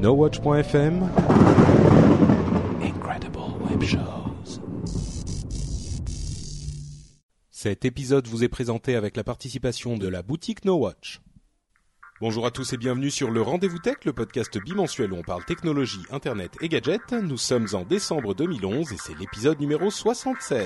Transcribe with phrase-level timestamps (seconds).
[0.00, 1.10] NoWatch.fm
[2.82, 4.60] Incredible Web Shows.
[7.50, 11.20] Cet épisode vous est présenté avec la participation de la boutique No Watch.
[12.22, 15.44] Bonjour à tous et bienvenue sur le Rendez-vous Tech, le podcast bimensuel où on parle
[15.44, 17.12] technologie, internet et gadgets.
[17.12, 20.64] Nous sommes en décembre 2011 et c'est l'épisode numéro 76.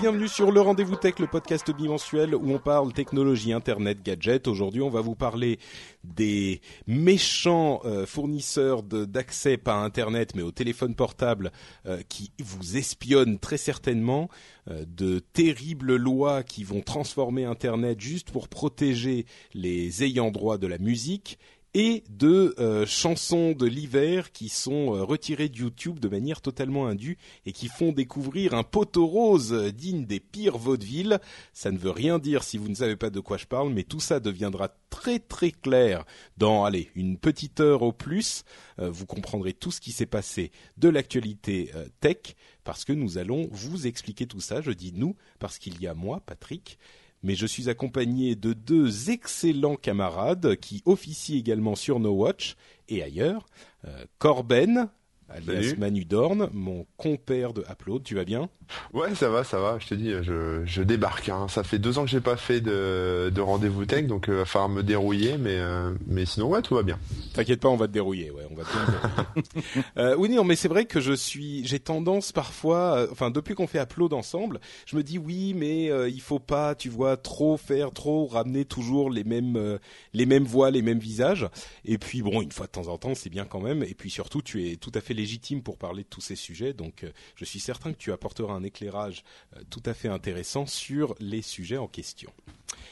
[0.00, 4.48] Bienvenue sur le Rendez-vous Tech, le podcast bimensuel où on parle technologie, internet, gadgets.
[4.48, 5.58] Aujourd'hui, on va vous parler
[6.04, 11.52] des méchants euh, fournisseurs d'accès, pas internet, mais au téléphone portable,
[11.84, 14.30] euh, qui vous espionnent très certainement,
[14.70, 20.66] euh, de terribles lois qui vont transformer internet juste pour protéger les ayants droit de
[20.66, 21.38] la musique
[21.74, 26.86] et de euh, chansons de l'hiver qui sont euh, retirées de YouTube de manière totalement
[26.86, 31.18] indue et qui font découvrir un poteau rose digne des pires vaudevilles.
[31.52, 33.84] Ça ne veut rien dire si vous ne savez pas de quoi je parle, mais
[33.84, 36.04] tout ça deviendra très très clair
[36.36, 38.42] dans, allez, une petite heure au plus.
[38.80, 42.34] Euh, vous comprendrez tout ce qui s'est passé de l'actualité tech
[42.64, 44.60] parce que nous allons vous expliquer tout ça.
[44.60, 46.78] Je dis nous parce qu'il y a moi, Patrick,
[47.22, 52.56] mais je suis accompagné de deux excellents camarades qui officient également sur No Watch
[52.88, 53.46] et ailleurs.
[53.84, 54.88] Euh, Corben,
[55.30, 55.76] alias Salut.
[55.78, 58.48] Manu Dorn, mon compère de Upload, tu vas bien?
[58.92, 59.78] Ouais, ça va, ça va.
[59.80, 61.28] Je te dis, je, je débarque.
[61.28, 61.46] Hein.
[61.48, 64.44] Ça fait deux ans que j'ai pas fait de, de rendez-vous tech, donc il va
[64.44, 66.98] falloir me dérouiller, mais euh, mais sinon ouais, tout va bien.
[67.34, 69.86] T'inquiète pas, on va te dérouiller, ouais, on va te bien dérouiller.
[69.98, 73.54] euh, oui, non, mais c'est vrai que je suis, j'ai tendance parfois, euh, enfin depuis
[73.54, 77.16] qu'on fait Upload ensemble, je me dis oui, mais euh, il faut pas, tu vois,
[77.16, 79.78] trop faire, trop ramener toujours les mêmes, euh,
[80.12, 81.48] les mêmes voix, les mêmes visages.
[81.84, 83.82] Et puis bon, une fois de temps en temps, c'est bien quand même.
[83.82, 86.72] Et puis surtout, tu es tout à fait légitime pour parler de tous ces sujets,
[86.72, 89.22] donc euh, je suis certain que tu apporteras un éclairage
[89.56, 92.30] euh, tout à fait intéressant sur les sujets en question.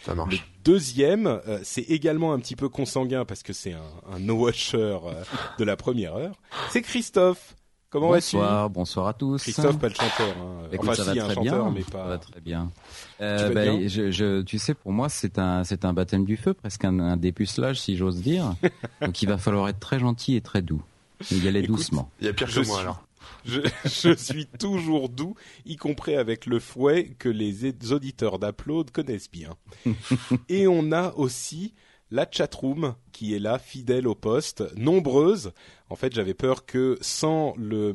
[0.05, 0.47] Ça Le marche.
[0.65, 5.25] deuxième, euh, c'est également un petit peu consanguin parce que c'est un, un no-watcher euh,
[5.59, 6.35] de la première heure.
[6.71, 7.55] C'est Christophe.
[7.91, 8.37] Comment vas-tu?
[8.37, 9.41] Bonsoir, bonsoir à tous.
[9.43, 10.37] Christophe, pas le chanteur.
[10.39, 10.69] Hein.
[10.73, 11.73] Écoute, enfin, ça si, va un très chanteur, bien.
[11.75, 12.05] mais Ça pas.
[12.07, 12.71] va très bien.
[13.19, 13.89] vas bien?
[13.89, 16.99] je, je, tu sais, pour moi, c'est un, c'est un baptême du feu, presque un,
[17.01, 18.55] un dépucelage, si j'ose dire.
[19.01, 20.83] Donc, il va falloir être très gentil et très doux.
[21.31, 22.11] Et y Écoute, doucement.
[22.21, 23.05] Il y a pire Je que moi suis- alors.
[23.45, 25.35] Je, je suis toujours doux,
[25.65, 29.55] y compris avec le fouet que les auditeurs d'Upload connaissent bien.
[30.49, 31.75] Et on a aussi
[32.11, 35.53] la chatroom qui est là, fidèle au poste, nombreuse.
[35.89, 37.95] En fait, j'avais peur que sans le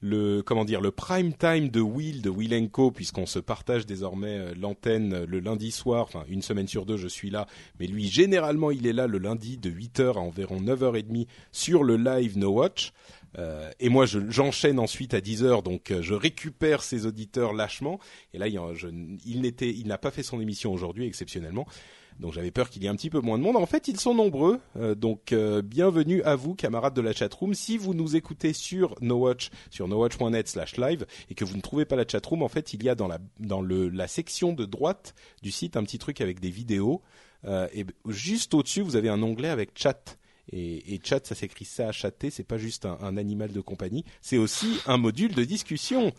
[0.00, 4.54] le comment dire le prime time de Will de Will puisqu'on se partage désormais euh,
[4.56, 7.46] l'antenne euh, le lundi soir enfin une semaine sur deux je suis là
[7.80, 11.96] mais lui généralement il est là le lundi de 8h à environ 9h30 sur le
[11.96, 12.92] live No Watch
[13.38, 17.52] euh, et moi, je- j'enchaîne ensuite à 10 heures, donc euh, je récupère ses auditeurs
[17.52, 18.00] lâchement.
[18.32, 21.66] Et là, il n'était, il n'a pas fait son émission aujourd'hui exceptionnellement.
[22.20, 23.56] Donc j'avais peur qu'il y ait un petit peu moins de monde.
[23.56, 24.60] En fait, ils sont nombreux.
[24.76, 27.54] Euh, donc euh, bienvenue à vous, camarades de la chatroom.
[27.54, 32.06] Si vous nous écoutez sur NoWatch, sur nowatch.net/live et que vous ne trouvez pas la
[32.06, 35.98] chatroom, en fait, il y a dans la section de droite du site un petit
[35.98, 37.02] truc avec des vidéos.
[37.44, 40.18] Euh, et juste au-dessus, vous avez un onglet avec chat.
[40.52, 44.04] Et, et chat, ça s'écrit ça, chatter, c'est pas juste un, un animal de compagnie,
[44.22, 46.12] c'est aussi un module de discussion.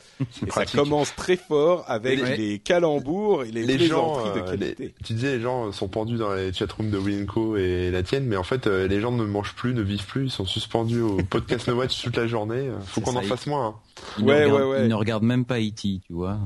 [0.45, 2.37] Et ça commence très fort avec Ouais.
[2.37, 4.93] les calembours et les, Les gens, plaisanteries de euh, les- qualité.
[5.03, 8.35] tu disais les gens sont pendus dans les chatrooms de Winco et la tienne, mais
[8.35, 11.17] en fait euh, les gens ne mangent plus, ne vivent plus, ils sont suspendus au
[11.23, 12.69] podcast No Watch toute la journée.
[12.85, 13.67] Faut qu'on en fasse moins.
[13.67, 13.75] hein.
[14.19, 14.81] Il Ouais, ne regarde, ouais, ouais.
[14.85, 16.37] il ne regarde même pas E.T., tu vois.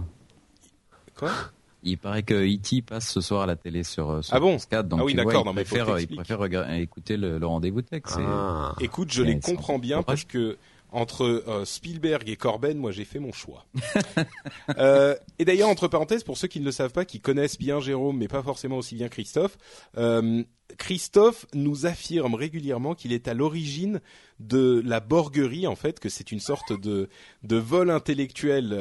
[1.18, 1.32] Quoi?
[1.84, 2.82] Il paraît que E.T.
[2.82, 5.06] passe ce soir à la télé sur, euh, sur Ah bon France 4, donc Ah
[5.06, 8.04] oui, d'accord, il préfère, il préfère écouter le, le rendez-vous tech.
[8.16, 8.74] Ah.
[8.80, 10.58] Écoute, je Ouais, les comprends bien parce que
[10.94, 13.66] entre euh, Spielberg et Corben, moi j'ai fait mon choix.
[14.78, 17.80] Euh, et d'ailleurs, entre parenthèses, pour ceux qui ne le savent pas, qui connaissent bien
[17.80, 19.58] Jérôme, mais pas forcément aussi bien Christophe,
[19.98, 20.44] euh,
[20.78, 24.00] Christophe nous affirme régulièrement qu'il est à l'origine
[24.40, 27.10] de la borguerie, en fait, que c'est une sorte de,
[27.44, 28.76] de vol intellectuel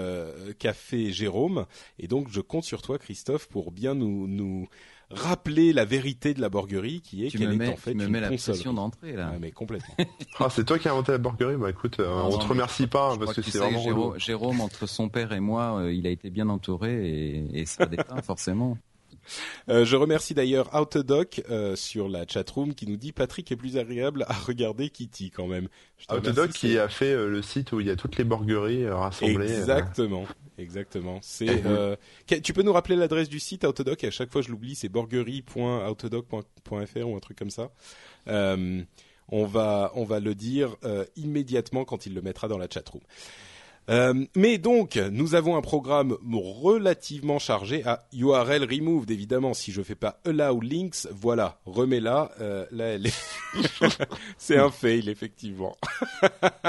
[0.59, 1.67] qu'a fait Jérôme.
[1.99, 4.69] Et donc, je compte sur toi, Christophe, pour bien nous
[5.15, 8.11] rappeler la vérité de la borguerie, qui est qu'elle est en fait tu me une
[8.11, 8.55] mets la console.
[8.55, 9.31] pression d'entrée là.
[9.35, 9.95] Ah, mais complètement.
[10.39, 12.47] Ah, c'est toi qui as inventé la burgerie Bah écoute, euh, Non, on non, te
[12.47, 14.19] remercie pas hein, Je parce crois que tu c'est vraiment.
[14.19, 17.87] Jérôme, entre son père et moi, euh, il a été bien entouré et, et ça
[17.87, 18.77] déteint forcément.
[19.69, 23.79] Euh, je remercie d'ailleurs Autodoc euh, sur la chatroom qui nous dit Patrick est plus
[23.79, 25.69] agréable à regarder Kitty quand même.
[26.09, 28.97] Remercie, qui a fait euh, le site où il y a toutes les burgeries euh,
[28.97, 29.53] rassemblées.
[29.53, 30.27] Exactement,
[30.59, 31.21] exactement.
[31.23, 31.63] C'est.
[32.43, 34.05] Tu peux nous rappeler l'adresse du site Autodoc?
[34.05, 34.75] À chaque fois, je l'oublie.
[34.75, 37.71] C'est borguerie.autodoc.fr ou un truc comme ça.
[39.35, 40.77] On va, on va le dire
[41.17, 43.03] immédiatement quand il le mettra dans la chatroom.
[43.91, 49.55] Euh, mais donc, nous avons un programme relativement chargé à URL removed, évidemment.
[49.55, 52.31] Si je fais pas allow links, voilà, remets-la.
[52.41, 53.25] Euh, là, elle est...
[54.39, 55.77] c'est un fail, effectivement.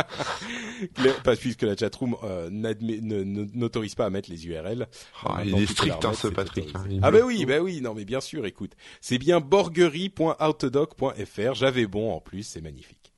[1.24, 4.88] Parce puisque la chatroom euh, ne- ne- n'autorise pas à mettre les URL.
[5.26, 6.70] Ah, il est strict, hein, ce Patrick.
[6.76, 8.72] hein, Ah bah oui, bah oui, non mais bien sûr, écoute,
[9.02, 11.54] c'est bien borguerie.autodoc.fr.
[11.54, 13.14] J'avais bon en plus, c'est magnifique.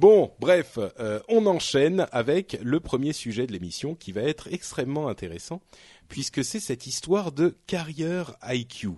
[0.00, 5.08] Bon, bref, euh, on enchaîne avec le premier sujet de l'émission qui va être extrêmement
[5.08, 5.60] intéressant
[6.08, 8.88] puisque c'est cette histoire de Carrier IQ.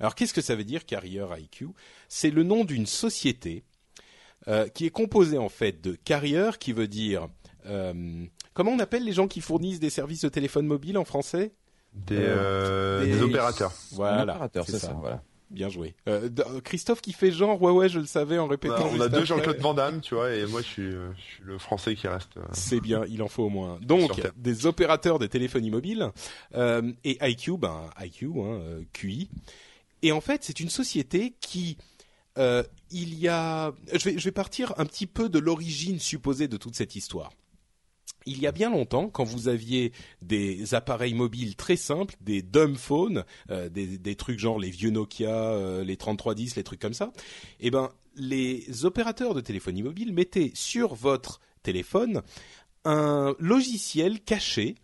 [0.00, 1.68] Alors qu'est-ce que ça veut dire Carrier IQ
[2.10, 3.64] C'est le nom d'une société
[4.48, 7.28] euh, qui est composée en fait de Carrier qui veut dire
[7.64, 11.54] euh, comment on appelle les gens qui fournissent des services de téléphone mobile en français?
[11.94, 13.72] Des, euh, des- des opérateurs.
[13.92, 14.88] Voilà, opérateur, c'est ça.
[14.88, 14.92] ça.
[14.92, 15.22] Voilà.
[15.50, 15.96] Bien joué.
[16.06, 16.28] Euh,
[16.64, 18.76] Christophe qui fait genre ouais ouais je le savais en répétant.
[18.76, 19.24] Bah, on juste a deux.
[19.24, 22.06] Jean-Claude Van Damme, tu vois, et moi je suis, euh, je suis le français qui
[22.06, 22.36] reste.
[22.36, 23.78] euh, C'est bien, il en faut au moins.
[23.82, 26.12] Donc des opérateurs de téléphonie mobile
[26.54, 28.60] euh, et IQ, ben IQ, hein,
[28.92, 29.28] QI.
[30.02, 31.76] Et en fait c'est une société qui
[32.92, 36.56] il y a, je vais je vais partir un petit peu de l'origine supposée de
[36.56, 37.32] toute cette histoire.
[38.26, 42.76] Il y a bien longtemps, quand vous aviez des appareils mobiles très simples, des dumb
[42.76, 47.12] phones, euh, des, trucs genre les vieux Nokia, euh, les 3310, les trucs comme ça,
[47.60, 52.22] eh ben les opérateurs de téléphonie mobile mettaient sur votre téléphone
[52.84, 54.74] un logiciel caché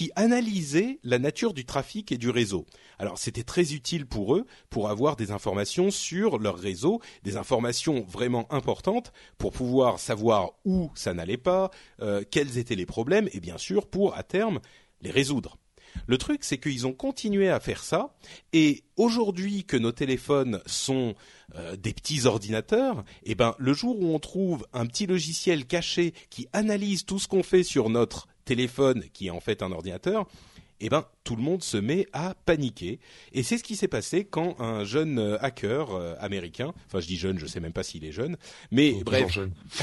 [0.00, 2.64] qui analysait la nature du trafic et du réseau.
[2.98, 8.06] Alors c'était très utile pour eux pour avoir des informations sur leur réseau, des informations
[8.08, 11.70] vraiment importantes pour pouvoir savoir où ça n'allait pas,
[12.00, 14.60] euh, quels étaient les problèmes et bien sûr pour à terme
[15.02, 15.58] les résoudre.
[16.06, 18.14] Le truc, c'est qu'ils ont continué à faire ça,
[18.52, 21.14] et aujourd'hui que nos téléphones sont
[21.56, 26.14] euh, des petits ordinateurs, eh ben le jour où on trouve un petit logiciel caché
[26.30, 30.26] qui analyse tout ce qu'on fait sur notre téléphone, qui est en fait un ordinateur,
[30.80, 32.98] eh ben tout le monde se met à paniquer.
[33.32, 37.06] Et c'est ce qui s'est passé quand un jeune euh, hacker euh, américain, enfin je
[37.06, 38.36] dis jeune, je sais même pas s'il est jeune,
[38.70, 39.38] mais bref,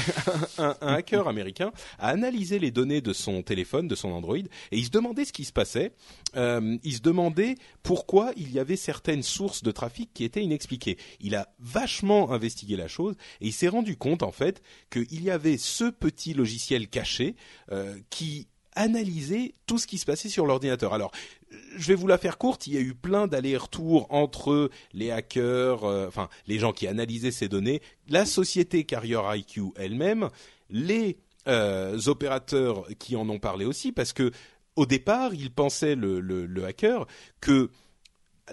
[0.58, 4.46] un, un hacker américain a analysé les données de son téléphone, de son Android, et
[4.72, 5.92] il se demandait ce qui se passait.
[6.36, 10.98] Euh, il se demandait pourquoi il y avait certaines sources de trafic qui étaient inexpliquées.
[11.20, 15.30] Il a vachement investigué la chose et il s'est rendu compte en fait qu'il y
[15.30, 17.36] avait ce petit logiciel caché
[17.72, 20.94] euh, qui analysait tout ce qui se passait sur l'ordinateur.
[20.94, 21.10] Alors,
[21.76, 22.66] je vais vous la faire courte.
[22.68, 27.32] Il y a eu plein d'allers-retours entre les hackers, euh, enfin les gens qui analysaient
[27.32, 30.30] ces données, la société Carrier IQ elle-même,
[30.70, 34.30] les euh, opérateurs qui en ont parlé aussi, parce que
[34.76, 37.06] au départ, il pensait le, le, hacker
[37.40, 37.70] que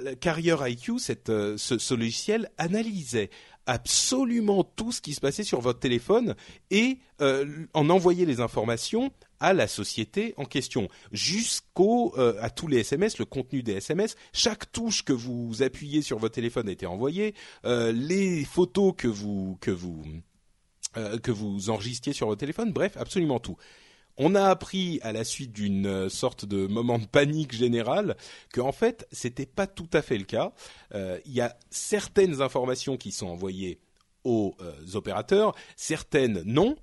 [0.02, 3.30] la Carrier IQ, cette, euh, ce, logiciel analysait
[3.68, 6.36] absolument tout ce qui se passait sur votre téléphone
[6.72, 12.68] et euh, en envoyait les informations à la société en question, jusqu'au euh, à tous
[12.68, 16.72] les SMS, le contenu des SMS, chaque touche que vous appuyez sur votre téléphone a
[16.72, 17.34] été envoyée,
[17.66, 20.04] euh, les photos que vous que vous
[20.98, 23.58] euh, que vous enregistriez sur votre téléphone, bref, absolument tout.
[24.18, 28.16] On a appris à la suite d'une sorte de moment de panique générale
[28.54, 30.54] que en fait c'était pas tout à fait le cas.
[30.94, 33.82] Il y a certaines informations qui sont envoyées
[34.24, 34.56] aux
[34.94, 36.78] opérateurs, certaines non,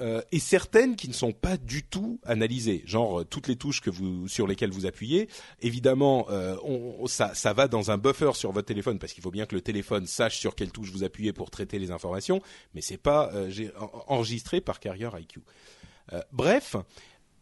[0.00, 2.82] euh, et certaines qui ne sont pas du tout analysées.
[2.86, 5.28] Genre euh, toutes les touches que vous sur lesquelles vous appuyez,
[5.60, 6.56] évidemment, euh,
[7.06, 9.60] ça, ça va dans un buffer sur votre téléphone parce qu'il faut bien que le
[9.60, 12.40] téléphone sache sur quelle touche vous appuyez pour traiter les informations,
[12.74, 13.32] mais c'est pas
[14.06, 15.40] enregistré par Carrier IQ.
[16.32, 16.76] Bref,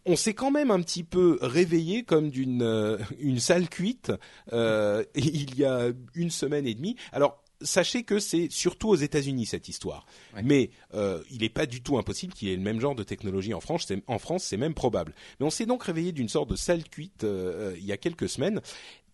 [0.04, 4.12] on s'est quand même un petit peu réveillé comme d'une une salle cuite
[4.52, 6.96] il y a une semaine et demie.
[7.12, 10.42] Alors sachez que c'est surtout aux États-Unis cette histoire, Ouais.
[10.44, 13.02] mais euh, il n'est pas du tout impossible qu'il y ait le même genre de
[13.02, 13.84] technologie en France.
[13.88, 15.14] C'est, en France, c'est même probable.
[15.40, 17.96] Mais on s'est donc réveillé d'une sorte de salle cuite euh, euh, il y a
[17.96, 18.60] quelques semaines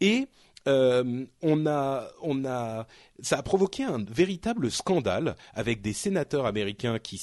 [0.01, 0.27] et
[0.67, 2.87] euh, on a, on a,
[3.21, 7.21] ça a provoqué un véritable scandale avec des sénateurs américains qui,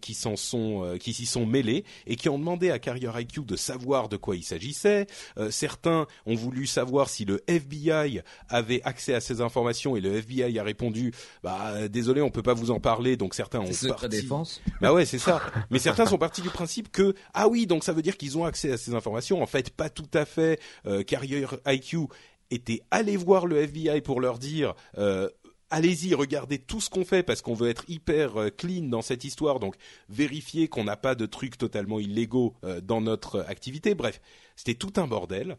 [0.00, 3.42] qui s'en sont, euh, qui s'y sont mêlés et qui ont demandé à Carrier IQ
[3.44, 5.06] de savoir de quoi il s'agissait.
[5.38, 10.16] Euh, certains ont voulu savoir si le FBI avait accès à ces informations et le
[10.16, 13.16] FBI a répondu, bah désolé, on peut pas vous en parler.
[13.16, 14.08] Donc certains ont parti.
[14.08, 14.60] défense.
[14.80, 15.40] Bah ouais, c'est ça.
[15.70, 18.44] Mais certains sont partis du principe que ah oui, donc ça veut dire qu'ils ont
[18.44, 19.42] accès à ces informations.
[19.42, 20.60] En fait, pas tout à fait.
[20.86, 22.08] Euh, Carrier IQ
[22.50, 25.28] était allé voir le FBI pour leur dire euh,
[25.70, 29.24] allez-y, regardez tout ce qu'on fait parce qu'on veut être hyper euh, clean dans cette
[29.24, 29.76] histoire, donc
[30.08, 33.94] vérifier qu'on n'a pas de trucs totalement illégaux euh, dans notre activité.
[33.94, 34.20] Bref,
[34.56, 35.56] c'était tout un bordel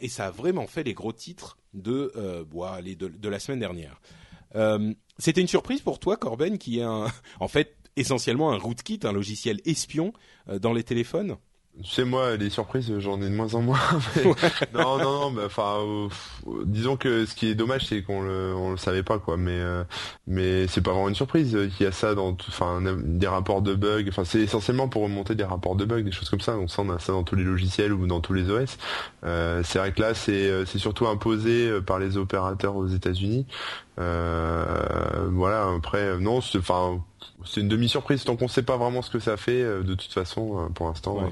[0.00, 4.00] et ça a vraiment fait les gros titres de, de, de, la semaine dernière.
[5.18, 7.06] c'était une surprise pour toi, Corben, qui est un,
[7.40, 10.12] en fait essentiellement un rootkit, un logiciel espion
[10.60, 11.38] dans les téléphones?
[11.84, 13.78] C'est moi, les surprises, j'en ai de moins en moins.
[14.74, 16.08] non, non, non, enfin, euh,
[16.64, 19.36] disons que ce qui est dommage, c'est qu'on le, on le savait pas, quoi.
[19.36, 19.84] Mais, euh,
[20.26, 23.76] mais c'est pas vraiment une surprise qu'il y a ça dans, enfin, des rapports de
[23.76, 24.06] bugs.
[24.08, 26.54] Enfin, c'est essentiellement pour remonter des rapports de bugs, des choses comme ça.
[26.54, 28.76] Donc ça, on a ça dans tous les logiciels ou dans tous les OS.
[29.24, 33.46] Euh, c'est vrai que là, c'est, c'est surtout imposé par les opérateurs aux États-Unis.
[33.96, 35.68] voilà.
[35.76, 37.04] Après, non, c'est, enfin,
[37.44, 39.62] c'est une demi-surprise tant qu'on sait pas vraiment ce que ça fait.
[39.62, 41.30] De toute façon, pour l'instant.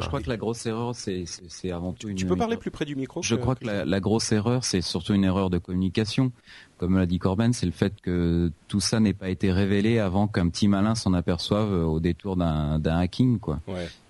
[0.00, 2.16] Je crois que la grosse erreur, c'est avant tout une.
[2.16, 3.22] Tu peux parler plus près du micro.
[3.22, 6.32] Je crois que la, la grosse erreur, c'est surtout une erreur de communication
[6.82, 10.26] comme l'a dit Corben, c'est le fait que tout ça n'ait pas été révélé avant
[10.26, 13.60] qu'un petit malin s'en aperçoive au détour d'un hacking, quoi.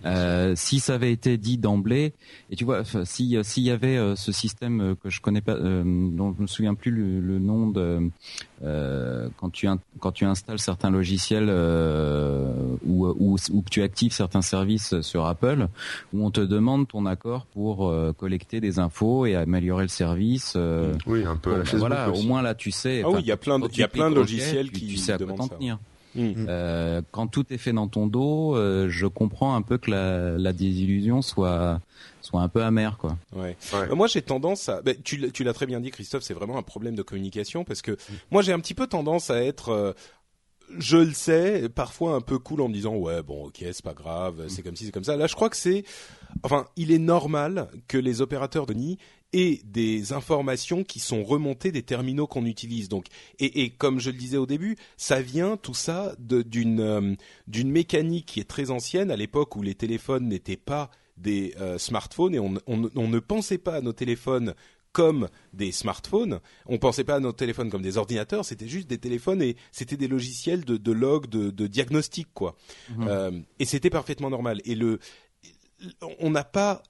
[0.04, 2.12] Euh, si ça avait été dit d'emblée,
[2.50, 5.54] et tu vois, si s'il y avait euh, ce système euh, que je connais pas,
[5.54, 8.10] dont je me souviens plus le, nom de,
[9.36, 9.68] quand tu
[10.00, 11.50] quand tu installes certains logiciels
[12.84, 15.68] ou, ou, ou que tu actives certains services sur Apple,
[16.12, 20.56] où on te demande ton accord pour collecter des infos et améliorer le service.
[21.06, 21.62] oui, un peu.
[21.74, 23.02] voilà, au moins là tu sais.
[23.04, 24.96] Ah oui, il y a plein de, il y a plein de logiciels qui tu
[24.96, 25.78] sais à quoi t'en tenir.
[26.14, 26.44] Mmh.
[26.46, 30.36] Euh, quand tout est fait dans ton dos, euh, je comprends un peu que la,
[30.36, 31.80] la désillusion soit
[32.20, 33.16] soit un peu amère quoi.
[33.34, 33.56] Ouais.
[33.72, 33.94] ouais.
[33.94, 36.62] Moi j'ai tendance à, ben, tu, tu l'as très bien dit Christophe, c'est vraiment un
[36.62, 38.14] problème de communication parce que mmh.
[38.30, 39.94] moi j'ai un petit peu tendance à être euh,
[40.78, 43.94] je le sais, parfois un peu cool en me disant ouais bon ok c'est pas
[43.94, 45.16] grave, c'est comme si c'est comme ça.
[45.16, 45.82] Là je crois que c'est,
[46.42, 48.98] enfin il est normal que les opérateurs de nid
[49.32, 52.88] aient des informations qui sont remontées des terminaux qu'on utilise.
[52.88, 53.06] Donc
[53.38, 57.14] et, et, comme je le disais au début, ça vient tout ça d'une euh,
[57.46, 61.78] d'une mécanique qui est très ancienne à l'époque où les téléphones n'étaient pas des euh,
[61.78, 64.54] smartphones et on, on, on, ne pensait pas à nos téléphones
[64.92, 66.40] comme des smartphones.
[66.66, 69.96] On pensait pas à nos téléphones comme des ordinateurs, c'était juste des téléphones et c'était
[69.96, 72.56] des logiciels de, de log, de, de diagnostic quoi.
[72.90, 73.08] Mhm.
[73.08, 74.60] Euh, et c'était parfaitement normal.
[74.64, 74.98] Et le,
[76.18, 76.82] on n'a pas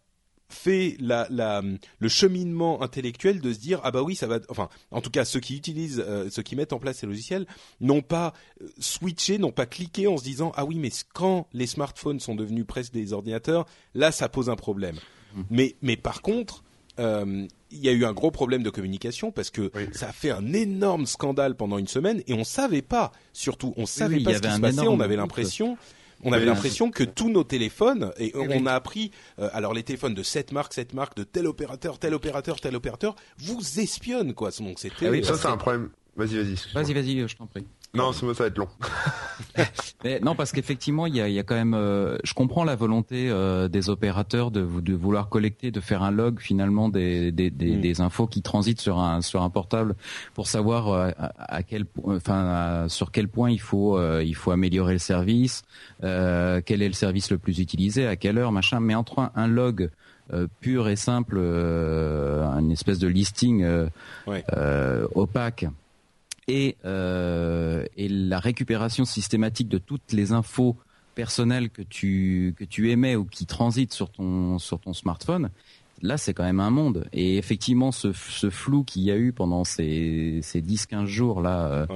[0.53, 1.63] fait la, la,
[1.99, 5.25] le cheminement intellectuel de se dire ah bah oui ça va enfin en tout cas
[5.25, 7.47] ceux qui utilisent euh, ceux qui mettent en place ces logiciels
[7.81, 11.67] n'ont pas euh, switché n'ont pas cliqué en se disant ah oui mais quand les
[11.67, 14.97] smartphones sont devenus presque des ordinateurs là ça pose un problème
[15.35, 15.45] mhm.
[15.51, 16.63] mais mais par contre
[16.99, 20.31] euh, il y a eu un gros problème de communication parce que ça a fait
[20.31, 24.41] un énorme scandale pendant une semaine et on savait pas, surtout, on savait pas ce
[24.41, 24.87] qui se passait.
[24.87, 25.79] On avait l'impression,
[26.23, 30.15] on avait l'impression que tous nos téléphones et on a appris, euh, alors les téléphones
[30.15, 34.51] de cette marque, cette marque, de tel opérateur, tel opérateur, tel opérateur, vous espionnent quoi.
[34.59, 35.07] Donc c'était.
[35.07, 35.91] Ah oui, ça c'est un problème.
[36.17, 36.57] Vas-y, vas-y.
[36.75, 37.67] Vas-y, vas-y, je t'en prie.
[37.95, 38.69] Non, ça va être long.
[40.05, 41.75] Mais non, parce qu'effectivement, il y a, y a, quand même.
[41.75, 46.11] Euh, je comprends la volonté euh, des opérateurs de, de vouloir collecter, de faire un
[46.11, 47.81] log finalement des, des, des, mm.
[47.83, 49.95] des, infos qui transitent sur un sur un portable
[50.33, 54.99] pour savoir euh, à, quel, enfin, sur quel point il faut il faut améliorer le
[54.99, 55.63] service,
[56.01, 58.81] quel est le service le plus utilisé, à quelle heure, machin.
[58.81, 59.91] Mais entre un, log
[60.61, 63.67] pur et simple, une espèce de listing
[65.15, 65.67] opaque
[66.49, 70.77] et, euh, et la récupération systématique de toutes les infos
[71.15, 75.51] personnelles que tu que tu émets ou qui transitent sur ton sur ton smartphone
[76.03, 79.33] là c'est quand même un monde et effectivement ce, ce flou qu'il y a eu
[79.33, 81.87] pendant ces ces 10 15 jours là euh,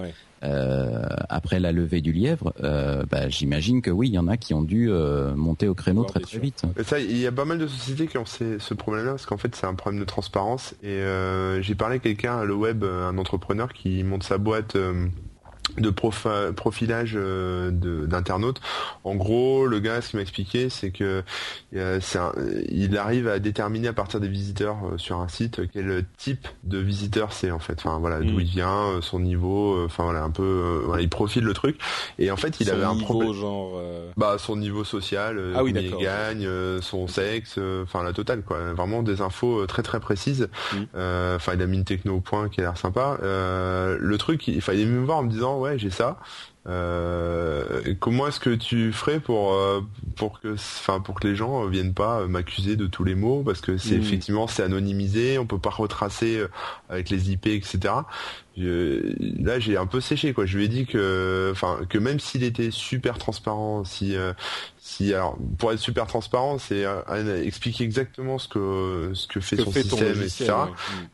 [0.42, 4.36] euh, après la levée du lièvre, euh, bah, j'imagine que oui, il y en a
[4.36, 6.62] qui ont dû euh, monter au créneau très très vite.
[6.84, 9.54] ça, il y a pas mal de sociétés qui ont ce problème-là parce qu'en fait
[9.56, 10.74] c'est un problème de transparence.
[10.82, 11.00] Et
[11.60, 14.76] j'ai parlé à quelqu'un à le web, un entrepreneur qui monte sa boîte
[15.78, 18.60] de profilage euh, d'internautes.
[19.04, 21.22] En gros, le gars, ce qu'il m'a expliqué, c'est que
[21.74, 22.00] euh,
[22.68, 26.78] il arrive à déterminer à partir des visiteurs euh, sur un site quel type de
[26.78, 27.74] visiteur c'est en fait.
[27.78, 28.40] Enfin voilà, d'où mm.
[28.40, 31.78] il vient, son niveau, enfin voilà, un peu, il profile le truc.
[32.18, 33.32] Et en fait, il avait un problème.
[33.32, 33.80] genre.
[34.16, 36.48] Bah son niveau social, ah oui, il gagne,
[36.80, 38.72] son sexe, enfin la totale quoi.
[38.72, 40.48] Vraiment des infos très très précises.
[40.72, 40.82] Mm.
[41.36, 43.18] Enfin, il a mis une techno au point qui a l'air sympa.
[43.20, 46.18] le truc, il fallait me voir en me disant ouais j'ai ça.
[46.68, 49.82] Euh, comment est-ce que tu ferais pour euh,
[50.16, 53.60] pour que enfin pour que les gens viennent pas m'accuser de tous les mots parce
[53.60, 54.02] que c'est hmm.
[54.02, 56.48] effectivement c'est anonymisé, on peut pas retracer euh,
[56.88, 57.94] avec les IP etc.
[58.56, 60.44] là j'ai un peu séché quoi.
[60.44, 64.16] Je lui ai dit que enfin que même s'il était super transparent, si
[64.86, 69.56] si alors pour être super transparent, c'est euh, expliquer exactement ce que ce que fait
[69.56, 70.52] son système, etc.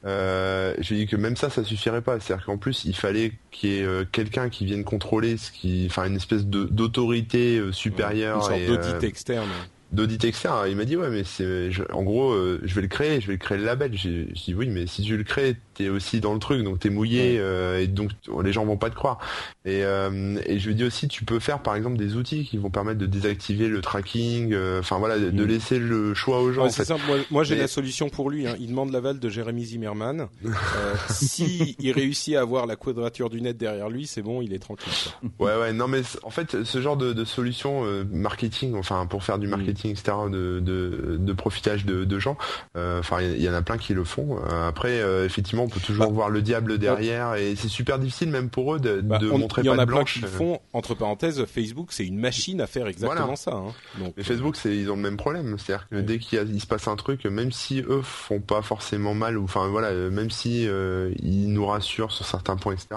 [0.04, 2.20] Euh, je dis que même ça, ça suffirait pas.
[2.20, 5.86] C'est-à-dire qu'en plus, il fallait qu'il y ait euh, quelqu'un qui vienne contrôler ce qui,
[5.88, 9.48] enfin une espèce d'autorité euh, supérieure, une sorte d'audit externe
[9.90, 10.66] d'audit externe.
[10.68, 13.38] Il m'a dit ouais mais c'est en gros je vais le créer, je vais le
[13.38, 13.92] créer le label.
[13.94, 16.90] J'ai dit oui mais si tu le crées, t'es aussi dans le truc, donc t'es
[16.90, 18.10] mouillé euh, et donc
[18.42, 19.18] les gens vont pas te croire.
[19.64, 22.56] Et, euh, et je lui dis aussi, tu peux faire par exemple des outils qui
[22.56, 25.46] vont permettre de désactiver le tracking, euh, enfin voilà, de, mm.
[25.46, 26.68] laisser le choix aux gens.
[27.06, 28.46] Moi, moi j'ai la solution pour lui.
[28.46, 28.56] Hein.
[28.60, 30.28] Il demande l'aval de Jérémy Zimmerman.
[31.10, 34.58] si il réussit à avoir la quadrature du net derrière lui, c'est bon, il est
[34.58, 34.92] tranquille.
[35.38, 39.38] Ouais ouais, non mais en fait ce genre de, de solution marketing, enfin pour faire
[39.38, 39.50] du mm.
[39.50, 42.36] marketing, etc., de, de, de profitage de, de gens,
[42.74, 44.38] enfin il y, en a plein qui le font.
[44.66, 48.50] après effectivement on peut toujours bah, voir le diable derrière et c'est super difficile même
[48.50, 50.16] pour eux de, bah, de montrer pas de blanche.
[50.16, 52.86] Il y en a plein qui font entre parenthèses Facebook c'est une machine à faire
[52.86, 53.52] exactement ça.
[53.52, 53.72] Hein.
[53.98, 56.88] Donc, Mais Facebook c'est ils ont le même problème c'est-à-dire que dès qu'il se passe
[56.88, 61.12] un truc même si eux font pas forcément mal ou enfin voilà même si euh,
[61.22, 62.88] ils nous rassurent sur certains points etc.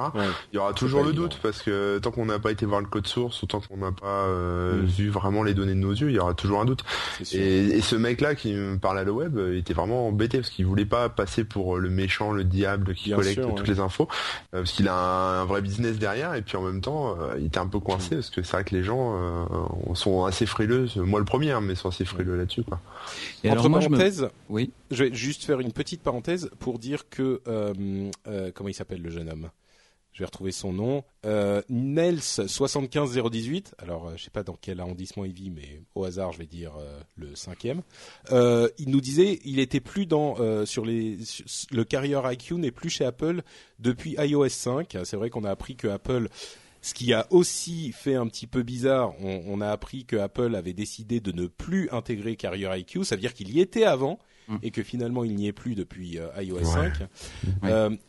[0.52, 2.88] Il y aura toujours le doute parce que tant qu'on n'a pas été voir le
[2.88, 4.86] code source ou tant qu'on n'a pas euh, mm.
[4.86, 6.84] vu vraiment les données de nos yeux il y aura toujours un doute.
[7.34, 10.40] Et, et, ce mec là qui me parle à le web il était vraiment embêté
[10.40, 14.08] parce qu'il voulait pas passer pour le méchant le diable qui collecte toutes les infos,
[14.54, 17.46] euh, parce qu'il a un, vrai business derrière, et puis en même temps, euh, il
[17.46, 20.88] était un peu coincé, parce que c'est vrai que les gens euh, sont assez frileux,
[20.98, 22.64] moi le premier, hein, mais sont assez frileux là-dessus.
[22.64, 22.80] Quoi.
[23.44, 24.72] Et Entre parenthèses, oui.
[24.92, 27.42] je vais juste faire une petite parenthèse pour dire que,
[28.56, 29.50] comment il s'appelle le jeune homme?
[30.16, 33.76] Je vais retrouver son nom, euh, Nels 75018.
[33.80, 36.46] Alors, euh, je sais pas dans quel arrondissement il vit, mais au hasard, je vais
[36.46, 37.82] dire euh, le cinquième.
[38.32, 41.18] Euh, il nous disait, il était plus dans euh, sur les
[41.70, 43.42] le Carrier IQ n'est plus chez Apple
[43.80, 44.98] depuis iOS 5.
[45.04, 46.30] C'est vrai qu'on a appris que Apple
[46.82, 50.56] ce qui a aussi fait un petit peu bizarre, on, on, a appris que Apple
[50.56, 53.04] avait décidé de ne plus intégrer Carrier IQ.
[53.04, 54.60] Ça veut dire qu'il y était avant hum.
[54.62, 56.94] et que finalement il n'y est plus depuis iOS 5.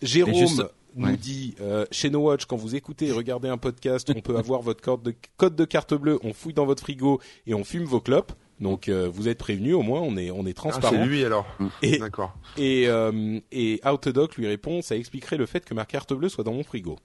[0.03, 4.21] Jérôme nous dit euh, chez No Watch quand vous écoutez et regardez un podcast, on
[4.21, 7.55] peut avoir votre code de, code de carte bleue, on fouille dans votre frigo et
[7.55, 8.33] on fume vos clopes.
[8.61, 10.95] Donc euh, vous êtes prévenus, au moins on est on est transparent.
[10.97, 11.47] Ah, c'est lui alors.
[11.83, 12.37] Et d'accord.
[12.57, 16.45] Et euh, et Autodoc lui répond, ça expliquerait le fait que ma carte bleue soit
[16.45, 16.97] dans mon frigo.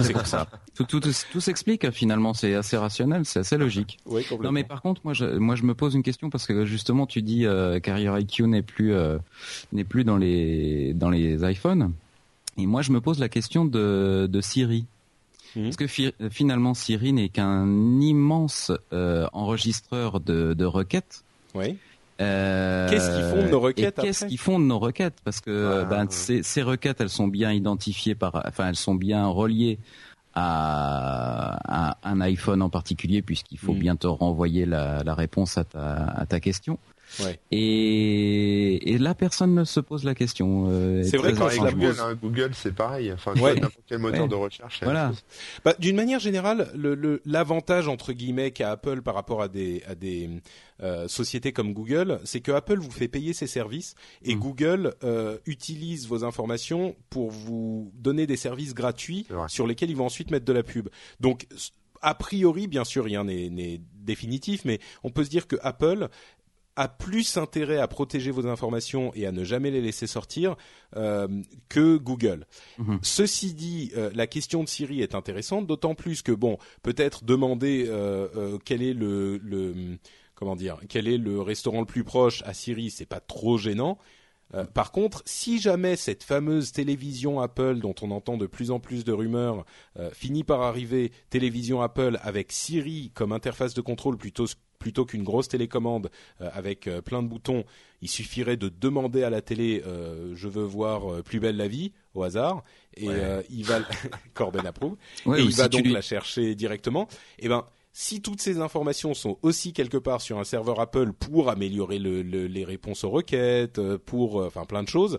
[0.00, 0.46] C'est comme ça.
[0.74, 2.34] tout, tout, tout, s'explique finalement.
[2.34, 3.98] C'est assez rationnel, c'est assez logique.
[4.06, 6.64] Oui, non, mais par contre, moi, je, moi, je me pose une question parce que
[6.64, 9.18] justement, tu dis euh, Carrier IQ n'est plus euh,
[9.72, 11.92] n'est plus dans les dans les iPhones.
[12.56, 14.86] Et moi, je me pose la question de, de Siri.
[15.56, 15.62] Mmh.
[15.64, 15.86] Parce que
[16.30, 21.24] finalement, Siri n'est qu'un immense euh, enregistreur de, de requêtes.
[21.54, 21.76] Oui.
[22.20, 25.16] Euh, qu'est-ce qu'ils font de nos requêtes Qu'est-ce qu'ils font de nos requêtes?
[25.24, 25.84] Parce que ah.
[25.84, 29.78] ben, ces, ces, requêtes, elles sont bien identifiées par, enfin, elles sont bien reliées
[30.34, 33.78] à, à un iPhone en particulier, puisqu'il faut mmh.
[33.78, 36.78] bien te renvoyer la, la réponse à ta, à ta question.
[37.50, 40.66] Et, et là, personne ne se pose la question.
[40.68, 43.12] Euh, c'est vrai que Google, hein, Google c'est pareil.
[43.12, 44.80] Enfin, n'importe quel moteur de recherche.
[44.82, 45.12] Voilà.
[45.64, 46.72] Bah, d'une manière générale,
[47.24, 50.30] l'avantage le, entre guillemets qu'a Apple par rapport à des, à des
[50.82, 54.38] euh, sociétés comme Google, c'est que Apple vous fait payer ses services et mm.
[54.38, 60.06] Google euh, utilise vos informations pour vous donner des services gratuits sur lesquels ils vont
[60.06, 60.88] ensuite mettre de la pub.
[61.20, 61.46] Donc
[62.04, 66.08] a priori, bien sûr, rien n'est définitif, mais on peut se dire que Apple
[66.76, 70.56] a plus intérêt à protéger vos informations et à ne jamais les laisser sortir
[70.96, 71.28] euh,
[71.68, 72.46] que Google.
[72.78, 72.98] Mhm.
[73.02, 77.86] Ceci dit, euh, la question de Siri est intéressante, d'autant plus que bon, peut-être demander
[77.88, 79.98] euh, quel est le, le,
[80.34, 83.98] comment dire, quel est le restaurant le plus proche à Siri, c'est pas trop gênant.
[84.72, 89.04] par contre, si jamais cette fameuse télévision Apple dont on entend de plus en plus
[89.04, 89.64] de rumeurs
[90.12, 94.46] finit par arriver, télévision Apple avec Siri comme interface de contrôle plutôt
[94.84, 97.64] plutôt qu'une grosse télécommande avec plein de boutons,
[98.02, 99.82] il suffirait de demander à la télé
[100.34, 102.62] je veux voir plus belle la vie au hasard
[102.98, 103.08] et
[103.48, 103.78] il va
[104.34, 107.08] Corben approuve et il va donc la chercher directement.
[107.38, 111.14] Et eh ben si toutes ces informations sont aussi quelque part sur un serveur Apple
[111.14, 115.18] pour améliorer les réponses aux requêtes, pour enfin plein de choses,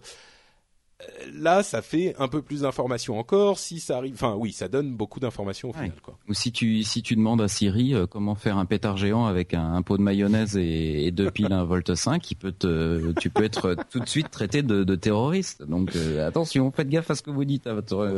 [1.33, 3.59] là, ça fait un peu plus d'informations encore.
[3.59, 5.91] Si ça arrive, enfin oui, ça donne beaucoup d'informations au final.
[6.01, 6.17] Quoi.
[6.29, 9.53] Ou si tu si tu demandes à Siri euh, comment faire un pétard géant avec
[9.53, 13.29] un, pot de mayonnaise et, deux piles à 1 volt 5, il peut te, tu
[13.29, 15.63] peux être tout de suite traité de, de terroriste.
[15.63, 18.15] Donc euh, attention, faites gaffe à ce que vous dites à votre.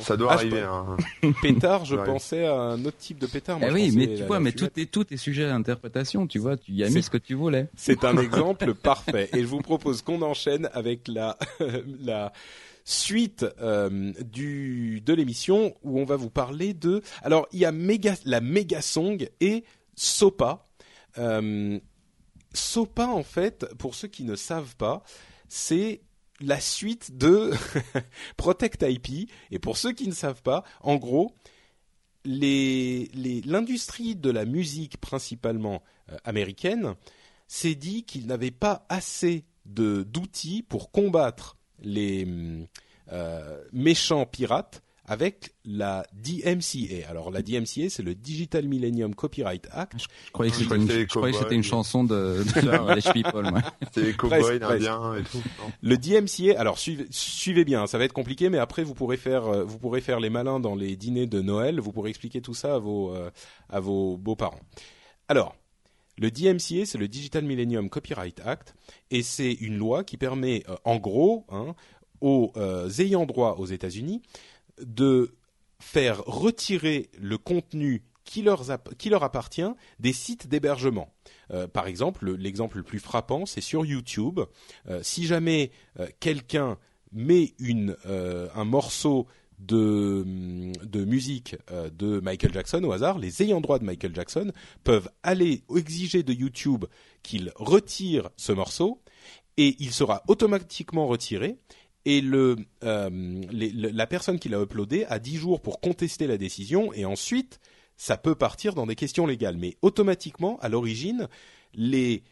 [0.00, 0.60] Ça doit, arriver.
[0.60, 0.96] Hein.
[1.42, 3.58] pétard, je pensais à un autre type de pétard.
[3.62, 6.26] eh oui, mais tu vois, mais tout est tout est sujet à interprétation.
[6.26, 7.68] Tu vois, tu y as mis ce que tu voulais.
[7.76, 9.28] C'est un exemple parfait.
[9.34, 11.36] Et je vous propose qu'on enchaîne avec la
[12.00, 12.32] la
[12.84, 18.14] suite euh, de l'émission où on va vous parler de alors il y a méga
[18.24, 20.66] la Megasong et Sopa.
[21.18, 21.78] Euh,
[22.54, 25.02] Sopa en fait, pour ceux qui ne savent pas,
[25.48, 26.00] c'est
[26.40, 27.50] la suite de
[28.36, 31.34] Protect IP et pour ceux qui ne savent pas, en gros,
[32.24, 36.94] l'industrie de la musique principalement euh, américaine
[37.48, 42.26] s'est dit qu'il n'avait pas assez d'outils pour combattre les
[43.12, 47.08] euh, méchants pirates avec la DMCA.
[47.08, 49.94] Alors la DMCA, c'est le Digital Millennium Copyright Act.
[49.98, 53.50] Je, croyais que c'était une, chanson de, de People.
[53.84, 55.42] C'était les cowboys indiens et tout.
[55.82, 59.46] Le DMCA, alors suivez, suivez, bien, ça va être compliqué, mais après vous pourrez faire,
[59.46, 61.80] euh, vous pourrez faire les malins dans les dîners de Noël.
[61.80, 63.30] Vous pourrez expliquer tout ça à vos, euh,
[63.70, 64.60] à vos beaux-parents.
[65.28, 65.56] Alors,
[66.18, 68.74] le DMCA, c'est le Digital Millennium Copyright Act,
[69.10, 71.74] et c'est une loi qui permet, euh, en gros, hein,
[72.20, 74.22] aux euh, ayants droit aux États-Unis
[74.82, 75.34] de
[75.78, 78.60] faire retirer le contenu qui leur,
[79.22, 79.62] appartient
[80.00, 81.14] des sites d'hébergement.
[81.50, 84.40] Euh, par exemple, l'exemple le plus frappant, c'est sur YouTube.
[85.02, 85.70] si jamais
[86.20, 86.78] quelqu'un
[87.12, 87.54] met
[88.04, 90.24] un morceau de,
[90.94, 94.52] musique euh, de Michael Jackson au hasard, les ayants droit de Michael Jackson
[94.84, 96.84] peuvent aller exiger de YouTube
[97.22, 99.02] qu'il retire ce morceau
[99.56, 101.58] et il sera automatiquement retiré
[102.04, 106.92] et le, euh, la personne qui l'a uploadé a 10 jours pour contester la décision
[106.92, 107.60] et ensuite
[107.98, 109.58] ça peut partir dans des questions légales.
[109.58, 111.28] Mais automatiquement, à l'origine,
[111.74, 112.22] les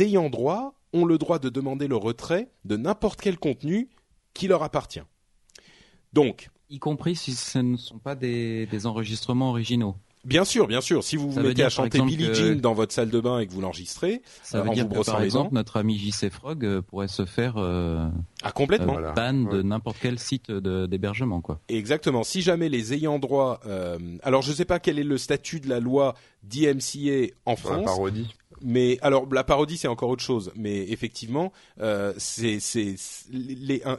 [0.00, 3.90] ayants droit ont le droit de demander le retrait de n'importe quel contenu
[4.34, 5.02] qui leur appartient.
[6.12, 9.96] Donc, y compris si ce ne sont pas des, des enregistrements originaux.
[10.24, 11.02] Bien sûr, bien sûr.
[11.02, 13.52] Si vous vous mettez à chanter Billie Jean dans votre salle de bain et que
[13.52, 17.08] vous l'enregistrez, ça euh, veut dire que par exemple notre ami JC Frog euh, pourrait
[17.08, 18.06] se faire euh,
[18.42, 21.58] ah complètement euh, ban de n'importe quel site d'hébergement quoi.
[21.70, 22.22] Exactement.
[22.22, 25.58] Si jamais les ayants droit, euh, alors je ne sais pas quel est le statut
[25.58, 27.78] de la loi DMCA en France.
[27.78, 28.28] La parodie
[28.62, 30.52] mais alors la parodie c'est encore autre chose.
[30.54, 32.58] Mais effectivement, euh, c'est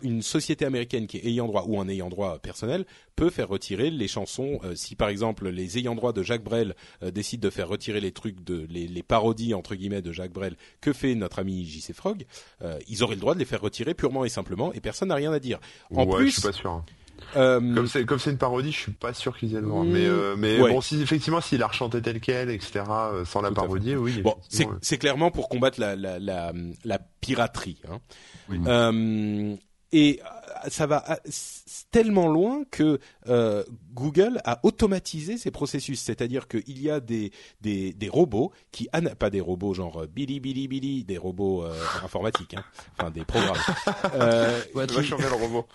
[0.03, 3.89] une société américaine qui est ayant droit ou un ayant droit personnel peut faire retirer
[3.89, 4.59] les chansons.
[4.63, 7.99] Euh, si par exemple les ayants droit de Jacques Brel euh, décident de faire retirer
[7.99, 11.65] les trucs de les, les, parodies entre guillemets de Jacques Brel, que fait notre ami
[11.65, 12.25] JC Frog
[12.61, 15.15] euh, Ils auraient le droit de les faire retirer purement et simplement et personne n'a
[15.15, 15.59] rien à dire.
[15.93, 16.83] En plus, je suis pas sûr.
[17.35, 19.83] Euh, comme c'est comme c'est une parodie, je suis pas sûr qu'ils aient le droit.
[19.83, 22.83] Mais euh, mais bon, si effectivement s'il la rechanté tel quel, etc.
[22.89, 24.21] Euh, sans la parodie, oui.
[24.21, 24.35] Bon,
[24.81, 26.53] c'est clairement pour combattre la la la,
[26.83, 27.81] la piraterie.
[27.89, 27.99] Hein.
[28.49, 28.59] Oui.
[28.67, 29.55] Euh,
[29.93, 30.19] et
[30.69, 31.31] ça va euh,
[31.91, 37.93] tellement loin que euh, Google a automatisé ces processus, c'est-à-dire qu'il y a des, des,
[37.93, 38.87] des robots qui
[39.19, 42.63] pas des robots genre Billy Billy Billy, des robots euh, informatiques, hein,
[42.97, 43.57] enfin des programmes.
[44.15, 45.03] euh, qui...
[45.03, 45.67] changer le robot.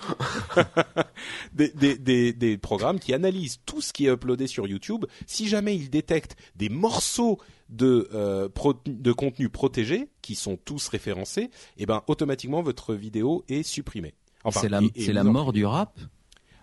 [1.52, 5.04] des, des, des, des programmes qui analysent tout ce qui est uploadé sur YouTube.
[5.26, 8.48] Si jamais ils détectent des morceaux de, euh,
[8.86, 14.14] de contenu protégé qui sont tous référencés, et eh ben automatiquement votre vidéo est supprimée.
[14.46, 15.98] Enfin, c'est la, mort du rap.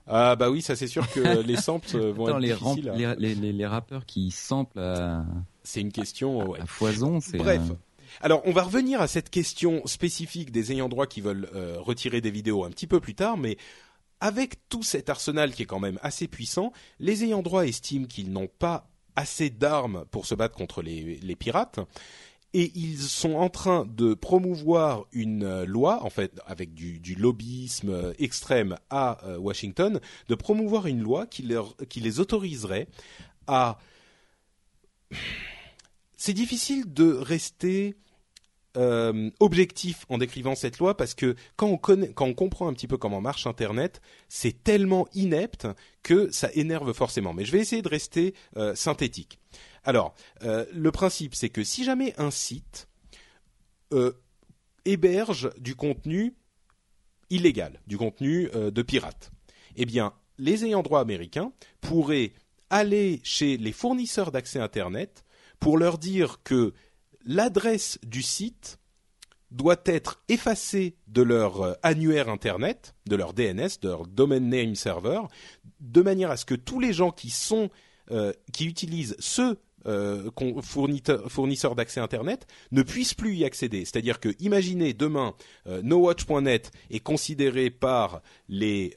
[0.07, 2.93] Ah bah oui, ça c'est sûr que les samples vont être les, difficiles.
[2.95, 5.25] Les, les, les, rappeurs qui samplent à...
[5.63, 6.59] C'est une question à, ouais.
[6.59, 7.19] à foison.
[7.21, 7.61] C'est Bref.
[8.21, 12.21] Alors, on va revenir à cette question spécifique des ayants droit qui veulent euh, retirer
[12.21, 13.57] des vidéos un petit peu plus tard, mais
[14.19, 18.31] avec tout cet arsenal qui est quand même assez puissant, les ayants droit estiment qu'ils
[18.31, 21.79] n'ont pas assez d'armes pour se battre contre les, les, pirates.
[22.55, 27.89] Et ils sont en train de promouvoir une euh, loi, en fait, avec du, lobbyisme
[27.89, 32.87] euh, extrême à euh, Washington, de promouvoir une loi qui, les autoriserait
[33.47, 33.79] à...
[36.15, 37.95] C'est difficile de rester
[39.39, 43.45] objectif en décrivant cette loi parce que quand on comprend un petit peu comment marche
[43.45, 45.67] Internet, c'est tellement inepte
[46.01, 47.33] que ça énerve forcément.
[47.33, 48.33] Mais je vais essayer de rester
[48.73, 49.37] synthétique.
[49.83, 52.87] Alors, euh, le principe, c'est que si jamais un site
[54.85, 56.35] héberge du contenu
[57.29, 59.31] illégal, du contenu de pirate,
[59.75, 62.33] eh bien, les ayants droit américains pourraient
[62.71, 65.23] aller chez les fournisseurs d'accès Internet
[65.59, 66.73] pour leur dire que
[67.23, 68.79] l'adresse du site
[69.51, 74.75] doit être effacée de leur euh, annuaire Internet, de leur DNS, de leur Domain Name
[74.75, 75.21] Server,
[75.79, 77.69] de manière à ce que tous les gens qui sont
[78.11, 80.29] euh, qui utilisent ce euh,
[80.61, 83.85] fournisseur, d'accès Internet ne puissent plus y accéder.
[83.85, 85.33] C'est-à-dire que, imaginez demain,
[85.65, 88.93] NoWatch.net est considéré par les,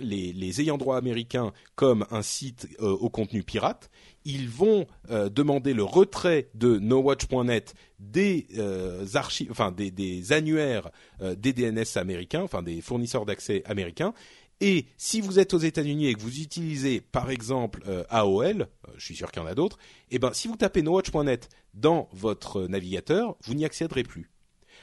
[0.00, 3.90] les, ayants droit américains comme un site au contenu pirate
[4.26, 10.90] ils vont euh, demander le retrait de NoWatch.net des euh, archives, des, annuaires
[11.22, 14.12] euh, des DNS américains, enfin des fournisseurs d'accès américains.
[14.60, 19.14] Et si vous êtes aux États-Unis et que vous utilisez par exemple AOL, je suis
[19.14, 19.78] sûr qu'il y en a d'autres,
[20.10, 24.30] eh ben si vous tapez NoWatch.net dans votre navigateur, vous n'y accéderez plus.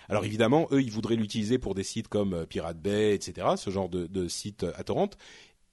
[0.09, 3.89] Alors évidemment, eux, ils voudraient l'utiliser pour des sites comme Pirate Bay, etc., ce genre
[3.89, 5.09] de, de sites à torrent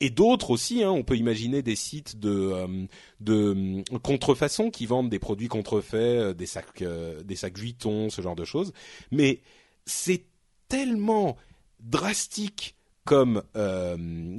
[0.01, 0.83] et d'autres aussi.
[0.83, 2.87] Hein, on peut imaginer des sites de, euh,
[3.29, 6.83] euh, contrefaçon qui vendent des produits contrefaits, euh, des sacs,
[7.25, 8.73] des sacs Vuitton, ce genre de choses.
[9.11, 9.41] Mais
[9.85, 10.25] c'est
[10.69, 11.37] tellement
[11.81, 12.75] drastique
[13.11, 13.43] comme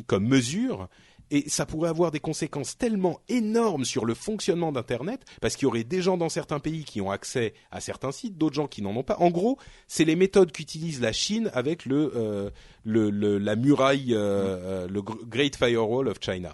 [0.07, 0.87] comme mesure
[1.31, 5.67] et ça pourrait avoir des conséquences tellement énormes sur le fonctionnement d'Internet, parce qu'il y
[5.67, 8.81] aurait des gens dans certains pays qui ont accès à certains sites, d'autres gens qui
[8.81, 9.15] n'en ont pas.
[9.19, 9.57] En gros,
[9.87, 12.49] c'est les méthodes qu'utilise la Chine avec le, euh,
[12.83, 16.53] le, le, la muraille, euh, euh le Great Firewall of China.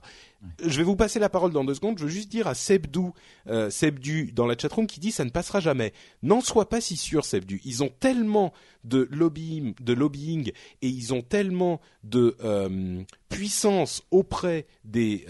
[0.63, 1.97] Je vais vous passer la parole dans deux secondes.
[1.97, 3.13] Je veux juste dire à Sebdou,
[3.47, 5.93] euh, Sebdu dans la chatroom qui dit ça ne passera jamais.
[6.21, 7.59] N'en sois pas si sûr, Sebdu.
[7.65, 14.67] Ils ont tellement de lobbying, de lobbying et ils ont tellement de euh, puissance auprès
[14.83, 15.25] des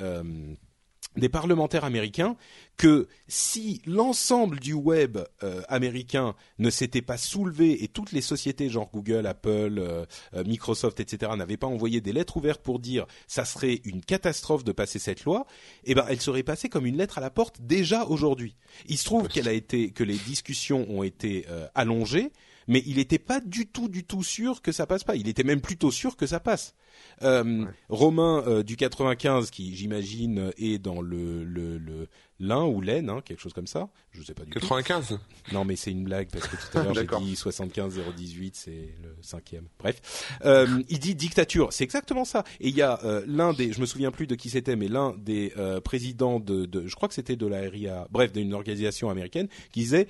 [1.17, 2.35] des parlementaires américains
[2.77, 8.69] que si l'ensemble du web euh, américain ne s'était pas soulevé et toutes les sociétés
[8.69, 11.31] genre Google, Apple, euh, euh, Microsoft, etc.
[11.35, 15.25] n'avaient pas envoyé des lettres ouvertes pour dire ça serait une catastrophe de passer cette
[15.25, 15.47] loi,
[15.85, 18.55] eh ben elle serait passée comme une lettre à la porte déjà aujourd'hui.
[18.87, 22.31] Il se trouve qu'elle a été que les discussions ont été allongées,
[22.67, 25.15] mais il n'était pas du tout, du tout sûr que ça passe pas.
[25.15, 26.75] Il était même plutôt sûr que ça passe.
[27.21, 32.07] Euh, Romain euh, du 95, qui j'imagine est dans le le, le
[32.39, 33.89] l'un ou l'aine, hein, quelque chose comme ça.
[34.11, 35.19] Je sais pas du 95 tout.
[35.53, 38.95] Non, mais c'est une blague parce que tout à l'heure j'ai dit 75 018, c'est
[39.01, 39.67] le cinquième.
[39.79, 42.43] Bref, euh, il dit dictature, c'est exactement ça.
[42.59, 44.87] Et il y a euh, l'un des, je me souviens plus de qui c'était, mais
[44.87, 48.53] l'un des euh, présidents de, de, je crois que c'était de la RIA, bref, d'une
[48.53, 50.07] organisation américaine, qui disait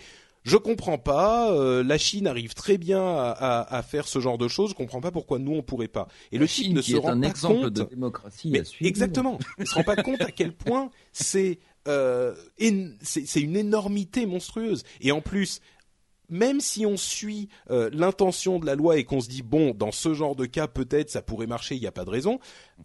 [0.48, 1.52] je comprends pas.
[1.52, 4.72] Euh, la Chine arrive très bien à, à, faire ce genre de choses.
[4.72, 6.08] Je comprends pas pourquoi nous on pourrait pas.
[6.32, 7.74] Et le Chine ne se rend un pas exemple compte.
[7.74, 9.40] De démocratie mais exactement.
[9.60, 12.34] Il se rend pas compte à quel point c'est euh,
[13.02, 14.84] c'est une énormité monstrueuse.
[15.02, 15.62] Et en plus,
[16.30, 19.92] même si on suit euh, l'intention de la loi et qu'on se dit bon dans
[19.92, 22.40] ce genre de cas peut-être ça pourrait marcher il n'y a pas de raison.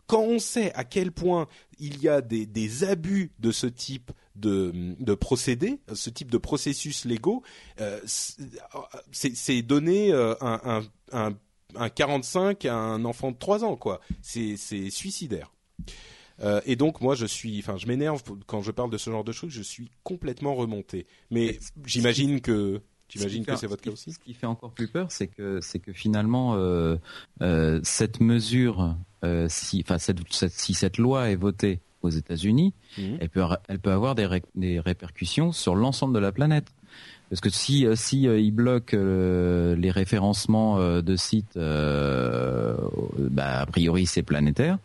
[0.06, 4.12] Quand on sait à quel point il y a des, des abus de ce type
[4.36, 7.42] de, de procédés ce type de processus légaux
[7.80, 8.00] euh,
[9.12, 10.60] c'est donner euh, un,
[11.12, 11.36] un, un,
[11.76, 14.00] un 45 à un enfant de 3 ans quoi.
[14.22, 14.56] C'est
[14.90, 15.52] suicidaire.
[16.40, 19.24] Euh, et donc moi je suis, enfin je m'énerve quand je parle de ce genre
[19.24, 21.06] de choses, je suis complètement remonté.
[21.30, 24.12] Mais j'imagine que J'imagine que c'est votre cas aussi.
[24.12, 26.96] Ce qui fait encore plus peur, c'est que c'est que finalement euh,
[27.42, 32.72] euh, cette mesure, euh, si, enfin cette, cette, si cette loi est votée aux États-Unis,
[32.96, 33.18] mhm.
[33.20, 36.72] elle peut elle peut avoir des, ré, des répercussions sur l'ensemble de la planète.
[37.28, 44.06] Parce que si si euh, ils bloquent euh, les référencements de sites, bah, a priori
[44.06, 44.78] c'est planétaire.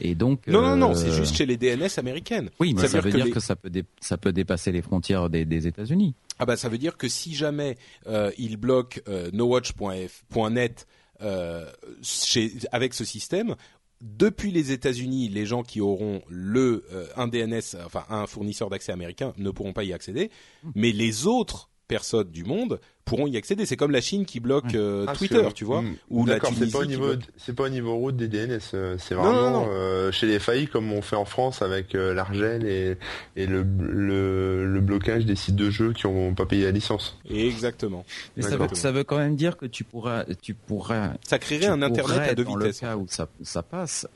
[0.00, 2.50] Et donc non non non, c'est juste chez les DNS américaines.
[2.58, 5.66] Oui, mais ça, veut dire, que, ça peut ça peut dépasser les frontières des, des
[5.66, 6.14] États-Unis.
[6.38, 10.86] Ah bah ça veut dire que si jamais euh, ils bloquent euh, nowatch.net
[12.02, 13.56] chez, avec ce système,
[14.00, 16.84] depuis les États-Unis, les gens qui auront le
[17.16, 20.30] un DNS, enfin un fournisseur d'accès américain, ne pourront pas y accéder,
[20.62, 20.70] mmh.
[20.74, 23.66] mais les autres personnes du monde pourront y accéder.
[23.66, 26.78] C'est comme la Chine qui bloque euh, ah, Twitter, tu vois, ou la C'est pas
[26.78, 28.60] au niveau, c'est pas au niveau route des DNS.
[28.74, 32.96] Euh, c'est vraiment euh, chez les FAI comme on fait en France avec l'argel et,
[33.34, 37.18] et le, le, blocage des sites de jeux qui ont pas payé la licence.
[37.28, 38.04] Exactement.
[38.36, 41.14] Mais ça veut, ça veut, quand même dire que tu pourras, tu pourras.
[41.26, 42.80] Ça créerait un internet à deux dans vitesses.
[42.80, 44.06] le cas où ça, ça passe,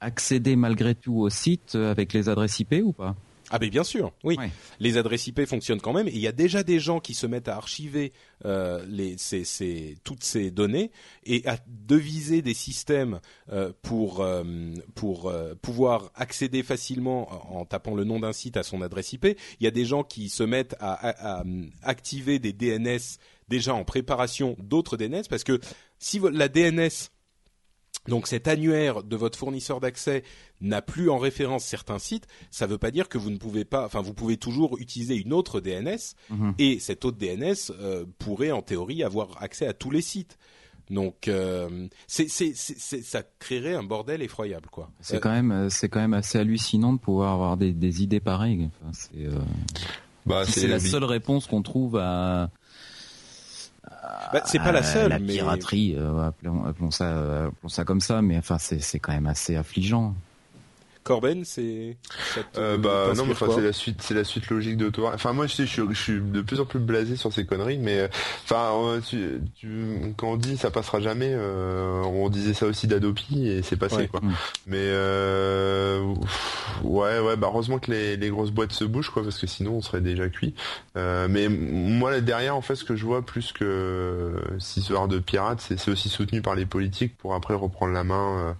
[0.00, 3.16] accéder malgré tout au site avec les adresses IP ou pas?
[3.50, 4.36] Ah ben bien sûr, oui.
[4.78, 7.26] Les adresses IP fonctionnent quand même et il y a déjà des gens qui se
[7.26, 8.12] mettent à archiver
[8.44, 10.90] euh, les, ces, toutes ces données
[11.24, 14.44] et à deviser des systèmes euh, pour euh,
[14.94, 19.26] pour euh, pouvoir accéder facilement en tapant le nom d'un site à son adresse IP.
[19.60, 21.44] Il y a des gens qui se mettent à, à, à
[21.82, 25.58] activer des DNS déjà en préparation d'autres DNS parce que
[25.98, 27.08] si la DNS
[28.08, 30.24] donc cet annuaire de votre fournisseur d'accès
[30.60, 33.64] n'a plus en référence certains sites, ça ne veut pas dire que vous ne pouvez
[33.64, 36.54] pas, enfin vous pouvez toujours utiliser une autre DNS mhm.
[36.58, 40.38] et cette autre DNS euh, pourrait en théorie avoir accès à tous les sites.
[40.90, 44.90] Donc euh, c'est, c'est, ça créerait un bordel effroyable quoi.
[45.00, 48.20] C'est euh, quand même c'est quand même assez hallucinant de pouvoir avoir des, des idées
[48.20, 48.70] pareilles.
[48.80, 49.28] Enfin, c'est,
[50.24, 52.50] bah, c'est la seule réponse qu'on trouve à
[54.32, 55.10] bah, c'est pas la seule.
[55.10, 59.26] La piraterie, euh, appelons, ça, appelons ça comme ça, mais enfin c'est c'est quand même
[59.26, 60.14] assez affligeant.
[61.08, 61.96] Corben, c'est
[62.58, 65.12] euh, bah non mais enfin c'est la suite c'est la suite logique de toi.
[65.14, 67.78] Enfin moi je sais je, je, suis de plus en plus blasé sur ces conneries
[67.78, 68.08] mais euh,
[68.44, 72.86] enfin euh, tu, tu, quand on dit ça passera jamais euh, on disait ça aussi
[72.86, 74.20] d'Adopi et c'est passé quoi.
[74.20, 74.32] Mm.
[74.66, 76.14] Mais euh,
[76.84, 79.76] ouais ouais bah heureusement que les, les grosses boîtes se bougent quoi parce que sinon
[79.76, 80.54] on serait déjà cuit.
[80.94, 85.72] mais moi derrière en fait ce que je vois plus que si ce de pirates
[85.76, 88.52] c'est aussi soutenu par les politiques pour après reprendre la main euh,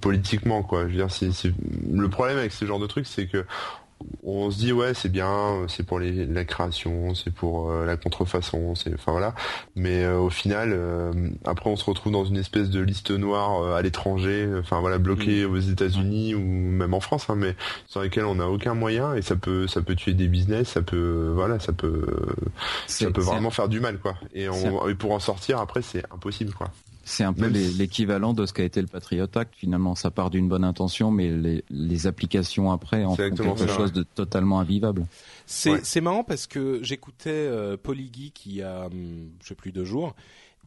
[0.00, 0.82] politiquement quoi.
[0.82, 1.52] Je veux dire, c'est,
[1.92, 3.44] le problème avec ce genre de trucs, c'est que
[4.24, 7.96] on se dit ouais c'est bien c'est pour les, la création c'est pour euh, la
[7.96, 9.34] contrefaçon c'est enfin voilà
[9.74, 10.78] mais euh, au final
[11.44, 15.46] après on se retrouve dans une espèce de liste noire à l'étranger enfin voilà bloqué
[15.46, 15.50] mm.
[15.50, 19.22] aux États-Unis ou même en France hein, mais sur lesquels on n'a aucun moyen et
[19.22, 22.06] ça peut ça peut tuer des business ça peut voilà ça peut
[22.86, 26.04] ça peut vraiment faire du mal quoi et, on, et pour en sortir après c'est
[26.12, 26.70] impossible quoi
[27.08, 29.54] c'est un peu l'équivalent de ce qu'a été le Patriot Act.
[29.54, 33.92] Finalement, ça part d'une bonne intention, mais les, les applications après en font quelque chose
[33.92, 35.06] de totalement invivable.
[35.46, 40.16] C'est marrant parce que j'écoutais euh, Polygy qui a, hum, je sais plus deux jours,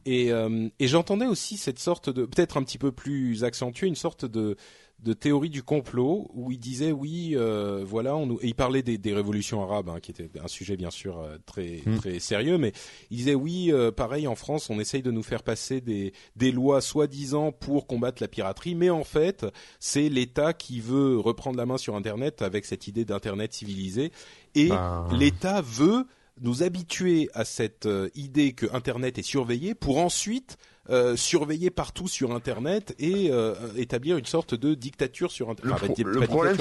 [0.06, 3.94] et, euh, et j'entendais aussi cette sorte de, peut-être un petit peu plus accentuée, une
[3.94, 4.56] sorte de
[5.02, 8.82] de théorie du complot où il disait oui euh, voilà on nous et il parlait
[8.82, 11.96] des, des révolutions arabes hein, qui était un sujet bien sûr euh, très hmm.
[11.96, 12.72] très sérieux mais
[13.10, 16.52] il disait oui euh, pareil en France on essaye de nous faire passer des des
[16.52, 19.46] lois soi-disant pour combattre la piraterie mais en fait
[19.78, 24.12] c'est l'État qui veut reprendre la main sur internet avec cette idée d'internet civilisé
[24.54, 25.08] et bah.
[25.18, 26.06] l'État veut
[26.42, 30.56] nous habituer à cette idée que internet est surveillé pour ensuite
[30.90, 35.98] euh, surveiller partout sur Internet et euh, établir une sorte de dictature sur Internet.
[35.98, 36.56] Le, problème,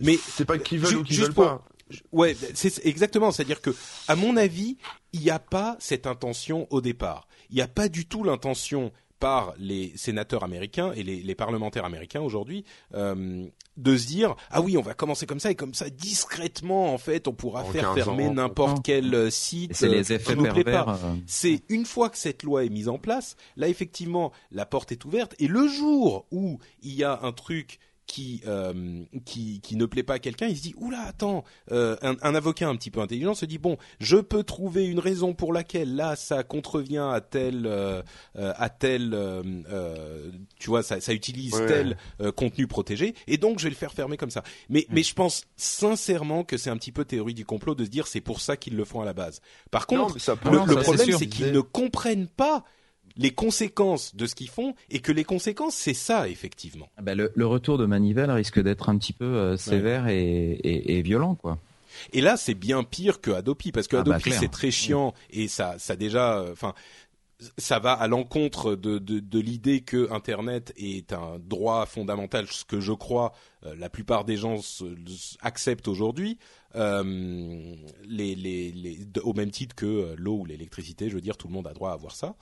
[0.00, 1.64] mais, c'est pas qu'ils veulent ou qu'ils veulent pas.
[2.12, 3.30] Ouais, c'est exactement.
[3.30, 3.74] C'est-à-dire que,
[4.08, 4.76] à mon avis,
[5.12, 7.26] il n'y a pas cette intention au départ.
[7.50, 11.84] Il n'y a pas du tout l'intention par les sénateurs américains et les, les parlementaires
[11.84, 15.74] américains aujourd'hui euh, de se dire ah oui on va commencer comme ça et comme
[15.74, 20.16] ça discrètement en fait on pourra faire fermer n'importe quel euh, site c'est les euh,
[20.16, 21.14] effets pervers euh.
[21.26, 25.04] c'est une fois que cette loi est mise en place là effectivement la porte est
[25.04, 29.86] ouverte et le jour où il y a un truc qui euh, qui qui ne
[29.86, 32.90] plaît pas à quelqu'un, il se dit oula attends, euh, un, un, avocat un petit
[32.90, 37.08] peu intelligent se dit bon, je peux trouver une raison pour laquelle là ça contrevient
[37.12, 38.02] à tel euh,
[38.34, 39.16] à tel
[40.58, 41.96] tu vois ça, ça utilise tel
[42.36, 44.42] contenu protégé et donc je vais le faire fermer comme ça.
[44.68, 44.94] Mais mm.
[44.94, 48.06] mais je pense sincèrement que c'est un petit peu théorie du complot de se dire
[48.06, 49.40] c'est pour ça qu'ils le font à la base.
[49.70, 52.64] Par contre, le, problème c'est qu'ils ne comprennent pas
[53.16, 56.88] les conséquences de ce qu'ils font et que les conséquences c'est ça effectivement.
[56.96, 60.16] Ah bah, le, le, retour de Manivelle risque d'être un petit peu euh, sévère et,
[60.18, 61.58] et, et, violent quoi.
[62.12, 65.14] Et là c'est bien pire que Adopi parce que ah bah, Adopi c'est très chiant
[65.30, 66.74] et ça ça déjà euh, enfin
[67.58, 72.64] ça va à l'encontre de, de, de l'idée que Internet est un droit fondamental, ce
[72.64, 73.32] que je crois
[73.66, 74.56] euh, la plupart des gens
[75.40, 76.38] acceptent aujourd'hui,
[76.74, 77.74] euh,
[78.04, 81.54] les, les, les, au même titre que l'eau ou l'électricité, je veux dire, tout le
[81.54, 82.34] monde a droit à avoir ça.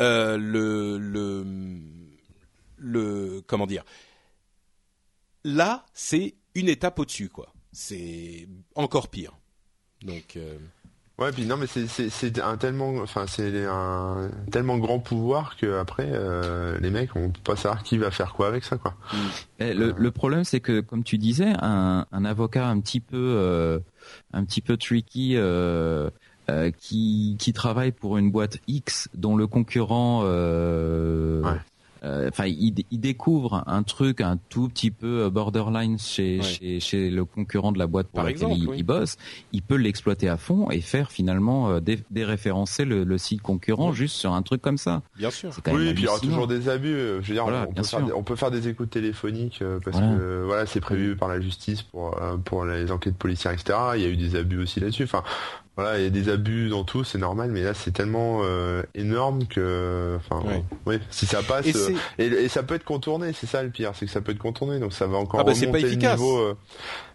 [0.00, 1.44] Euh, le, le,
[2.78, 3.84] le, comment dire?
[5.44, 7.52] Là, c'est une étape au-dessus, quoi.
[7.72, 9.38] C'est encore pire.
[10.02, 10.36] Donc.
[10.36, 10.58] Euh...
[11.18, 16.08] Ouais, puis non, mais c'est un tellement, enfin c'est un tellement grand pouvoir que après
[16.10, 18.94] euh, les mecs, on peut pas savoir qui va faire quoi avec ça, quoi.
[19.58, 23.78] le, le, problème, c'est que comme tu disais, un, un avocat un petit peu, euh,
[24.32, 25.34] un petit peu tricky.
[25.36, 26.08] Euh,
[26.50, 31.58] euh, qui, qui travaille pour une boîte X dont le concurrent euh,
[32.02, 37.26] enfin, il, il, découvre un truc un tout petit peu borderline chez chez, chez, le
[37.26, 39.18] concurrent de la boîte par, laquelle il, bosse,
[39.52, 41.78] il peut l'exploiter à fond et faire finalement
[42.10, 45.02] déréférencer le, le, site concurrent juste sur un truc comme ça.
[45.18, 45.50] Bien sûr.
[45.66, 46.94] Oui, et puis il y aura toujours des abus.
[47.20, 50.64] Je veux dire, on, peut faire, on, peut faire, des écoutes téléphoniques parce que voilà,
[50.64, 53.78] c'est prévu par la justice pour pour les enquêtes policières, etc.
[53.96, 55.04] Il y a eu des abus aussi là-dessus.
[55.04, 55.22] Enfin,
[55.80, 58.82] voilà, il y a des abus dans tout, c'est normal, mais là c'est tellement euh,
[58.94, 60.42] énorme que, enfin,
[60.84, 60.98] oui.
[61.10, 64.04] si ça passe, et, euh, et, ça peut être contourné, c'est ça le pire, c'est
[64.04, 66.18] que ça peut être contourné, donc ça va encore ah bah remonter pas efficace.
[66.18, 66.38] le niveau.
[66.38, 66.56] Euh...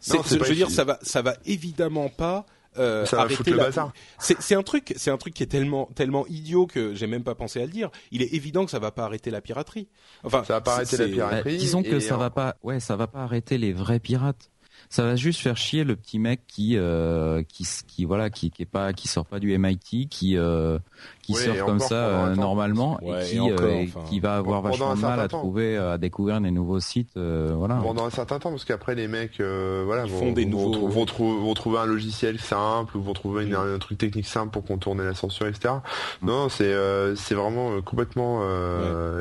[0.10, 2.46] Non, je veux dire, ça va, ça va évidemment pas.
[2.78, 3.94] Euh, ça va arrêter le bazar.
[4.18, 7.36] C'est un truc, c'est un truc qui est tellement tellement idiot que j'ai même pas
[7.36, 7.90] pensé à le dire.
[8.12, 9.88] Il est évident que ça va pas arrêter la piraterie.
[10.24, 11.54] Enfin, ça va pas arrêter la piraterie.
[11.54, 14.50] Bah, disons que ça va pas, ouais, ça va pas arrêter les vrais pirates
[14.90, 18.64] ça va juste faire chier le petit mec qui euh, qui qui voilà qui qui
[18.64, 20.78] est pas qui sort pas du MIT qui euh,
[21.26, 25.20] qui sort comme ça euh, normalement et qui euh, qui va avoir vachement de mal
[25.20, 27.76] à trouver à découvrir des nouveaux sites voilà.
[27.76, 30.88] Pendant un certain temps parce qu'après les mecs voilà vont, des nouveaux...
[30.88, 33.56] vont, vont, trouver un logiciel simple ou vont trouver mm.
[33.56, 35.76] un truc technique simple pour contourner la censure etc
[36.22, 36.28] mm.
[36.28, 36.74] non c'est
[37.16, 38.42] c'est vraiment complètement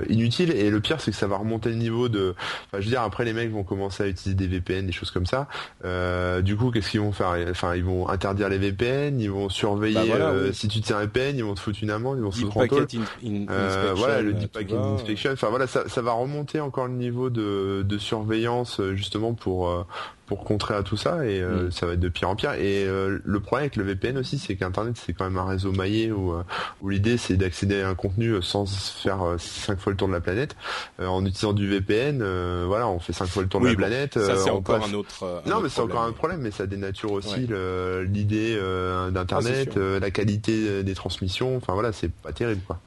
[0.08, 0.50] inutile.
[0.52, 2.34] Et le pire c'est que ça va remonter le niveau de
[2.66, 5.10] enfin je veux dire après les mecs vont commencer à utiliser des VPN des choses
[5.10, 5.48] comme ça.
[5.84, 7.36] Euh, du coup, qu'est-ce qu'ils vont faire?
[7.50, 11.00] Enfin, ils vont interdire les VPN, ils vont surveiller bah euh, si tu tiens un
[11.00, 12.66] VPN, ils vont te foutre une ils vont se en
[13.50, 15.32] euh, voilà, le deep packet inspection.
[15.32, 19.86] Enfin voilà, ça, ça va remonter encore le niveau de, de surveillance justement pour
[20.26, 21.70] pour contrer à tout ça et euh, mm.
[21.70, 22.52] ça va être de pire en pire.
[22.54, 25.72] Et euh, le problème avec le VPN aussi, c'est qu'Internet c'est quand même un réseau
[25.72, 26.42] maillé où, euh,
[26.80, 30.20] où l'idée c'est d'accéder à un contenu sans faire cinq fois le tour de la
[30.20, 30.56] planète.
[31.00, 32.18] en utilisant du VPN,
[32.66, 34.18] voilà, on fait cinq fois le tour de la planète.
[34.18, 35.42] Ça c'est encore un autre.
[35.46, 37.48] non, mais c'est encore un problème, mais ça dénature aussi
[38.06, 38.58] l'idée
[39.12, 41.56] d'Internet, ah, la qualité des transmissions.
[41.56, 42.80] Enfin voilà, c'est pas terrible quoi.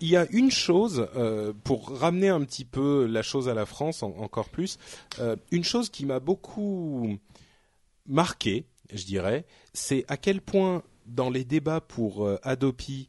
[0.00, 3.66] Il y a une chose euh, pour ramener un petit peu la chose à la
[3.66, 4.78] France encore plus,
[5.18, 7.18] euh, une chose qui m'a beaucoup
[8.06, 13.08] marqué, je dirais, c'est à quel point dans les débats pour euh, Adopi,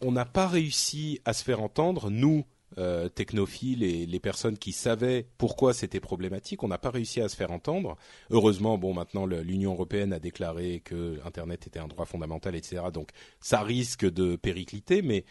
[0.00, 2.44] on n'a pas réussi à se faire entendre, nous,
[2.78, 7.28] euh, technophiles et les personnes qui savaient pourquoi c'était problématique, on n'a pas réussi à
[7.28, 7.96] se faire entendre.
[8.30, 12.84] Heureusement, bon, maintenant l'Union européenne a déclaré que Internet était un droit fondamental, etc.
[12.92, 13.10] Donc
[13.40, 15.26] ça risque de péricliter, mais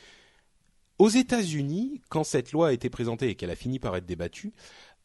[1.01, 4.53] aux États-Unis, quand cette loi a été présentée et qu'elle a fini par être débattue,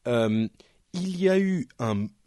[0.07, 0.47] euh,
[0.92, 1.68] il y a eu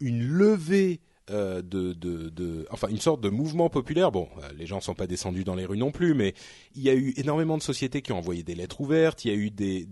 [0.00, 1.00] une levée
[1.30, 4.10] euh, de, enfin une sorte de mouvement populaire.
[4.10, 6.34] Bon, euh, les gens sont pas descendus dans les rues non plus, mais
[6.74, 9.24] il y a eu énormément de sociétés qui ont envoyé des lettres ouvertes.
[9.24, 9.86] Il y a eu des,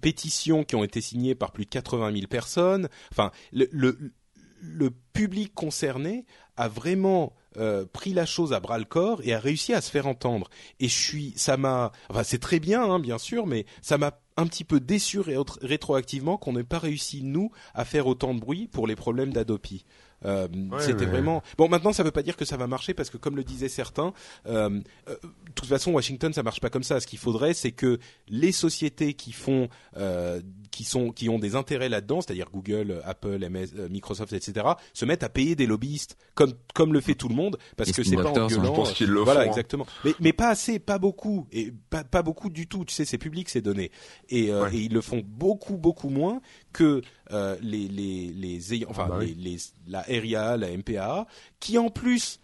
[0.00, 2.88] pétitions qui ont été signées par plus de 80 000 personnes.
[3.10, 6.24] Enfin, le public concerné
[6.56, 9.90] a vraiment euh, pris la chose à bras le corps et a réussi à se
[9.90, 10.48] faire entendre.
[10.80, 14.18] Et je suis, ça m'a, enfin c'est très bien, hein, bien sûr, mais ça m'a
[14.36, 18.68] un petit peu déçu rétroactivement qu'on n'ait pas réussi nous à faire autant de bruit
[18.68, 19.84] pour les problèmes d'Adopi.
[20.24, 20.48] Euh,
[20.78, 21.68] c'était vraiment bon.
[21.68, 23.68] Maintenant, ça ne veut pas dire que ça va marcher parce que, comme le disaient
[23.68, 24.12] certains,
[24.46, 27.00] euh, euh, de toute façon, Washington, ça marche pas comme ça.
[27.00, 27.98] Ce qu'il faudrait, c'est que
[28.28, 29.68] les sociétés qui font,
[30.70, 35.22] qui sont, qui ont des intérêts là-dedans, c'est-à-dire Google, Apple, MS, Microsoft, etc., se mettent
[35.22, 38.30] à payer des lobbyistes comme comme le fait tout le monde parce que c'est pas
[38.30, 38.64] en gueulant.
[38.64, 39.50] Je pense qu'ils le voilà, font, hein.
[39.50, 39.86] exactement.
[40.04, 42.84] Mais mais pas assez, pas beaucoup et pas pas beaucoup du tout.
[42.84, 43.90] Tu sais, c'est public ces données
[44.28, 46.40] et, et ils le font beaucoup beaucoup moins
[46.72, 47.02] que
[47.32, 49.56] euh, les les les enfin ah bah les,
[49.86, 51.26] la RIA, la MPA,
[51.58, 52.40] qui en plus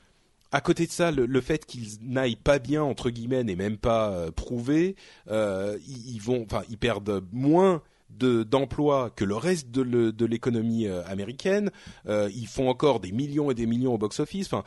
[0.52, 4.10] à côté de ça, le, fait qu'ils n'aillent pas bien entre guillemets n'est même pas
[4.10, 4.96] euh, prouvé.
[5.28, 11.04] Euh, ils, vont, enfin, ils perdent moins de d'emplois que le reste de l'économie euh,
[11.06, 11.70] américaine.
[12.06, 14.46] Euh, ils font encore des millions et des millions au box-office.
[14.46, 14.64] Enfin,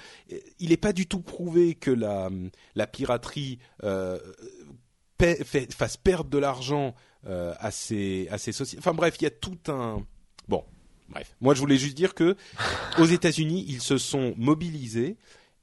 [0.59, 4.19] il n'est pas du tout prouvé que la piraterie euh,
[5.71, 6.95] fasse perdre de l'argent
[7.27, 8.79] euh, à ces à ces sociétés.
[8.79, 10.05] Enfin bref, il y a tout un
[10.47, 10.63] bon.
[11.09, 12.35] Bref, moi je voulais juste dire que
[12.97, 15.17] aux États-Unis, ils se sont mobilisés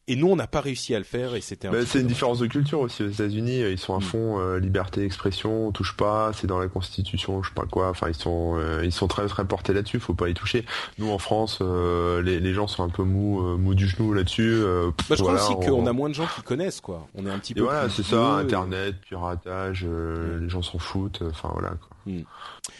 [0.08, 1.68] et nous, on n'a pas réussi à le faire et c'était.
[1.68, 3.58] Bah, c'est une différence de culture aussi aux États-Unis.
[3.58, 4.02] Ils sont à mm.
[4.02, 7.88] fond euh, liberté d'expression, on touche pas, c'est dans la Constitution, je sais pas quoi.
[7.88, 9.98] Enfin, ils sont euh, ils sont très très portés là-dessus.
[9.98, 10.64] Faut pas y toucher.
[10.98, 14.62] Nous, en France, euh, les, les gens sont un peu mous mous du genou là-dessus.
[15.08, 17.08] Bah, je crois aussi qu'on a moins de gens qui connaissent quoi.
[17.16, 17.62] On est un petit peu.
[17.62, 18.36] voilà, c'est ça.
[18.36, 20.42] Internet, piratage, mm.
[20.42, 21.22] les gens s'en foutent.
[21.28, 21.70] Enfin voilà.
[21.70, 21.96] Quoi.
[22.06, 22.22] Mm.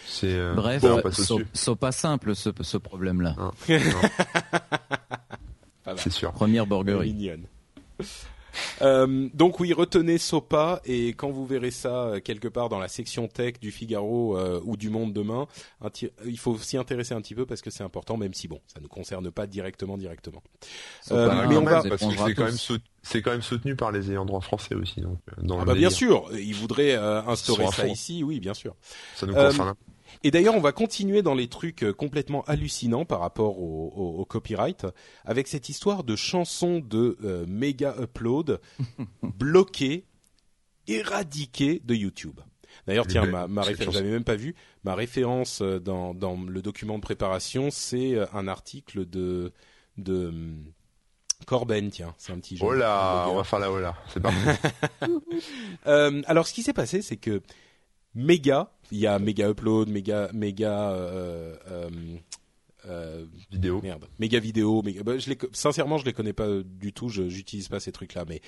[0.06, 0.84] C'est bref,
[1.54, 3.34] c'est pas simple ce, ce problème-là.
[6.06, 6.32] C'est sûr.
[6.32, 7.12] Première burgerie.
[7.12, 7.46] Mignonne.
[8.80, 12.88] Euh, donc oui, retenez SOPA et quand vous verrez ça euh, quelque part dans la
[12.88, 15.46] section tech du Figaro euh, ou du Monde demain,
[16.24, 18.80] il faut s'y intéresser un petit peu parce que c'est important, même si bon, ça
[18.80, 20.42] ne concerne pas directement directement.
[21.10, 21.16] mais
[21.54, 24.40] on va parce que c'est quand même c'est quand même soutenu par les ayants droit
[24.40, 25.02] français aussi.
[25.02, 25.18] Donc,
[25.60, 28.74] ah bah bien sûr, ils voudraient instaurer ça ici, oui, bien sûr.
[29.16, 29.74] Ça nous concerne.
[30.22, 34.86] Et d'ailleurs, on va continuer dans les trucs euh, complètement hallucinants par rapport au, copyright
[35.24, 38.60] avec cette histoire de chansons de euh, méga upload
[39.22, 40.04] bloquées,
[40.88, 42.40] éradiquées de YouTube.
[42.86, 44.54] D'ailleurs, tiens, ma, ma référence, j'avais même pas vu.
[44.84, 49.52] Ma référence euh, dans, dans le document de préparation, c'est un article de
[49.96, 50.32] de
[51.44, 52.74] Corben, tiens, c'est un petit jeu.
[52.74, 54.38] Là, on va faire la là, c'est parti.
[55.86, 57.42] euh, alors, ce qui s'est passé, c'est que
[58.16, 61.90] Mega, il y a Mega Upload, Mega Mega euh, euh,
[62.88, 63.80] euh, vidéo.
[63.82, 64.82] Merde, Mega Vidéo.
[65.04, 67.08] Bah, je les, sincèrement, je les connais pas du tout.
[67.08, 68.40] Je j'utilise pas ces trucs-là, mais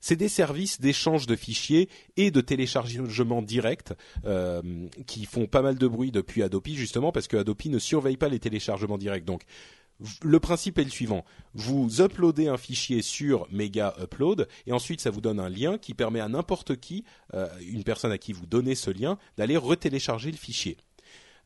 [0.00, 4.62] c'est des services d'échange de fichiers et de téléchargement direct euh,
[5.06, 8.28] qui font pas mal de bruit depuis Adopi justement parce que Adopi ne surveille pas
[8.28, 9.24] les téléchargements directs.
[9.24, 9.42] Donc
[10.22, 11.24] le principe est le suivant.
[11.54, 15.94] Vous uploadez un fichier sur Mega Upload et ensuite ça vous donne un lien qui
[15.94, 20.30] permet à n'importe qui, euh, une personne à qui vous donnez ce lien, d'aller retélécharger
[20.30, 20.76] le fichier.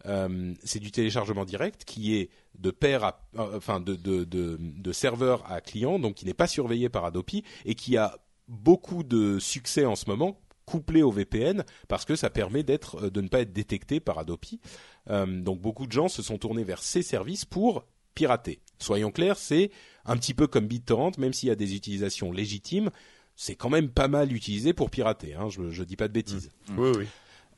[0.07, 5.99] Euh, c'est du téléchargement direct qui est de pair à, euh, de, serveur à client,
[5.99, 10.09] donc qui n'est pas surveillé par Adopi et qui a beaucoup de succès en ce
[10.09, 14.61] moment couplé au VPN parce que ça permet de ne pas être détecté par Adopi.
[15.09, 17.85] donc beaucoup de gens se sont tournés vers ces services pour
[18.15, 18.61] pirater.
[18.79, 19.71] Soyons clairs, c'est
[20.05, 22.91] un petit peu comme BitTorrent, même s'il y a des utilisations légitimes,
[23.37, 25.35] c'est quand même pas mal utilisé pour pirater.
[25.35, 26.51] Hein, je, je dis pas de bêtises.
[26.69, 26.79] Mmh.
[26.79, 27.07] Oui, oui.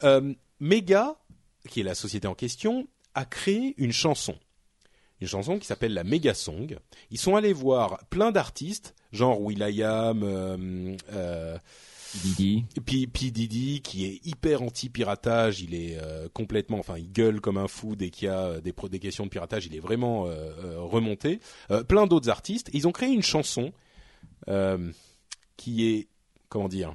[0.05, 1.17] Euh, Mega,
[1.69, 4.37] qui est la société en question, a créé une chanson.
[5.21, 6.77] Une chanson qui s'appelle la Mega Song.
[7.11, 11.59] Ils sont allés voir plein d'artistes, genre Will.i.am, euh, euh,
[12.15, 12.65] Didi.
[12.85, 17.57] Puis, puis Didi qui est hyper anti-piratage, il est euh, complètement, enfin il gueule comme
[17.57, 20.27] un fou dès qu'il y a euh, des, des questions de piratage, il est vraiment
[20.27, 21.41] euh, remonté.
[21.89, 23.73] plein d'autres artistes, ils ont créé une chanson
[25.57, 26.09] qui est,
[26.49, 26.95] comment dire,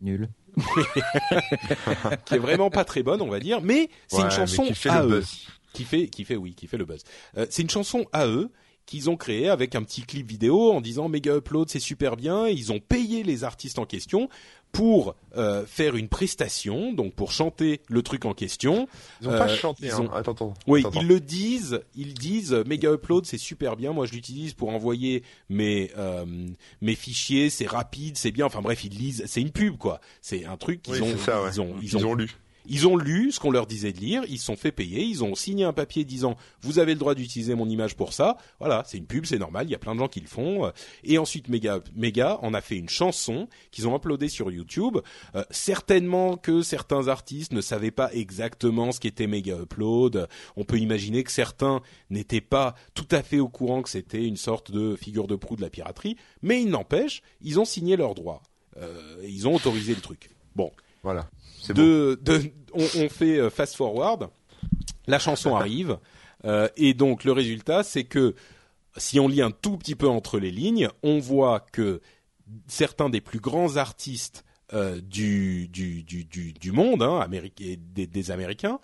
[0.00, 0.28] nul,
[2.26, 4.90] qui est vraiment pas très bonne, on va dire, mais c'est une chanson qui fait
[4.90, 5.46] à le eux, buzz.
[5.72, 7.02] qui fait, qui fait oui, qui fait le buzz.
[7.50, 8.50] c'est une chanson à eux
[8.86, 12.48] qu'ils ont créé avec un petit clip vidéo en disant méga upload c'est super bien.
[12.48, 14.28] Ils ont payé les artistes en question
[14.72, 18.88] pour euh, faire une prestation, donc pour chanter le truc en question.
[19.20, 19.90] Ils ont pas euh, chanté.
[19.90, 20.08] Hein.
[20.12, 20.54] Attends, attends.
[20.66, 21.80] Oui, ils le disent.
[21.94, 23.92] Ils disent méga upload c'est super bien.
[23.92, 26.24] Moi je l'utilise pour envoyer mes euh,
[26.80, 27.50] mes fichiers.
[27.50, 28.46] C'est rapide, c'est bien.
[28.46, 29.24] Enfin bref, ils lisent.
[29.26, 30.00] C'est une pub quoi.
[30.20, 31.16] C'est un truc qu'ils ont,
[31.52, 32.36] ils ont, ils ont lu.
[32.68, 35.22] Ils ont lu ce qu'on leur disait de lire, ils se sont fait payer, ils
[35.24, 38.36] ont signé un papier disant vous avez le droit d'utiliser mon image pour ça.
[38.58, 40.70] Voilà, c'est une pub, c'est normal, il y a plein de gens qui le font.
[41.04, 44.98] Et ensuite Mega Mega en a fait une chanson qu'ils ont uploadée sur YouTube.
[45.34, 50.28] Euh, certainement que certains artistes ne savaient pas exactement ce qu'était Mega Upload.
[50.56, 54.36] On peut imaginer que certains n'étaient pas tout à fait au courant que c'était une
[54.36, 58.14] sorte de figure de proue de la piraterie, mais il n'empêche, ils ont signé leurs
[58.14, 58.42] droits.
[58.78, 60.30] Euh, ils ont autorisé le truc.
[60.54, 60.70] Bon.
[61.02, 61.28] Voilà
[61.72, 62.18] de,
[62.74, 64.28] on, fait euh, fast forward,
[65.06, 65.98] la chanson arrive,
[66.44, 68.34] euh, et donc le résultat, c'est que
[68.96, 72.00] si on lit un tout petit peu entre les lignes, on voit que
[72.66, 78.80] certains des plus grands artistes euh, du, du, du, du, monde, hein, des, des, Américains,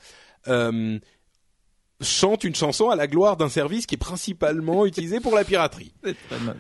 [2.02, 5.94] chantent une chanson à la gloire d'un service qui est principalement utilisé pour la piraterie.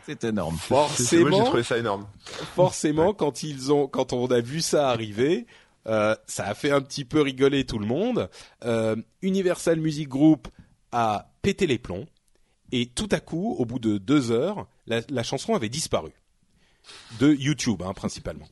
[0.06, 0.56] C'est énorme.
[0.56, 2.06] Forcément, j'ai trouvé ça énorme.
[2.54, 5.46] Forcément, quand ils ont, quand on a vu ça arriver,
[5.86, 8.28] euh, ça a fait un petit peu rigoler tout le monde.
[8.64, 10.48] Euh, Universal Music Group
[10.92, 12.06] a pété les plombs
[12.70, 16.12] et tout à coup, au bout de deux heures, la, chanson avait disparu
[17.20, 18.48] de YouTube hein, principalement.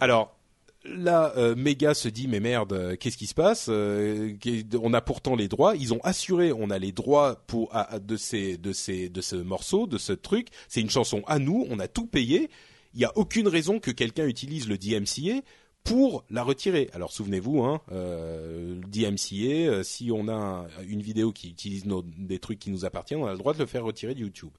[0.00, 0.36] Alors
[0.84, 3.68] là, euh, Mega se dit mais merde, qu'est-ce qui se passe?
[3.68, 5.76] On a pourtant les droits.
[5.76, 9.86] Ils ont assuré, on a les droits pour de ces de ces de ce morceau,
[9.86, 10.48] de ce truc.
[10.68, 12.50] C'est une chanson à nous, on a tout payé.
[12.94, 15.42] Il n'y a aucune raison que quelqu'un utilise le DMCA
[15.84, 16.90] pour la retirer.
[16.92, 21.84] Alors souvenez-vous, hein, euh, DMCA, euh, si on a une vidéo qui utilise
[22.18, 24.50] des trucs qui nous appartiennent, on a le droit de le faire retirer de YouTube.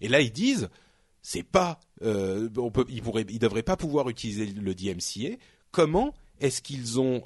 [0.00, 0.68] Et là, ils disent,
[1.22, 5.36] c'est pas, euh, on peut, ils pourraient, ils devraient pas pouvoir utiliser le DMCA.
[5.70, 7.22] Comment est-ce qu'ils ont,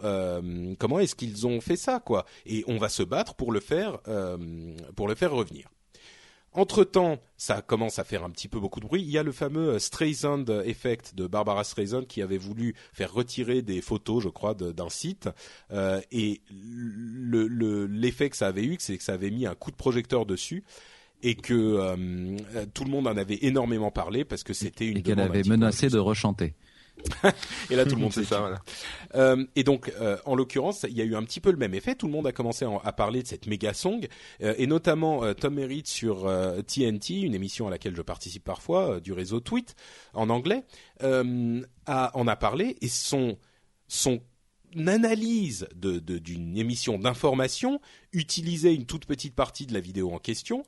[0.78, 2.26] comment est-ce qu'ils ont fait ça, quoi?
[2.46, 3.98] Et on va se battre pour le faire,
[4.94, 5.68] pour le faire revenir.
[6.58, 9.00] Entre-temps, ça commence à faire un petit peu beaucoup de bruit.
[9.00, 13.12] Il y a le fameux euh, Streisand Effect de Barbara Streisand qui avait voulu faire
[13.12, 15.28] retirer des photos, je crois, d'un site.
[15.70, 19.76] Euh, et l'effet que ça avait eu, c'est que ça avait mis un coup de
[19.76, 20.64] projecteur dessus.
[21.22, 21.96] et que
[22.74, 25.88] tout le monde en avait énormément parlé parce que c'était une et qu'elle avait menacé
[25.88, 26.54] de rechanter.
[27.70, 28.40] Et là, tout le monde sait ça.
[28.40, 28.62] Voilà.
[29.14, 31.74] Euh, et donc, euh, en l'occurrence, il y a eu un petit peu le même
[31.74, 31.94] effet.
[31.94, 34.06] Tout le monde a commencé à, parler de cette méga song,
[34.42, 36.30] euh, et notamment Tom Merritt sur
[36.66, 39.74] TNT, une émission à laquelle je participe parfois du réseau Tweet
[40.14, 40.64] en anglais,
[41.00, 41.22] a,
[42.14, 43.38] en a parlé et son
[43.88, 44.20] son
[44.86, 47.80] analyse d'une de, d'une émission d'information
[48.12, 50.62] utilisait une toute petite partie de la vidéo en question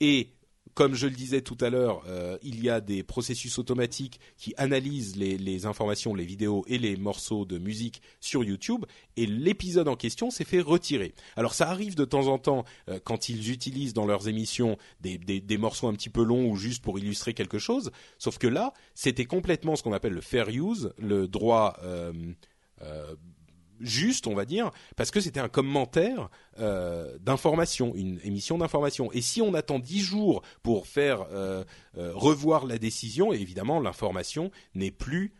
[0.00, 0.32] et
[0.74, 4.54] comme je le disais tout à l'heure, euh, il y a des processus automatiques qui
[4.56, 8.84] analysent les, informations, les vidéos et les morceaux de musique sur YouTube,
[9.16, 11.14] et l'épisode en question s'est fait retirer.
[11.36, 15.18] Alors ça arrive de temps en temps euh, quand ils utilisent dans leurs émissions des,
[15.58, 19.26] morceaux un petit peu longs ou juste pour illustrer quelque chose, sauf que là, c'était
[19.26, 22.12] complètement ce qu'on appelle le fair use, le droit euh,
[23.82, 29.12] juste, on va dire, parce que c'était un commentaire euh, d'information, une émission d'information.
[29.12, 31.64] Et si on attend dix jours pour faire euh,
[31.98, 35.34] euh, revoir la décision, évidemment, l'information n'est plus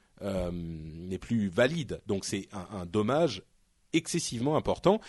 [1.49, 2.03] valide.
[2.07, 3.43] Donc c'est un, dommage
[3.95, 5.01] excessivement important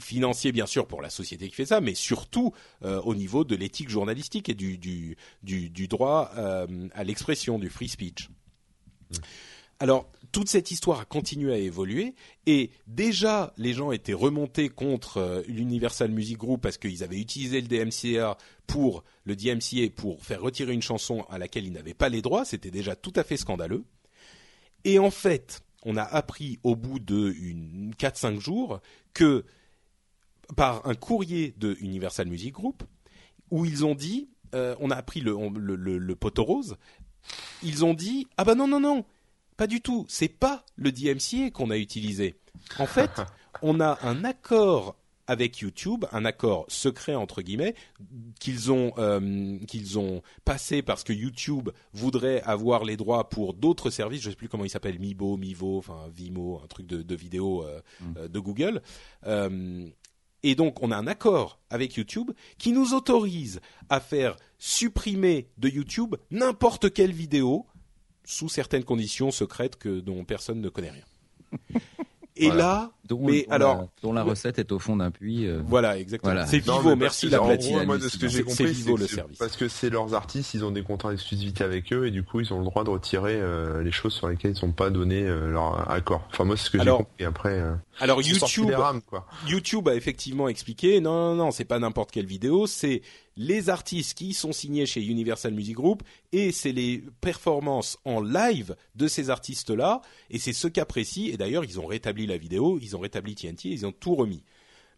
[0.00, 3.90] financier bien sûr pour la société qui fait ça, mais surtout au niveau de l'éthique
[3.90, 6.30] journalistique et du droit
[6.94, 8.30] à l'expression, du free speech.
[9.10, 9.16] Mmh.
[9.78, 12.14] Alors, toute cette histoire a continué à évoluer
[12.46, 17.60] et déjà les gens étaient remontés contre euh, l'Universal Music Group parce qu'ils avaient utilisé
[17.60, 22.08] le DMCA pour le DMCA pour faire retirer une chanson à laquelle ils n'avaient pas
[22.08, 23.84] les droits, c'était déjà tout à fait scandaleux.
[24.84, 27.34] Et en fait, on a appris au bout de
[27.98, 28.80] 4-5 jours
[29.12, 29.44] que
[30.56, 32.82] par un courrier de Universal Music Group
[33.50, 36.76] où ils ont dit, euh, on a appris le, le, le, le poteau rose,
[37.62, 39.04] ils ont dit ah bah non non non
[39.56, 40.06] pas du tout.
[40.08, 42.34] C'est pas le DMCA qu'on a utilisé.
[42.78, 43.10] En fait,
[43.62, 44.96] on a un accord
[45.26, 47.74] avec YouTube, un accord secret entre guillemets
[48.38, 53.90] qu'ils ont euh, qu'ils ont passé parce que YouTube voudrait avoir les droits pour d'autres
[53.90, 54.22] services.
[54.22, 57.64] Je sais plus comment il s'appelle, Mibo, Mivo, enfin Vimo, un truc de, de vidéo
[57.64, 58.14] euh, mm.
[58.18, 58.82] euh, de Google.
[60.42, 65.68] et donc, on a un accord avec YouTube qui nous autorise à faire supprimer de
[65.68, 67.66] YouTube n'importe quelle vidéo
[68.26, 71.80] sous certaines conditions secrètes que dont personne ne connaît rien.
[72.38, 75.46] Et là, dont, mais alors, la, dont la recette est au fond d'un puits.
[75.46, 76.44] Euh, voilà, exactement.
[76.46, 77.84] C'est Vivo, merci la platine.
[77.84, 79.38] moi, de ce que j'ai compris, c'est le service.
[79.38, 82.40] Parce que c'est leurs artistes, ils ont des contrats d'exclusivité avec eux et du coup,
[82.40, 85.22] ils ont le droit de retirer euh, les choses sur lesquelles ils n'ont pas donné
[85.22, 86.28] euh, leur accord.
[86.30, 87.24] Enfin, moi, c'est ce que j'ai compris.
[87.24, 87.62] Après,
[88.00, 88.70] alors YouTube,
[89.46, 93.00] YouTube a effectivement expliqué, non, non, non, c'est pas n'importe quelle vidéo, c'est
[93.36, 98.76] les artistes qui sont signés chez Universal Music Group et c'est les performances en live
[98.94, 101.32] de ces artistes-là et c'est ce qu'apprécient.
[101.32, 104.42] Et d'ailleurs, ils ont rétabli la vidéo, ils ont rétabli TNT, ils ont tout remis.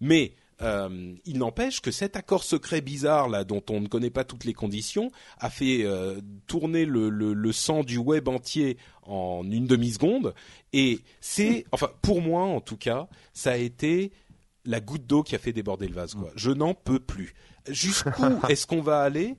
[0.01, 4.25] Mais euh, il n'empêche que cet accord secret bizarre là, dont on ne connaît pas
[4.25, 9.49] toutes les conditions, a fait euh, tourner le, le, le, sang du web entier en
[9.49, 10.35] une demi seconde.
[10.73, 14.13] Et c'est, enfin, pour moi en tout cas, ça a été
[14.65, 16.15] la goutte d'eau qui a fait déborder le vase.
[16.15, 16.31] Quoi.
[16.35, 17.35] Je n'en peux plus
[17.71, 18.11] jusqu'où
[18.49, 19.37] est-ce qu'on va aller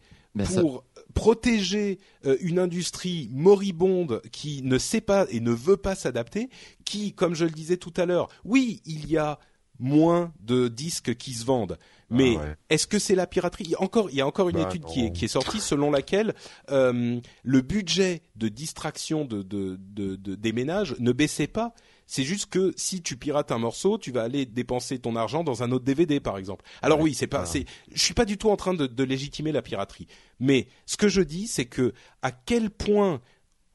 [0.53, 6.49] pour protéger euh, une industrie moribonde qui ne sait pas et ne veut pas s'adapter,
[6.85, 9.39] qui, comme je le disais tout à l'heure, oui, il y a
[9.79, 11.77] moins de disques qui se vendent.
[12.09, 13.65] Mais ah est-ce que c'est la piraterie?
[13.65, 15.29] Il y, a encore, il y a encore une bah, étude qui est, qui est,
[15.29, 16.33] sortie selon laquelle
[16.71, 21.73] euh, le budget de distraction de, de, de, des ménages ne baissait pas
[22.09, 25.61] c'est juste que si tu pirates un morceau, tu vas aller dépenser ton argent dans
[25.61, 26.65] un autre DVD, par exemple.
[26.81, 29.51] Alors oui, c'est pas, c'est, je suis pas du tout en train de, de légitimer
[29.51, 30.07] la piraterie.
[30.39, 31.93] Mais ce que je dis, c'est que
[32.23, 33.21] à quel point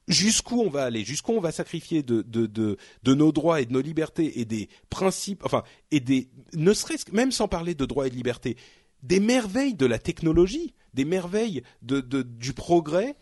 [0.08, 3.66] jusqu'où on va aller, jusqu'où on va sacrifier de, de, de, de, nos droits et
[3.66, 5.62] de nos libertés et des principes, enfin,
[5.92, 8.56] et des, ne serait-ce même sans parler de droits et de libertés,
[9.04, 13.14] des merveilles de la technologie, des merveilles de, de du progrès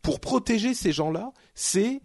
[0.00, 2.02] pour protéger ces gens-là, c'est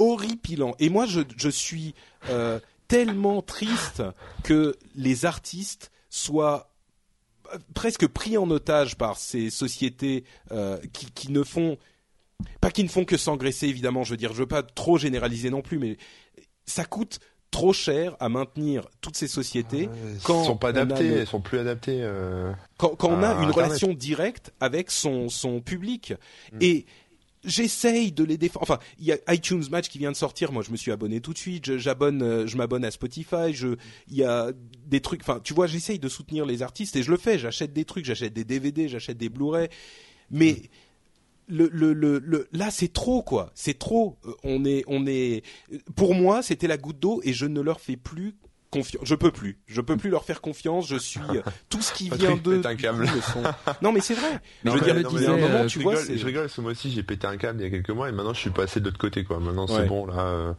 [0.00, 0.74] horripilant.
[0.80, 1.94] Et moi, je, je suis
[2.30, 4.02] euh, tellement triste
[4.42, 6.70] que les artistes soient
[7.54, 11.78] euh, presque pris en otage par ces sociétés euh, qui, qui ne font
[12.60, 15.50] pas qui ne font que s'engraisser évidemment je veux dire je veux pas trop généraliser
[15.50, 15.98] non plus mais
[16.64, 17.20] ça coûte
[17.50, 19.88] trop cher à maintenir toutes ces sociétés
[20.24, 22.00] quand sont pas adaptées, elles sont plus adaptées.
[22.02, 26.14] Euh, quand, quand on a une relation directe avec son son public
[26.52, 26.58] mm.
[26.60, 26.86] et
[27.44, 28.62] j'essaye de les défendre.
[28.62, 30.52] Enfin, il y a iTunes Match qui vient de sortir.
[30.52, 31.76] Moi, je me suis abonné tout de suite.
[31.78, 33.52] J'abonne, euh, je m'abonne à Spotify.
[33.52, 33.76] Je,
[34.08, 34.52] il y a
[34.86, 35.22] des trucs.
[35.22, 37.38] Enfin, tu vois, j'essaye de soutenir les artistes et je le fais.
[37.38, 39.68] J'achète des trucs, j'achète des DVD, j'achète des Blu-ray.
[40.30, 40.70] Mais
[41.48, 43.50] le, le, le, là, c'est trop quoi.
[43.54, 44.18] C'est trop.
[44.24, 45.42] Euh, on est, on est.
[45.96, 48.36] Pour moi, c'était la goutte d'eau et je ne leur fais plus
[48.70, 49.02] confiance.
[49.04, 49.58] Je peux plus.
[49.66, 50.88] Je peux plus leur faire confiance.
[50.88, 51.20] Je suis
[51.68, 52.62] tout ce qui vient d'eux.
[52.64, 53.06] un câble.
[53.82, 54.40] Non, mais c'est vrai.
[54.64, 56.72] je veux dire, il y a un moment, tu vois, je rigole parce que moi
[56.72, 58.80] aussi j'ai pété un câble il y a quelques mois et maintenant je suis passé
[58.80, 59.38] de l'autre côté quoi.
[59.40, 60.54] Maintenant c'est bon là.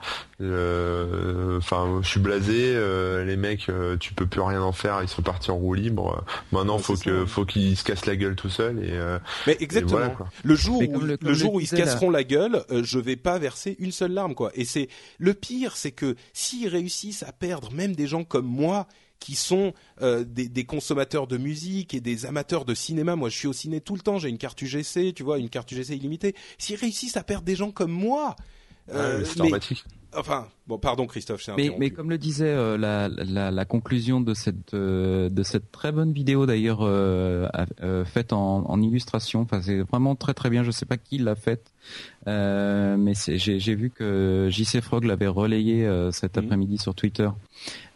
[1.57, 2.75] Enfin, je suis blasé.
[3.25, 3.67] les mecs,
[3.99, 5.01] tu peux plus rien en faire.
[5.01, 6.23] Ils sont partis en roue libre.
[6.51, 8.99] Maintenant, faut que faut qu'ils se cassent la gueule tout seul et.
[9.47, 9.99] mais exactement.
[10.43, 13.75] le jour où le, jour où ils se casseront la gueule, je vais pas verser
[13.79, 14.51] une seule larme quoi.
[14.55, 18.87] Et c'est le pire, c'est que s'ils réussissent à perdre même des gens comme moi
[19.21, 23.15] qui sont euh, des, consommateurs de musique et des amateurs de cinéma.
[23.15, 24.17] Moi, je suis au ciné tout le temps.
[24.17, 26.35] J'ai une carte UGC, tu vois, une carte UGC illimitée.
[26.57, 28.35] S'ils réussissent à perdre des gens comme moi,
[28.89, 29.85] euh, c'est dramatique.
[30.13, 34.19] Enfin, bon, pardon Christophe, c'est mais, mais comme le disait euh, la, la, la, conclusion
[34.19, 37.47] de cette euh, de cette très bonne vidéo d'ailleurs euh,
[38.03, 40.63] faite en, en, illustration, enfin c'est vraiment très très bien.
[40.63, 41.71] Je sais pas qui l'a faite,
[42.25, 46.43] mais j'ai vu que JC Frog l'avait relayé cet mhm.
[46.43, 47.29] après-midi sur Twitter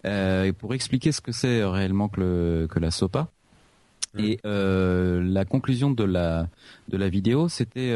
[0.05, 3.27] et pour expliquer ce que c'est réellement que le que la SOPA.
[4.13, 4.23] Mhm.
[4.23, 6.47] Et la conclusion de la
[6.87, 7.93] de la vidéo, c'était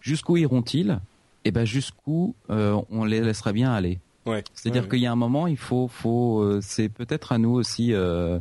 [0.00, 0.98] jusqu'où iront-ils?
[1.44, 4.00] Et ben jusqu'où euh, on les laissera bien aller.
[4.26, 4.42] Ouais.
[4.54, 7.92] C'est-à-dire qu'il y a un moment, il faut, faut, euh, c'est peut-être à nous aussi,
[7.92, 8.38] euh,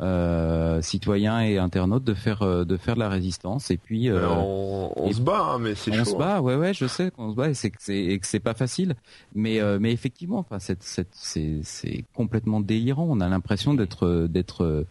[0.00, 3.70] euh, citoyens et internautes, de faire, euh, de faire de la résistance.
[3.70, 6.18] Et puis, on, on se bat, hein, mais c'est On se hein.
[6.18, 8.40] bat, ouais, ouais, je sais qu'on se bat et c'est que c'est, et que c'est
[8.40, 8.94] pas facile.
[9.34, 13.06] Mais, mais effectivement, enfin, c'est, c'est, c'est complètement délirant.
[13.08, 14.86] On a l'impression d'être, d'être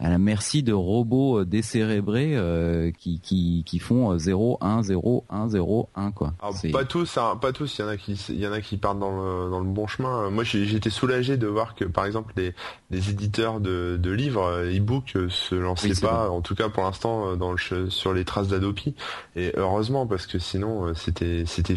[0.00, 5.24] à la merci de robots euh, décérébrés euh, qui, qui, qui font 0 1 0
[5.30, 6.34] 1 0 1 quoi.
[6.40, 8.60] Alors, pas tous hein, pas tous, il y en a qui il y en a
[8.60, 10.30] qui partent dans le dans le bon chemin.
[10.30, 12.54] Moi été soulagé de voir que par exemple les
[12.90, 17.36] les éditeurs de, de livres euh, e-book se lançaient pas en tout cas pour l'instant
[17.36, 18.94] dans le sur les traces d'Adopi
[19.36, 21.76] et heureusement parce que sinon c'était c'était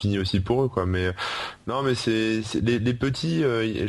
[0.00, 0.84] Fini aussi pour eux quoi.
[0.86, 1.12] Mais
[1.66, 3.86] non mais c'est les, les, petits euh,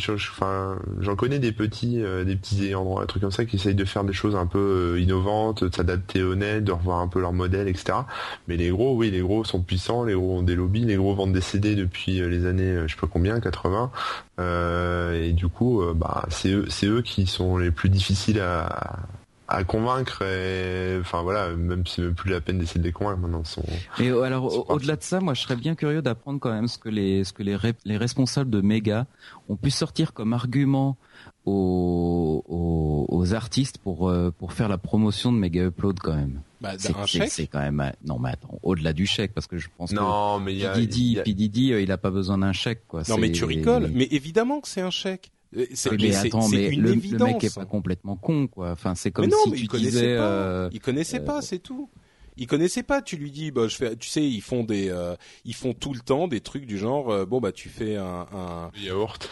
[0.99, 3.85] j'en connais des petits euh, des petits endroits un truc comme ça qui essayent de
[3.85, 7.19] faire des choses un peu euh, innovantes de s'adapter au net de revoir un peu
[7.19, 7.99] leur modèle etc
[8.47, 11.13] mais les gros oui les gros sont puissants les gros ont des lobbies les gros
[11.13, 13.91] vendent des CD depuis les années je sais pas combien 80
[14.39, 18.99] et du coup bah c'est eux c'est eux qui sont les plus difficiles à
[19.63, 23.19] convaincre et enfin voilà même si c'est même plus la peine d'essayer de les convaincre
[23.19, 23.63] maintenant sont
[23.99, 26.89] et alors au-delà de ça moi je serais bien curieux d'apprendre quand même ce que
[26.89, 29.07] les ce que les, les responsables de Mega
[29.47, 30.97] ont pu sortir comme argument
[31.45, 36.41] aux, aux, aux artistes pour euh, pour faire la promotion de Mega Upload quand même.
[36.59, 40.39] Bah, c'est quand même non mais attends au-delà du chèque parce que je pense non,
[40.39, 43.03] que mais y a, Didi, Didi euh, il a pas besoin d'un chèque quoi.
[43.07, 43.89] Non mais tu rigoles.
[43.93, 47.55] Mais évidemment que c'est un chèque euh, c'est, mais, attends, mais le, le, mec est
[47.55, 48.71] pas complètement con, quoi.
[48.71, 50.17] Enfin, c'est comme non, si tu il disais.
[50.17, 50.21] Pas.
[50.23, 51.89] Euh, il connaissait pas, c'est tout.
[52.39, 53.01] Il connaissait pas.
[53.01, 53.95] Tu lui dis, bah, je fais.
[53.95, 57.09] Tu sais, ils font des, euh, ils font tout le temps des trucs du genre,
[57.09, 58.71] euh, bon bah, tu fais un, un...
[58.77, 59.29] yaourt.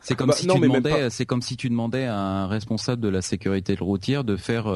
[0.00, 3.08] C'est comme bah, si tu demandais, c'est comme si tu demandais à un responsable de
[3.08, 4.72] la sécurité routière de faire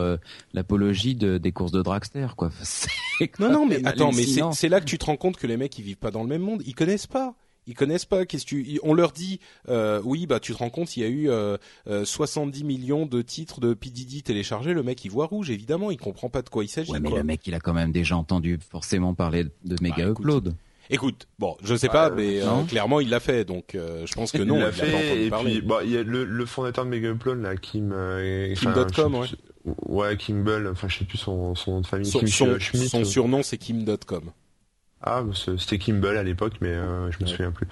[0.53, 2.51] l'apologie de, des courses de dragster, quoi.
[3.39, 5.79] non, non, mais attends, mais c'est là que tu te rends compte que les mecs
[5.79, 6.63] ils vivent pas dans le même monde.
[6.67, 7.37] Ils connaissent pas
[7.71, 8.27] ils connaissent pas.
[8.27, 11.09] Qu'est-ce tu On leur dit, euh, oui, bah tu te rends compte, il y a
[11.09, 11.57] eu euh,
[12.05, 14.75] 70 euh, millions de titres de PDD téléchargés.
[14.75, 16.91] Le mec, il voit rouge, évidemment, il comprend pas de quoi il s'agit.
[16.91, 20.11] Ouais, mais le mec, il a quand même déjà entendu forcément parler de méga bah,
[20.11, 20.55] upload.
[20.93, 24.43] Écoute, bon, je sais pas, mais euh, clairement il l'a fait, donc je pense que
[24.43, 24.57] non.
[24.57, 25.27] il l'a fait.
[25.27, 27.95] et puis, il y a le, le fondateur de Mega Upload là, Kim.
[28.57, 29.29] Kim.com, ouais.
[29.87, 30.67] Ouais, Kimball.
[30.67, 32.11] Enfin, je sais plus son, son nom de famille.
[32.11, 34.33] Son, son, son surnom, c'est Kim.com.
[35.03, 35.23] Ah,
[35.57, 37.67] c'était Kimball à l'époque, mais euh, je me souviens plus.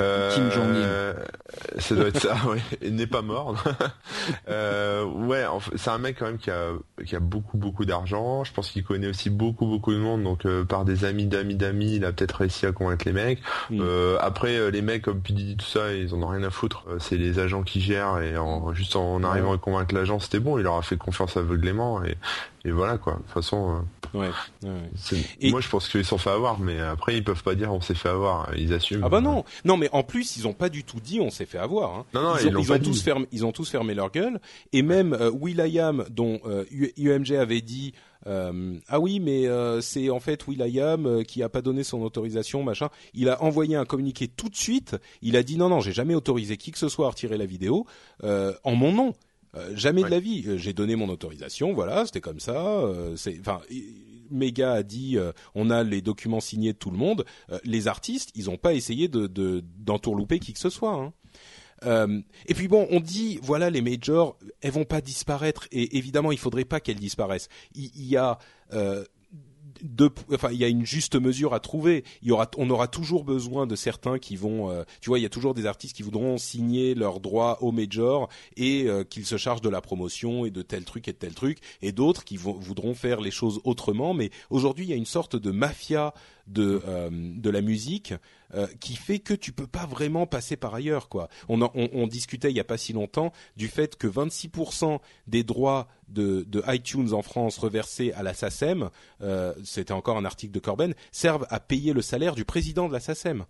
[0.00, 1.80] Euh, Kim Jong-il.
[1.80, 2.58] ça doit être ça, oui.
[2.82, 3.56] Il n'est pas mort.
[4.48, 5.44] euh, ouais,
[5.76, 6.72] c'est un mec quand même qui a,
[7.06, 8.44] qui a beaucoup, beaucoup d'argent.
[8.44, 10.24] Je pense qu'il connaît aussi beaucoup, beaucoup de monde.
[10.24, 13.40] Donc, euh, par des amis d'amis d'amis, il a peut-être réussi à convaincre les mecs.
[13.70, 13.80] Mm.
[13.80, 16.84] Euh, après, les mecs comme Pidi, tout ça, ils en ont rien à foutre.
[16.98, 20.58] C'est les agents qui gèrent et en, juste en arrivant à convaincre l'agent, c'était bon.
[20.58, 22.18] Il leur a fait confiance aveuglément et,
[22.64, 23.14] et voilà quoi.
[23.14, 23.84] De toute façon,
[24.14, 24.28] ouais,
[24.62, 25.50] ouais.
[25.50, 27.94] moi je pense qu'ils sont fait avoir, mais après ils peuvent pas dire on s'est
[27.94, 29.02] fait avoir, ils assument.
[29.04, 31.46] Ah bah non, non mais en plus ils ont pas du tout dit on s'est
[31.46, 31.94] fait avoir.
[31.94, 32.04] Hein.
[32.14, 34.40] Non, non, ils, ont, tous fermé, ils ont tous fermé leur gueule
[34.72, 36.64] et même euh, Will.i.am dont euh,
[36.96, 37.94] UMG avait dit
[38.26, 42.02] euh, ah oui, mais euh, c'est en fait Will.i.am euh, qui a pas donné son
[42.02, 42.88] autorisation, machin.
[43.12, 44.96] Il a envoyé un communiqué tout de suite.
[45.22, 47.46] Il a dit non, non, j'ai jamais autorisé qui que ce soit à retirer la
[47.46, 47.86] vidéo
[48.22, 49.12] en mon nom.
[49.56, 50.44] Euh, jamais de la vie.
[50.46, 52.56] Euh, j'ai donné mon autorisation, voilà, c'était comme ça.
[52.56, 53.60] Euh, c'est, enfin,
[54.30, 55.18] Mega a dit,
[55.54, 57.24] on a les documents signés de tout le monde.
[57.64, 61.12] les artistes, ils n'ont pas essayé de, d'entourlouper qui que ce soit.
[61.84, 62.22] Hein.
[62.46, 66.38] et puis bon, on dit voilà les majors, elles vont pas disparaître et évidemment il
[66.38, 67.48] faudrait pas qu'elles disparaissent.
[67.74, 68.38] Il, il y a
[70.32, 72.04] enfin, il y a une juste mesure à trouver.
[72.22, 75.22] Il y aura, on aura toujours besoin de certains qui vont, euh, tu vois, il
[75.22, 79.26] y a toujours des artistes qui voudront signer leurs droits au major et euh, qu'ils
[79.26, 82.24] se chargent de la promotion et de tel truc et de tel truc, et d'autres
[82.24, 84.14] qui voudront faire les choses autrement.
[84.14, 86.14] Mais aujourd'hui, il y a une sorte de mafia
[86.46, 88.14] de euh, de la musique
[88.54, 91.28] euh, qui fait que tu peux pas vraiment passer par ailleurs quoi.
[91.48, 95.42] On, on, on, discutait il y a pas si longtemps du fait que 26% des
[95.42, 98.90] droits de, de, iTunes en France reversés à la SACEM,
[99.22, 102.92] euh, c'était encore un article de Corben, servent à payer le salaire du président de
[102.92, 103.44] la SACEM.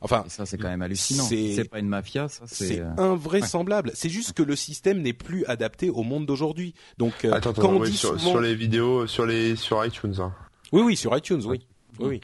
[0.00, 1.24] Enfin, ça c'est quand même hallucinant.
[1.24, 3.90] C'est pas une mafia, ça c'est invraisemblable.
[3.94, 6.74] C'est juste que le système n'est plus adapté au monde d'aujourd'hui.
[6.98, 10.16] Donc attends, quand on dit sur, sur, les vidéos, sur les sur iTunes.
[10.18, 10.34] Hein.
[10.72, 11.66] Oui, oui, sur iTunes, oui.
[11.98, 12.20] Oui,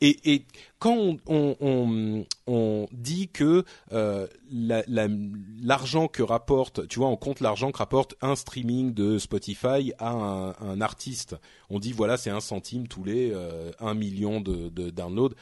[0.00, 0.44] Et, et
[0.78, 7.72] quand on, on, on, dit que euh, l'argent que rapporte, tu vois, on compte l'argent
[7.72, 11.36] que rapporte un streaming de Spotify à un, un artiste,
[11.70, 15.34] on dit voilà, c'est un centime tous les euh, un million de, de downloads.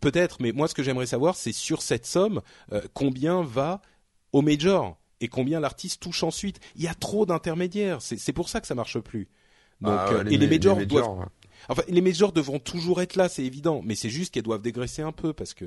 [0.00, 2.40] Peut-être, mais moi, ce que j'aimerais savoir, c'est sur cette somme,
[2.72, 3.82] euh, combien va
[4.32, 6.60] au major et combien l'artiste touche ensuite.
[6.76, 7.98] Il y a trop d'intermédiaires.
[8.00, 9.28] C'est pour ça que ça marche plus.
[9.80, 11.26] Donc, ah euh, et les majors, doivent,
[11.68, 15.02] Enfin, les majors devront toujours être là, c'est évident, mais c'est juste qu'elles doivent dégraisser
[15.02, 15.64] un peu parce que,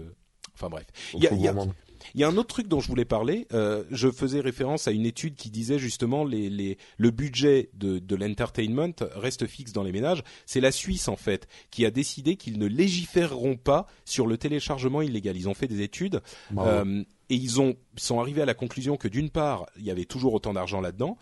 [0.53, 0.85] enfin bref.
[1.13, 3.47] Il y a, y, a, un autre truc dont je voulais parler.
[3.53, 7.99] Euh, je faisais référence à une étude qui disait justement les, les le budget de,
[7.99, 10.23] de l'entertainment reste fixe dans les ménages.
[10.45, 15.01] C'est la Suisse en fait qui a décidé qu'ils ne légiféreront pas sur le téléchargement
[15.01, 15.35] illégal.
[15.35, 16.21] Ils ont fait des études.
[16.57, 20.05] Euh, et ils ont sont arrivés à la conclusion que d'une part, il y avait
[20.05, 21.17] toujours autant d'argent là-dedans,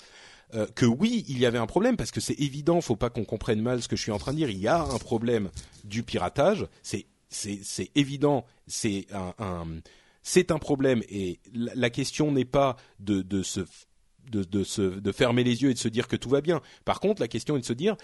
[0.56, 3.26] euh, que oui, il y avait un problème parce que c'est évident, faut pas qu'on
[3.26, 4.50] comprenne mal ce que je suis en train de dire.
[4.50, 5.50] Il y a un problème
[5.84, 9.66] du piratage, c'est c'est évident, c'est un,
[10.22, 13.62] c'est un problème et la, question n'est pas de de se
[14.30, 16.62] de, de, se, de fermer les yeux et de se dire que tout va bien.
[16.86, 17.98] Par contre, la question est de se dire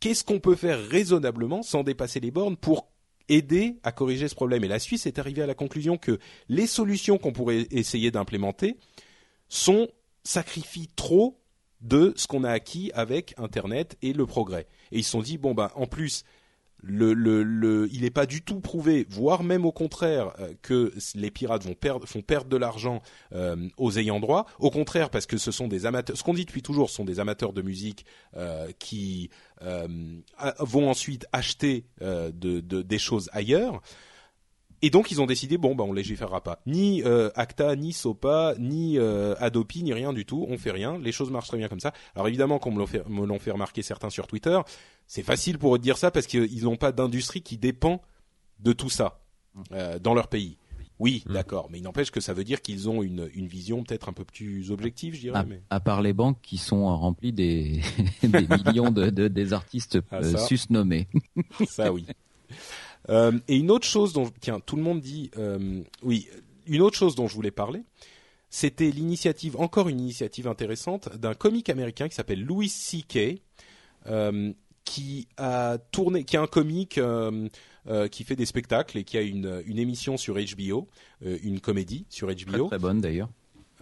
[0.00, 2.88] qu'est-ce qu'on peut faire raisonnablement sans dépasser les bornes pour
[3.28, 4.64] aider à corriger ce problème?
[4.64, 6.18] Et la Suisse est arrivée à la conclusion que
[6.48, 8.76] les solutions qu'on pourrait essayer d'implémenter
[9.48, 9.88] sont
[10.24, 11.38] sacrifient trop
[11.84, 14.66] de ce qu'on a acquis avec Internet et le progrès.
[14.90, 16.24] Et ils se sont dit bon ben en plus
[16.88, 21.74] il n'est pas du tout prouvé, voire même au contraire, euh, que les pirates vont
[21.74, 23.00] perdre, font perdre de l'argent
[23.32, 24.46] euh, aux ayants droit.
[24.58, 26.16] Au contraire, parce que ce sont des amateurs.
[26.16, 28.04] Ce qu'on dit depuis toujours, sont des amateurs de musique
[28.36, 29.30] euh, qui
[30.58, 33.80] vont ensuite acheter de, de, des choses ailleurs.
[34.84, 36.60] Et donc ils ont décidé bon bah on légiférera pas.
[36.66, 40.44] Ni euh, Acta, ni SOPA, ni euh, Adopi, ni rien du tout.
[40.50, 40.98] On fait rien.
[40.98, 41.94] Les choses marchent très bien comme ça.
[42.14, 44.60] Alors évidemment, comme me l'ont fait, remarquer certains sur Twitter,
[45.06, 48.02] c'est facile pour eux de dire ça parce qu'ils n'ont pas d'industrie qui dépend
[48.60, 49.22] de tout ça
[49.72, 50.58] euh, dans leur pays.
[50.98, 51.32] Oui, mmh.
[51.32, 54.12] d'accord, mais il n'empêche que ça veut dire qu'ils ont une, une vision peut-être un
[54.12, 55.38] peu plus objective, je dirais.
[55.38, 55.62] À, mais...
[55.70, 57.80] à part les banques qui sont remplies des,
[58.22, 61.08] des millions de, de, des artistes ah, susnommés.
[61.66, 62.04] ça oui.
[63.10, 66.26] Euh, et une autre chose dont tiens tout le monde dit euh, oui
[66.66, 67.82] une autre chose dont je voulais parler
[68.48, 73.40] c'était l'initiative encore une initiative intéressante d'un comique américain qui s'appelle Louis C.K.
[74.06, 74.52] Euh,
[74.84, 77.48] qui a tourné qui a un comique euh,
[77.88, 80.88] euh, qui fait des spectacles et qui a une, une émission sur HBO
[81.20, 83.28] une comédie sur HBO très, très bonne d'ailleurs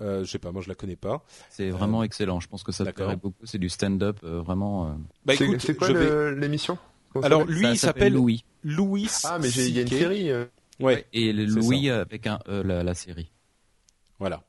[0.01, 1.23] euh, je sais pas, moi je la connais pas.
[1.51, 2.41] C'est vraiment excellent.
[2.41, 3.45] Je pense que ça te plairait beaucoup.
[3.45, 4.99] C'est du stand-up, vraiment.
[5.27, 5.91] Bah, c'est quoi
[6.33, 6.79] l'émission?
[7.23, 8.45] Alors lui, il s'appelle Louis.
[8.65, 9.09] Louis.
[9.25, 10.31] Ah, mais il y a une série.
[10.31, 10.47] Euh.
[10.81, 11.07] Ouais.
[11.13, 13.31] Et Louis avec un e, la, série.
[14.19, 14.43] Voilà.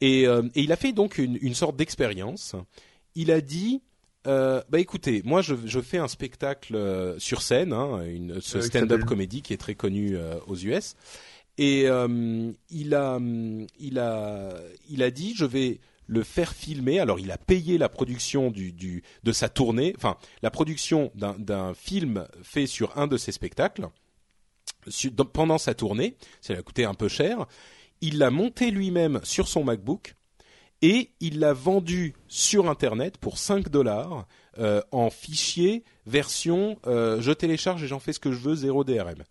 [0.00, 2.54] Et, euh, et, il a fait donc une, une sorte d'expérience.
[3.14, 3.80] Il a dit
[4.26, 8.58] euh, bah écoutez, moi je, je fais un spectacle euh, sur scène, hein, une, ce
[8.58, 10.94] Euh, stand-up comédie qui est très connu euh, aux US.
[11.58, 13.20] Et euh, il a,
[13.78, 14.54] il a,
[14.88, 16.98] il a dit, je vais le faire filmer.
[17.00, 21.74] Alors il a payé la production du, du de sa tournée, enfin la production d'un
[21.74, 23.88] film fait sur un de ses spectacles
[24.88, 26.16] su- dans- pendant sa tournée.
[26.40, 27.46] Ça lui a coûté un peu cher.
[28.00, 30.14] Il l'a monté lui-même sur son MacBook
[30.82, 34.26] et il l'a vendu sur Internet pour 5 dollars
[34.58, 38.84] euh, en fichier version euh, je télécharge et j'en fais ce que je veux, zéro
[38.84, 39.22] DRM.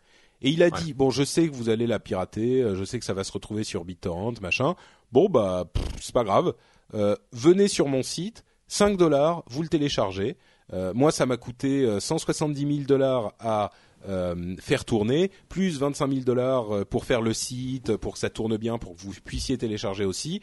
[0.41, 0.81] Et il a Ouais.
[0.81, 3.23] dit bon, je sais que vous allez la pirater, euh, je sais que ça va
[3.23, 4.75] se retrouver sur BitTorrent, machin.
[5.13, 5.65] Bon bah
[6.01, 6.55] c'est pas grave.
[6.95, 10.37] Euh, venez sur mon site, 5 dollars, vous le téléchargez.
[10.73, 13.69] Euh, moi, ça m'a coûté euh, 170 000 dollars à
[14.09, 18.31] euh, faire tourner, plus 25 000 dollars euh, pour faire le site, pour que ça
[18.31, 20.41] tourne bien, pour que vous puissiez télécharger aussi.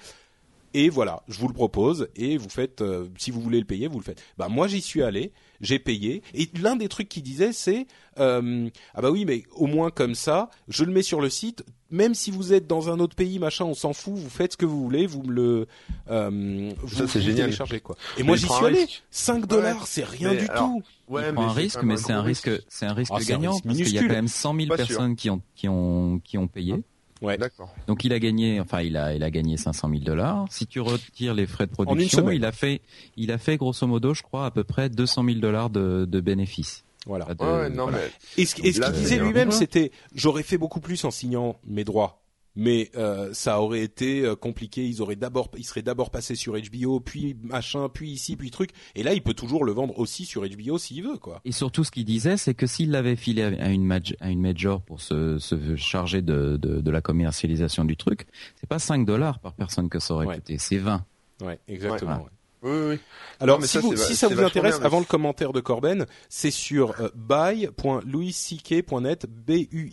[0.73, 3.89] Et voilà, je vous le propose et vous faites, euh, si vous voulez le payer,
[3.89, 4.23] vous le faites.
[4.39, 7.89] Bah moi j'y suis allé, j'ai payé et l'un des trucs qu'il disait c'est
[8.21, 11.65] euh, ah bah oui mais au moins comme ça, je le mets sur le site,
[11.91, 14.57] même si vous êtes dans un autre pays machin, on s'en fout, vous faites ce
[14.57, 15.67] que vous voulez, vous me le,
[16.11, 17.47] euh, vous, Ça, c'est vous génial.
[17.47, 17.97] téléchargez quoi.
[18.17, 19.03] Et Mais moi j'y suis un allé, risque.
[19.11, 20.83] 5 dollars c'est rien Mais du alors, tout.
[21.09, 23.19] Ouais, il prend un c'est risque, mais un c'est un risque, c'est un risque Ah,
[23.21, 24.87] un gagnant risque parce qu'il y a quand même 100 000 Pas sûr.
[24.87, 26.77] personnes qui ont qui ont qui ont payé.
[27.23, 27.37] Ouais.
[27.37, 27.75] D'accord.
[27.87, 30.47] Donc il a gagné, enfin il a il a gagné 500 000 dollars.
[30.51, 32.35] Si tu retires les frais de une production, semaine.
[32.37, 32.81] il a fait
[33.17, 36.21] il a fait grosso modo, je crois, à peu près 200 000 dollars de, de
[36.21, 36.83] bénéfices.
[37.07, 37.25] Voilà.
[37.27, 37.99] Pas de- Ouais, ouais, non, voilà.
[37.99, 42.17] mais Et ce, qu'il disait lui-même, c'était j'aurais fait beaucoup plus en signant mes droits.
[42.57, 44.85] Mais euh, ça aurait été euh, compliqué.
[44.85, 48.71] Ils auraient d'abord, ils seraient d'abord passés sur HBO, puis machin, puis ici, puis truc.
[48.97, 51.41] Et là, il peut toujours le vendre aussi sur HBO s'il veut, quoi.
[51.45, 54.41] Et surtout, ce qu'il disait, c'est que s'il l'avait filé à une, maj- à une
[54.41, 58.27] major pour se, se charger de, de, de la commercialisation du truc,
[58.57, 60.35] c'est pas 5 dollars par personne que ça aurait Ouais.
[60.35, 61.05] coûté, c'est 20.
[61.43, 62.17] Ouais, exactement.
[62.17, 62.23] Ouais.
[62.25, 62.31] ouais.
[62.63, 62.99] Oui, oui.
[63.41, 65.53] Alors, Non, mais si, ça, vous, si ça vous intéresse, bien, mais avant le commentaire
[65.53, 69.89] de Corben, c'est sur euh, buy.louisck.net, b u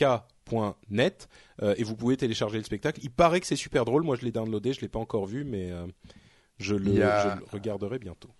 [0.00, 1.28] y.l-o-u-i-s-c-k.net,
[1.62, 3.00] euh, et vous pouvez télécharger le spectacle.
[3.02, 4.02] Il paraît que c'est super drôle.
[4.02, 5.86] Moi, je l'ai downloadé, je l'ai pas encore vu, mais euh,
[6.58, 8.30] je, le, Il y a- je le regarderai bientôt.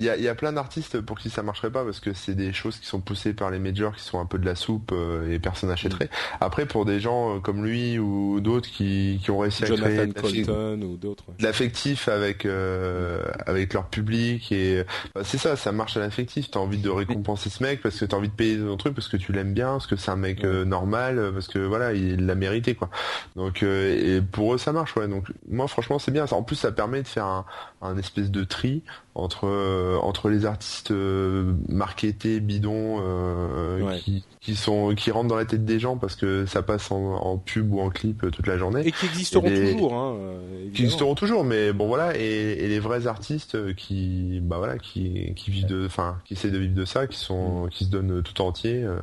[0.00, 2.34] Il y a, y a plein d'artistes pour qui ça marcherait pas parce que c'est
[2.34, 4.90] des choses qui sont poussées par les majors qui sont un peu de la soupe
[4.92, 6.08] euh, et personne n'achèterait.
[6.40, 10.08] Après pour des gens euh, comme lui ou d'autres qui, qui ont réussi à créer
[10.12, 11.24] Colton ou d'autres.
[11.28, 11.34] ouais.
[11.40, 14.84] l'affectif avec euh, avec leur public et
[15.14, 16.50] bah, c'est ça, ça marche à l'affectif.
[16.50, 19.08] T'as envie de récompenser ce mec parce que t'as envie de payer ton truc parce
[19.08, 21.92] que tu l'aimes bien, parce que c'est un mec euh, normal, euh, parce que voilà
[21.92, 22.88] il l'a mérité quoi.
[23.36, 25.08] Donc euh, et pour eux ça marche ouais.
[25.08, 26.24] Donc moi franchement c'est bien.
[26.30, 27.44] En plus ça permet de faire un,
[27.82, 28.82] un espèce de tri
[29.20, 33.98] entre euh, entre les artistes euh, marketés bidons euh, Ouais.
[33.98, 37.14] qui qui sont qui rentrent dans la tête des gens parce que ça passe en,
[37.16, 39.94] en pub ou en clip euh, toute la journée Et qui existeront Et les- toujours,
[39.94, 44.40] hein, euh, qui existeront toujours mais bon voilà et, et les vrais artistes euh, qui
[44.42, 47.68] bah voilà qui qui vivent de enfin qui essaient de vivre de ça qui sont
[47.70, 48.96] qui se donnent tout entier euh,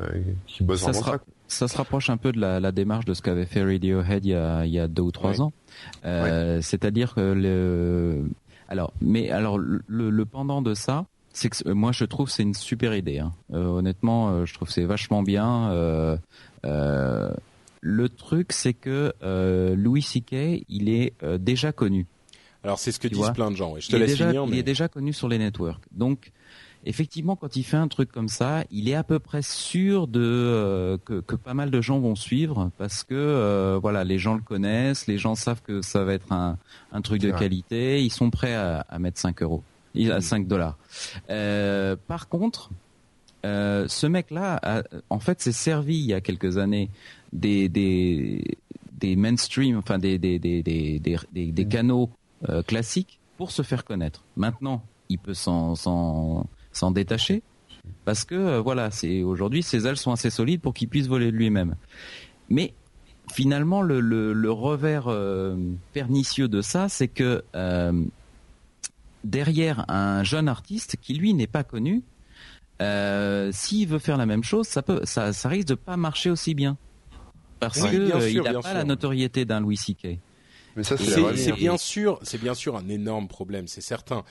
[0.47, 1.28] qui bossent Ça vraiment sera- ça quoi.
[1.49, 4.32] Ça se rapproche un peu de la, la démarche de ce qu'avait fait Radiohead il
[4.32, 5.39] y a, il y a deux ou trois Ouais.
[5.39, 5.53] ans.
[6.03, 8.26] Euh, C'est-à-dire que le,
[8.68, 12.53] alors, mais alors le, le pendant de ça, c'est que moi je trouve c'est une
[12.53, 13.20] super idée.
[13.20, 13.34] hein.
[13.53, 15.70] Euh, honnêtement, euh, je trouve c'est vachement bien.
[15.72, 16.18] Euh,
[16.65, 17.30] euh,
[17.82, 20.63] le truc, c'est que euh, Louis C.K.
[20.68, 22.05] il est euh, déjà connu.
[22.63, 23.34] Alors c'est ce que Tu disent vois.
[23.34, 23.72] plein de gens.
[23.74, 23.82] ouais.
[23.82, 25.84] Je te il, laisse déjà, finir, il est déjà connu sur les networks.
[25.91, 26.32] Donc,
[26.88, 30.22] effectivement, quand il fait un truc comme ça, il est à peu près sûr de
[30.22, 34.36] euh, que, que pas mal de gens vont suivre parce que euh, voilà, les gens
[34.36, 36.58] le connaissent, les gens savent que ça va être un,
[36.92, 39.64] un truc de qualité, ils sont prêts à, à mettre 5 euros,
[40.10, 40.78] à 5 dollars.
[41.30, 42.72] Euh, par contre,
[43.46, 46.90] euh, ce mec-là, en fait, s'est servi il y a quelques années
[47.34, 48.58] des des
[48.94, 51.00] des mainstream, enfin des des des des
[51.52, 52.10] des canaux
[52.50, 54.24] euh, classiques pour se faire connaître.
[54.36, 55.76] Maintenant, il peut s'en
[56.78, 57.42] s'en détacher
[58.06, 61.32] parce que euh, voilà, c'est aujourd'hui ses ailes sont assez solides pour qu'il puisse voler
[61.32, 61.76] de lui-même.
[62.50, 62.74] Mais
[63.32, 65.56] finalement, le le, le revers euh,
[65.94, 67.94] pernicieux de ça, c'est que euh,
[69.24, 72.04] derrière un jeune artiste qui lui n'est pas connu,
[72.82, 76.30] euh, s'il veut faire la même chose, ça peut, ça, ça risque de pas marcher
[76.30, 76.78] aussi bien.
[77.60, 78.74] Parce Oui, que bien euh, sûr, il n'a pas sûr.
[78.78, 80.20] la notoriété d'un Louis C.K.
[80.76, 84.24] mais ça c'est bien sûr, c'est bien sûr un énorme problème, c'est certain.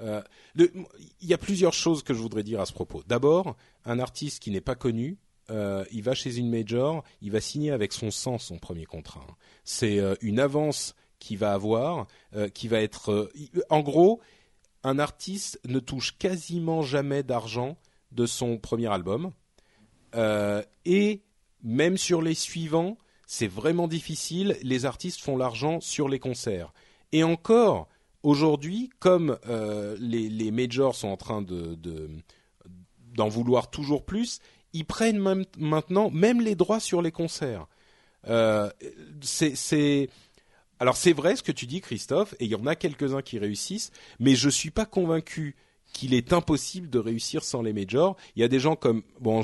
[0.00, 0.22] Euh,
[0.56, 0.86] il
[1.22, 3.02] y a plusieurs choses que je voudrais dire à ce propos.
[3.06, 5.18] D'abord, un artiste qui n'est pas connu,
[5.50, 9.26] euh, il va chez une major, il va signer avec son sang son premier contrat.
[9.64, 12.06] C'est euh, une avance qu'il va avoir,
[12.52, 13.32] qui va être,
[13.70, 14.20] en gros,
[14.82, 17.78] un artiste ne touche quasiment jamais d'argent
[18.12, 19.32] de son premier album,
[20.84, 21.22] et
[21.62, 24.58] même sur les suivants, c'est vraiment difficile.
[24.62, 26.74] Les artistes font l'argent sur les concerts.
[27.12, 27.88] Et encore,
[28.24, 31.78] aujourd'hui, comme euh, les, majors sont en train de
[33.14, 34.40] d'en vouloir toujours plus,
[34.72, 35.20] ils prennent
[35.56, 37.68] maintenant même les droits sur les concerts.
[38.26, 38.68] Euh,
[39.22, 40.08] c'est
[40.80, 43.38] alors c'est vrai ce que tu dis, Christophe, et il y en a quelques-uns qui
[43.38, 45.54] réussissent, mais je suis pas convaincu
[45.92, 48.16] qu'il est impossible de réussir sans les majors.
[48.34, 49.42] Il y a des gens comme bon,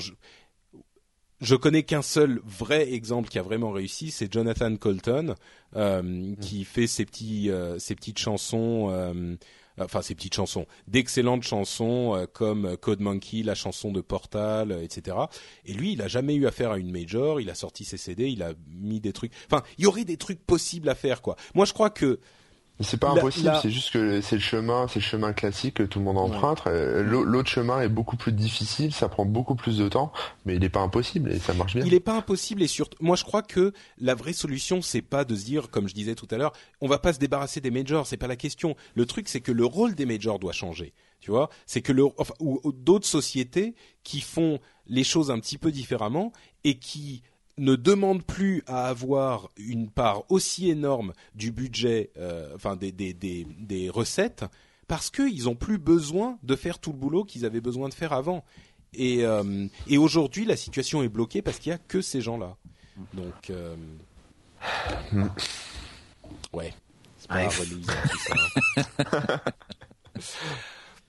[1.41, 5.35] je connais qu'un seul vrai exemple qui a vraiment réussi, c'est Jonathan Colton,
[5.77, 6.37] euh, mm.
[6.37, 9.37] qui fait ses petits, euh, ses petites chansons, euh,
[9.79, 15.17] enfin ses petites chansons, d'excellentes chansons euh, comme Code Monkey, la chanson de Portal, etc.
[15.65, 17.41] Et lui, il a jamais eu affaire à une major.
[17.41, 19.33] Il a sorti ses CD, il a mis des trucs.
[19.51, 21.37] Enfin, il y aurait des trucs possibles à faire, quoi.
[21.55, 22.21] Moi, je crois que
[22.81, 25.99] c'est pas impossible, c'est juste que c'est le chemin, c'est le chemin classique que tout
[25.99, 26.63] le monde emprunte.
[26.67, 30.13] Euh, l'autre chemin est beaucoup plus difficile, ça prend beaucoup plus de temps,
[30.45, 31.85] mais il n'est pas impossible et ça marche bien.
[31.85, 35.25] Il n'est pas impossible et surtout, moi je crois que la vraie solution c'est pas
[35.25, 37.71] de se dire, comme je disais tout à l'heure, on va pas se débarrasser des
[37.71, 38.77] majors, c'est pas la question.
[38.95, 40.93] Le truc c'est que le rôle des majors doit changer.
[41.21, 43.75] Tu vois, c'est que le, enfin, ou d'autres sociétés
[44.05, 46.33] qui font les choses un petit peu différemment
[46.65, 47.23] et qui
[47.59, 53.13] ne demande plus à avoir une part aussi énorme du budget, euh, enfin des, des,
[53.13, 54.45] des, des, recettes,
[54.89, 58.13] parce qu'ils n'ont plus besoin de faire tout le boulot qu'ils avaient besoin de faire
[58.13, 58.45] avant.
[58.95, 62.57] Et, euh, et aujourd'hui, la situation est bloquée parce qu'il n'y a que ces gens-là.
[63.15, 63.77] Donc, euh,
[66.53, 66.75] ouais,
[67.19, 67.49] c'est pas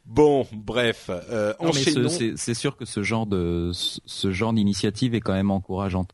[0.06, 1.54] Bon, bref, euh,
[2.36, 6.14] C'est sûr que ce genre de ce genre d'initiative est quand même encourageante.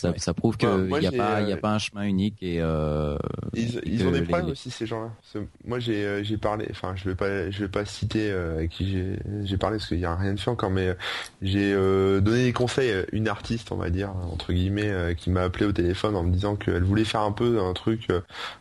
[0.00, 2.60] Ça, ça prouve qu'il n'y a pas, y a euh, pas un chemin unique et.
[2.60, 3.16] Euh,
[3.54, 5.10] ils, ils ont des problèmes aussi ces gens-là.
[5.64, 8.70] Moi j'ai euh, j'ai parlé, enfin je vais pas je vais pas citer euh, avec
[8.70, 10.96] qui j'ai j'ai parlé parce qu'il y a rien de fait encore, mais
[11.42, 15.66] j'ai donné des conseils à une artiste on va dire entre guillemets qui m'a appelé
[15.66, 18.08] au téléphone en me disant qu'elle voulait faire un peu un truc,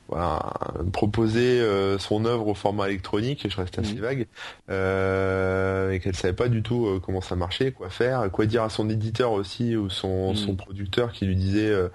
[0.07, 0.53] voilà,
[0.91, 1.61] proposer
[1.99, 3.45] son œuvre au format électronique.
[3.45, 4.01] Et je reste assez mhm.
[4.01, 4.27] vague
[4.69, 8.89] et qu'elle savait pas du tout comment ça marchait, quoi faire, quoi dire à son
[8.89, 10.35] éditeur aussi ou son mhm.
[10.35, 11.89] son producteur qui lui disait euh,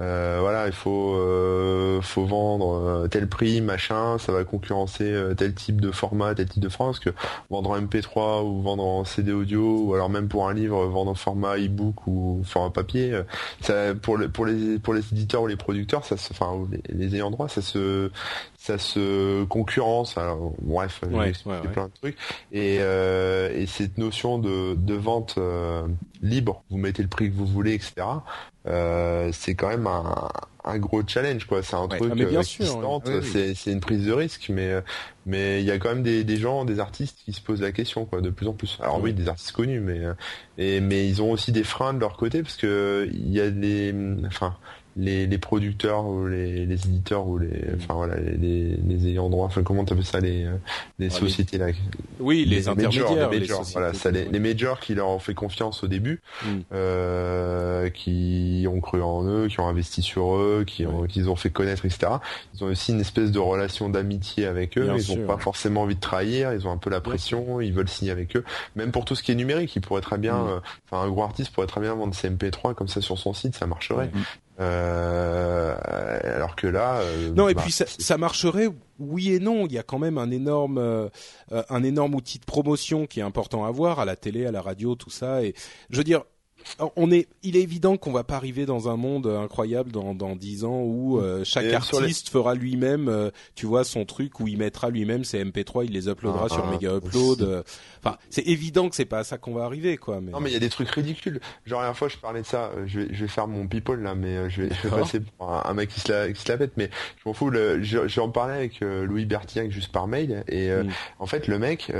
[0.00, 5.80] euh, voilà il faut euh, faut vendre tel prix machin ça va concurrencer tel type
[5.80, 7.10] de format tel type de format parce que
[7.50, 11.10] vendre en MP3 ou vendre en CD audio ou alors même pour un livre vendre
[11.10, 13.20] en format e-book ou format papier
[13.60, 17.30] ça pour pour les pour les éditeurs ou les producteurs ça se enfin les, ayants
[17.30, 18.10] droit ça se
[18.68, 21.32] ça se concurrence alors, bref ouais,
[21.72, 22.16] plein de trucs.
[22.52, 25.38] Et, et cette notion de, de vente
[26.22, 28.06] libre vous mettez le prix que vous voulez etc
[28.68, 30.28] euh, c'est quand même un,
[30.64, 31.62] un, gros challenge quoi.
[31.62, 34.82] C'est un truc ah, c'est c'est une prise de risque mais
[35.24, 37.72] mais il y a quand même des, des gens des artistes qui se posent la
[37.72, 38.78] question quoi de plus en plus.
[38.82, 40.02] Alors oui des artistes connus mais
[40.58, 43.50] et mais ils ont aussi des freins de leur côté parce que il y a
[43.50, 43.94] des
[44.26, 44.56] enfin
[44.98, 47.76] les, les producteurs ou les, les, éditeurs ou les mm.
[47.76, 50.46] enfin voilà les, les ayants droit enfin comment t'appelles ça les
[50.98, 51.68] les sociétés là
[52.20, 55.84] oui les, intermédiaires les majors, voilà ça les, les majors qui leur ont fait confiance
[55.84, 56.48] au début mm.
[56.72, 61.36] euh, qui ont cru en eux qui ont investi sur eux qui ont qu'ils ont
[61.36, 62.18] fait connaître etc
[62.54, 64.90] ils ont aussi une espèce de relation d'amitié avec eux.
[64.96, 66.52] Ils ont pas forcément envie de trahir.
[66.52, 67.60] Ils ont un peu la pression.
[67.60, 68.44] ils veulent signer avec eux.
[68.76, 70.48] Même pour tout ce qui est numérique ils pourraient très bien mm.
[70.48, 73.32] euh, enfin un gros artiste pourrait très bien vendre ses MP3 comme ça sur son
[73.32, 73.54] site.
[73.54, 74.10] Ça marcherait
[74.60, 75.76] euh,
[76.22, 79.66] alors que là, euh, non et bah, puis ça, ça, marcherait, oui et non.
[79.66, 81.08] Il y a quand même un énorme, euh,
[81.50, 84.60] un énorme outil de promotion qui est important à voir à la télé, à la
[84.60, 85.44] radio, tout ça.
[85.44, 85.54] Et
[85.90, 86.24] je veux dire,
[86.96, 90.36] on est, il est évident qu'on va pas arriver dans un monde incroyable dans dans
[90.36, 94.58] dix ans où euh, chaque artiste fera lui-même, euh, tu vois, son truc où il
[94.58, 97.42] mettra lui-même ses MP3, il les uploadera ah, sur ah, Mega Upload.
[97.42, 97.62] Euh.
[98.02, 100.20] Enfin, c'est évident que c'est pas à ça qu'on va arriver, quoi.
[100.20, 100.32] Mais...
[100.32, 101.40] Non, mais il y a des trucs ridicules.
[101.66, 102.70] Genre la dernière fois, je parlais de ça.
[102.86, 105.50] Je vais, je vais faire mon people là, mais je vais, je vais passer pour
[105.50, 106.72] un, mec qui se la, qui se la pète.
[106.76, 107.52] Mais je m'en fous.
[107.82, 110.44] J'en parlais avec Louis Bertiac juste par mail.
[110.48, 110.70] Et
[111.18, 111.92] en fait, le mec,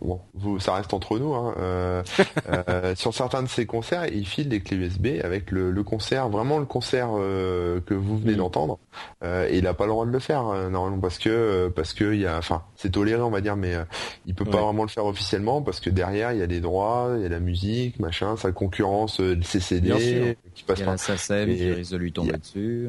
[0.00, 1.34] bon, vous, ça reste entre nous.
[1.34, 2.04] Hein,
[2.96, 6.64] sur certains de ses concerts il file des clés USB avec le, concert, vraiment le
[6.64, 8.78] concert euh, que vous venez d'entendre.
[9.22, 11.94] Euh, et il a pas le droit de le faire euh, normalement parce que parce
[11.94, 13.74] que il y a, enfin, c'est toléré on va dire, mais
[14.26, 17.12] il peut pas vraiment le faire officiellement parce que derrière il y a des droits,
[17.16, 20.96] il y a la musique, machin, sa concurrence, le CCD qui passe par.
[21.30, 22.88] Il y a qui risque de lui tomber dessus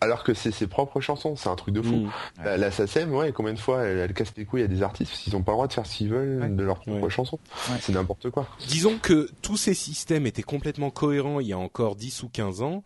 [0.00, 1.96] alors que c'est ses propres chansons, c'est un truc de fou.
[1.96, 2.10] Mm.
[2.44, 5.22] La, la SACEM, ouais, combien de fois elle, casse les couilles à des artistes parce
[5.22, 7.38] qu'ils ont pas le droit de faire ce qu'ils veulent de leurs propres chansons.
[7.80, 8.46] C'est n'importe quoi.
[8.66, 12.62] Disons que tous ces systèmes étaient complètement cohérents il y a encore 10 ou 15
[12.62, 12.82] ans.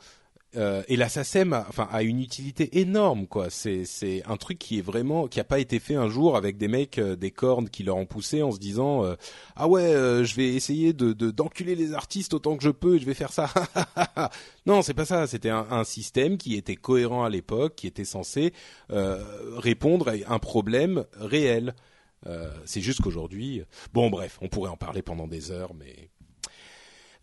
[0.56, 3.50] Euh, et la SACEM a, enfin, une utilité énorme, quoi.
[3.50, 6.56] C'est, c'est un truc qui est vraiment, qui a pas été fait un jour avec
[6.56, 9.14] des mecs, euh, des cornes qui leur ont poussé en se disant, euh,
[9.56, 9.92] ah ouais,
[10.24, 13.14] je vais essayer de, de, d'enculer les artistes autant que je peux, et je vais
[13.14, 13.50] faire ça.
[14.66, 15.26] non, c'est pas ça.
[15.26, 18.52] C'était un, un, système qui était cohérent à l'époque, qui était censé
[18.88, 21.74] répondre à un problème réel.
[22.64, 26.10] c'est juste qu'aujourd'hui, bon, bref, on pourrait en parler pendant des heures, mais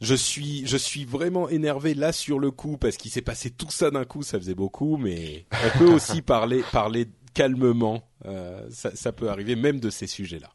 [0.01, 3.69] je suis, je suis vraiment énervé là sur le coup parce qu'il s'est passé tout
[3.69, 8.01] ça d'un coup, ça faisait beaucoup, mais on peut aussi parler, parler calmement.
[8.25, 10.49] Euh, ça, ça peut arriver même de ces sujets-là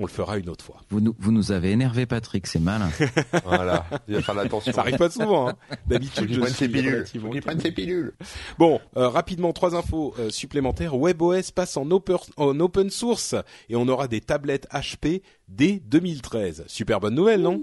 [0.00, 0.80] on le fera une autre fois.
[0.88, 2.88] Vous nous, vous nous avez énervé, Patrick, c'est malin.
[3.44, 4.72] voilà, il va faire l'attention.
[4.72, 5.50] Ça arrive pas souvent.
[5.50, 5.54] Hein.
[5.86, 7.06] D'habitude, je suis pilules.
[7.06, 8.12] Ses pilules.
[8.58, 10.96] Bon, euh, rapidement, trois infos euh, supplémentaires.
[10.96, 13.34] WebOS passe en open, en open source
[13.68, 16.64] et on aura des tablettes HP dès 2013.
[16.66, 17.62] Super bonne nouvelle, non?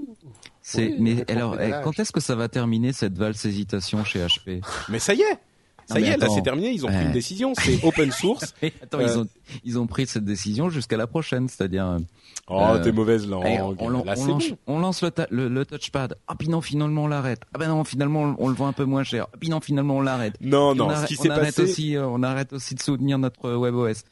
[0.61, 0.95] C'est.
[0.99, 4.99] mais alors, eh, quand est-ce que ça va terminer cette valse hésitation chez HP Mais
[4.99, 5.39] ça y est.
[5.87, 8.53] Ça y est, là c'est terminé, ils ont pris une décision, c'est open source.
[8.83, 9.27] attends, ils, euh, ont,
[9.63, 11.97] ils ont pris cette décision jusqu'à la prochaine, c'est-à-dire...
[12.49, 13.45] Oh, euh, t'es mauvaise langue.
[13.45, 13.93] on,
[14.67, 16.15] on, lance, le, le, touchpad.
[16.27, 17.41] Ah puis non, finalement on l'arrête.
[17.53, 19.27] Ah ben non, finalement on le vend un peu moins cher.
[19.33, 20.35] Ah puis non, finalement on l'arrête.
[20.39, 21.63] Non, non, ce qui s'est passé...
[21.63, 24.03] Aussi, euh, on arrête aussi de soutenir notre WebOS.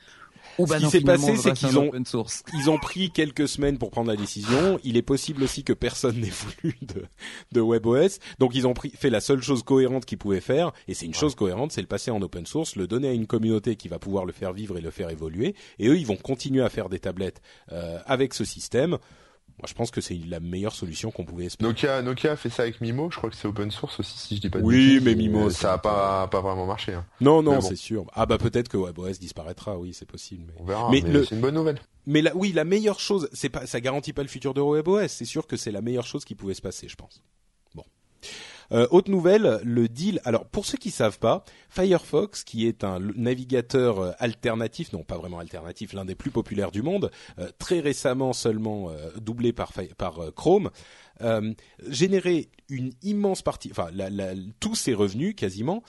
[0.57, 1.91] Ce bah qui s'est passé, c'est qu'ils ont
[2.53, 4.80] ils ont pris quelques semaines pour prendre la décision.
[4.84, 7.03] Il est possible aussi que personne n'ait voulu de,
[7.52, 10.94] de WebOS, donc ils ont pris, fait la seule chose cohérente qu'ils pouvaient faire, et
[10.94, 13.76] c'est une chose cohérente, c'est le passer en open source, le donner à une communauté
[13.76, 15.56] qui va pouvoir le faire vivre et le faire évoluer.
[15.80, 17.41] Et eux, ils vont continuer à faire des tablettes
[17.72, 18.98] euh, avec ce système.
[19.57, 21.69] Moi, je pense que c'est la meilleure solution qu'on pouvait espérer.
[21.69, 23.10] Nokia, Nokia a fait ça avec Mimo.
[23.10, 25.49] Je crois que c'est open source aussi, si je dis pas de Oui, mais Mimo,
[25.49, 26.94] ça a pas, pas vraiment marché.
[26.94, 27.06] Hein.
[27.22, 28.06] Non, non, c'est sûr.
[28.14, 29.77] Ah bah peut-être que WebOS disparaîtra.
[29.77, 30.44] Oui, c'est possible.
[30.48, 30.61] Mais...
[30.61, 30.90] On verra.
[30.91, 31.80] Mais, c'est une bonne nouvelle.
[32.06, 35.07] Mais la, oui, la meilleure chose, c'est pas, ça garantit pas le futur de WebOS.
[35.07, 37.23] C'est sûr que c'est la meilleure chose qui pouvait se passer, je pense.
[38.72, 40.22] Euh, autre nouvelle, le deal.
[40.26, 45.18] Alors pour ceux qui savent pas, Firefox, qui est un navigateur euh, alternatif, non pas
[45.18, 50.20] vraiment alternatif, l'un des plus populaires du monde, euh, très récemment seulement doublé par, par
[50.36, 50.70] Chrome,
[51.88, 53.90] générait une immense partie, enfin
[54.60, 55.84] tous ses revenus quasiment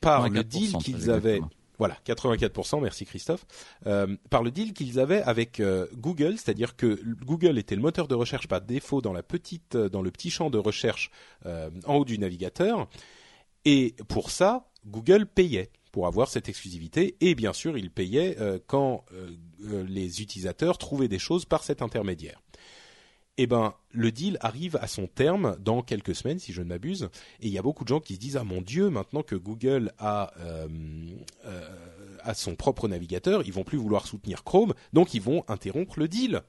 [0.00, 1.40] par le deal qu'ils avaient.
[1.80, 3.46] Voilà, 84%, merci Christophe,
[3.86, 8.06] euh, par le deal qu'ils avaient avec euh, Google, c'est-à-dire que Google était le moteur
[8.06, 11.10] de recherche par défaut dans euh, dans le petit champ de recherche
[11.46, 12.86] en haut du navigateur,
[13.64, 18.36] et pour ça, Google payait pour avoir cette exclusivité, et bien sûr, il payait
[18.66, 19.06] quand
[19.62, 22.42] les utilisateurs trouvaient des choses par cet intermédiaire
[23.36, 27.08] eh ben le deal arrive à son terme dans quelques semaines, si je ne m'abuse,
[27.40, 29.34] et il y a beaucoup de gens qui se disent ah mon Dieu, maintenant que
[29.34, 30.68] Google a euh,
[31.46, 31.68] euh,
[32.22, 36.08] a son propre navigateur, ils vont plus vouloir soutenir Chrome, donc ils vont interrompre le
[36.08, 36.42] deal.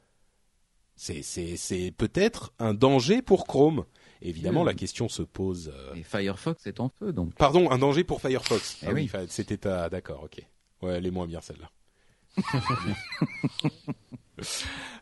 [0.95, 3.86] C'est c'est c'est peut-être un danger pour Chrome.
[4.22, 5.74] Évidemment, la question se pose.
[5.74, 7.34] Euh, et Firefox est en feu, donc.
[7.36, 8.80] Pardon, un danger pour Firefox.
[8.84, 10.45] Eh ah oui, c'était d'accord, ok.
[10.84, 11.72] Ouais, elle est moins bien celle-là.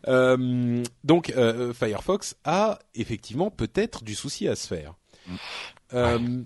[0.08, 4.94] Euh, donc euh, Firefox a effectivement peut-être du souci à se faire.
[5.26, 5.34] Mm.
[5.94, 6.42] Euh,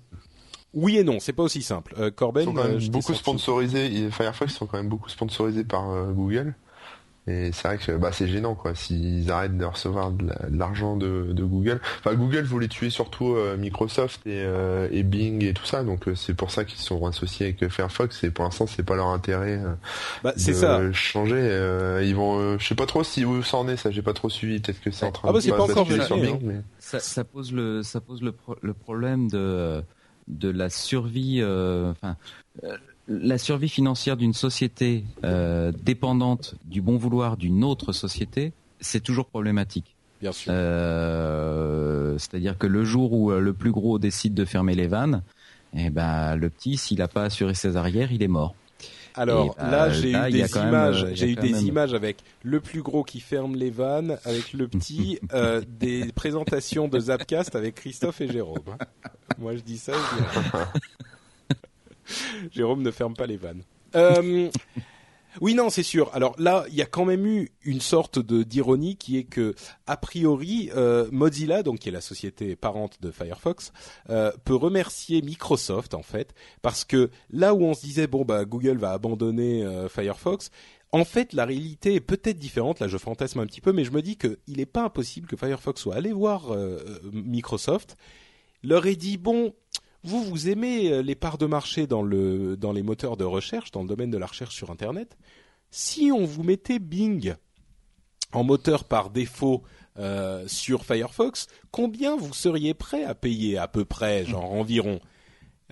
[0.72, 2.10] oui et non, c'est pas aussi simple.
[2.12, 4.10] Corben, ils sont quand même beaucoup sponsorisés.
[4.10, 6.56] Firefox sont quand même beaucoup sponsorisés par Google.
[7.26, 11.32] Et c'est vrai que bah, c'est gênant quoi s'ils arrêtent de recevoir de l'argent de,
[11.32, 11.80] de, Google.
[12.00, 16.06] Enfin Google voulait tuer surtout euh, Microsoft et, euh, et, Bing et tout ça, donc
[16.06, 18.24] euh, c'est pour ça qu'ils sont associés avec Firefox.
[18.24, 19.58] Et pour l'instant c'est pas leur intérêt
[20.22, 20.92] bah, de ça.
[20.92, 21.40] changer.
[22.02, 24.28] ils vont, je sais pas trop si où ça en est, ça j'ai pas trop
[24.28, 24.60] suivi.
[24.60, 26.60] Peut-être que c'est en train ah bah, c'est pas encore sur Bing, mais...
[26.78, 29.82] ça, ça, pose le ça pose le, le problème de
[30.28, 31.42] de la survie.
[31.42, 32.16] Enfin
[33.08, 39.26] la survie financière d'une société euh, dépendante du bon vouloir d'une autre société, c'est toujours
[39.26, 39.94] problématique.
[40.20, 40.52] Bien sûr.
[40.54, 45.22] Euh, c'est-à-dire que le jour où euh, le plus gros décide de fermer les vannes,
[45.76, 48.54] eh ben le petit, s'il n'a pas assuré ses arrières, il est mort.
[49.16, 51.06] Alors là, j'ai eu des images.
[51.12, 55.20] J'ai eu des images avec le plus gros qui ferme les vannes, avec le petit,
[55.78, 58.76] des présentations de Zapcast avec Christophe et Jérôme.
[59.38, 59.92] Moi, je dis ça.
[62.52, 63.62] Jérôme ne ferme pas les vannes.
[63.94, 64.50] Euh,
[65.40, 66.10] oui, non, c'est sûr.
[66.14, 69.54] Alors là, il y a quand même eu une sorte de d'ironie qui est que,
[69.86, 73.72] a priori, euh, Mozilla, donc qui est la société parente de Firefox,
[74.10, 78.44] euh, peut remercier Microsoft en fait, parce que là où on se disait bon bah
[78.44, 80.50] Google va abandonner Firefox,
[80.92, 82.78] en fait, la réalité est peut-être différente.
[82.78, 85.36] Là, je fantasme un petit peu, mais je me dis qu'il n'est pas impossible que
[85.36, 86.56] Firefox soit allé voir
[87.12, 87.96] Microsoft,
[88.62, 89.52] leur ait dit bon,
[90.04, 93.70] vous, vous aimez euh, les parts de marché dans, le, dans les moteurs de recherche,
[93.70, 95.16] dans le domaine de la recherche sur Internet.
[95.70, 97.34] Si on vous mettait Bing
[98.32, 99.62] en moteur par défaut
[100.46, 105.00] sur Firefox, combien vous seriez prêt à payer à peu près, genre environ?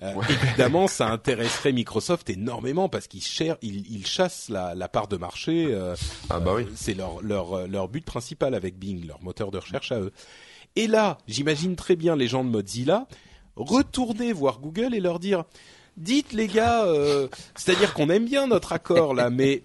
[0.01, 3.23] Euh, évidemment, ça intéresserait Microsoft énormément parce qu'ils
[3.61, 5.67] ils, chassent la, la, part de marché.
[5.69, 5.95] Euh,
[6.29, 6.65] ah bah oui.
[6.75, 10.11] C'est leur, leur, leur but principal avec Bing, leur moteur de recherche à eux.
[10.75, 13.07] Et là, j'imagine très bien les gens de Mozilla
[13.55, 15.43] retourner voir Google et leur dire
[15.95, 19.61] dites les gars, euh, c'est-à-dire qu'on aime bien notre accord là, mais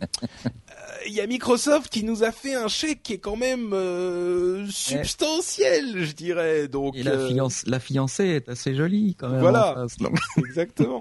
[1.07, 4.67] il y a Microsoft qui nous a fait un chèque qui est quand même euh,
[4.69, 6.69] substantiel, je dirais.
[6.69, 9.41] Donc et la, euh, la fiancée est assez jolie quand même.
[9.41, 9.87] Voilà,
[10.39, 11.01] exactement.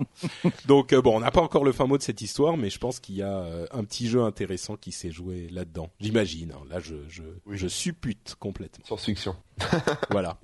[0.65, 2.79] donc euh, bon, on n'a pas encore le fin mot de cette histoire, mais je
[2.79, 5.89] pense qu'il y a un petit jeu intéressant qui s'est joué là-dedans.
[5.99, 6.53] J'imagine.
[6.53, 6.63] Hein.
[6.69, 8.85] Là, je je, je suppute complètement.
[8.87, 9.35] Sans fiction.
[10.11, 10.37] voilà.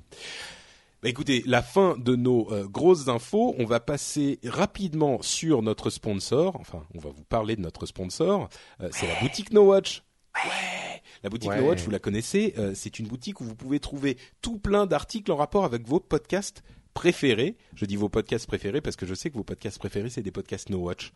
[1.04, 3.56] Bah, écoutez, la fin de nos euh, grosses infos.
[3.60, 6.56] On va passer rapidement sur notre sponsor.
[6.62, 8.48] Enfin, on va vous parler de notre sponsor.
[8.80, 10.02] Euh, c'est la boutique No Watch.
[10.46, 11.02] Ouais.
[11.22, 12.54] La boutique No Watch, vous la connaissez.
[12.58, 16.00] Euh, c'est une boutique où vous pouvez trouver tout plein d'articles en rapport avec vos
[16.00, 16.64] podcasts
[16.94, 17.58] préférés.
[17.76, 20.32] Je dis vos podcasts préférés parce que je sais que vos podcasts préférés c'est des
[20.32, 21.12] podcasts No Watch.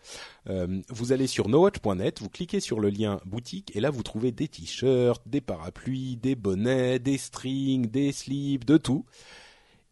[0.90, 4.48] vous allez sur nowatch.net, vous cliquez sur le lien boutique et là vous trouvez des
[4.48, 9.06] t-shirts, des parapluies, des bonnets, des strings, des slips, de tout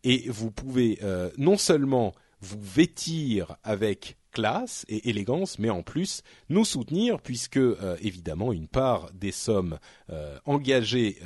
[0.06, 6.22] et vous pouvez euh, non seulement vous vêtir avec classe et élégance, mais en plus
[6.49, 9.80] nous soutenir puisque euh, évidemment une part des sommes
[10.11, 11.18] euh, engagées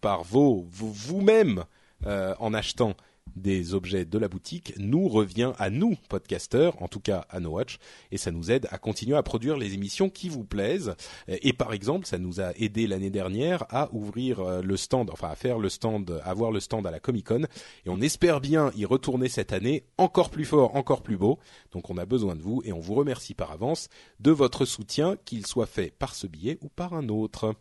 [0.00, 1.64] par vos vous-même
[2.06, 2.94] en achetant
[3.36, 7.50] des objets de la boutique nous revient à nous podcasteurs, en tout cas à No
[7.50, 7.78] Watch,
[8.10, 10.94] et ça nous aide à continuer à produire les émissions qui vous plaisent.
[11.28, 15.28] Et par exemple, ça nous a aidé l'année dernière à ouvrir euh, le stand, enfin
[15.28, 17.42] à faire le stand, à avoir le stand à la Comic Con,
[17.84, 21.38] et on espère bien y retourner cette année encore plus fort, encore plus beau.
[21.72, 23.88] Donc on a besoin de vous et on vous remercie par avance
[24.20, 27.54] de votre soutien, qu'il soit fait par ce billet ou par un autre.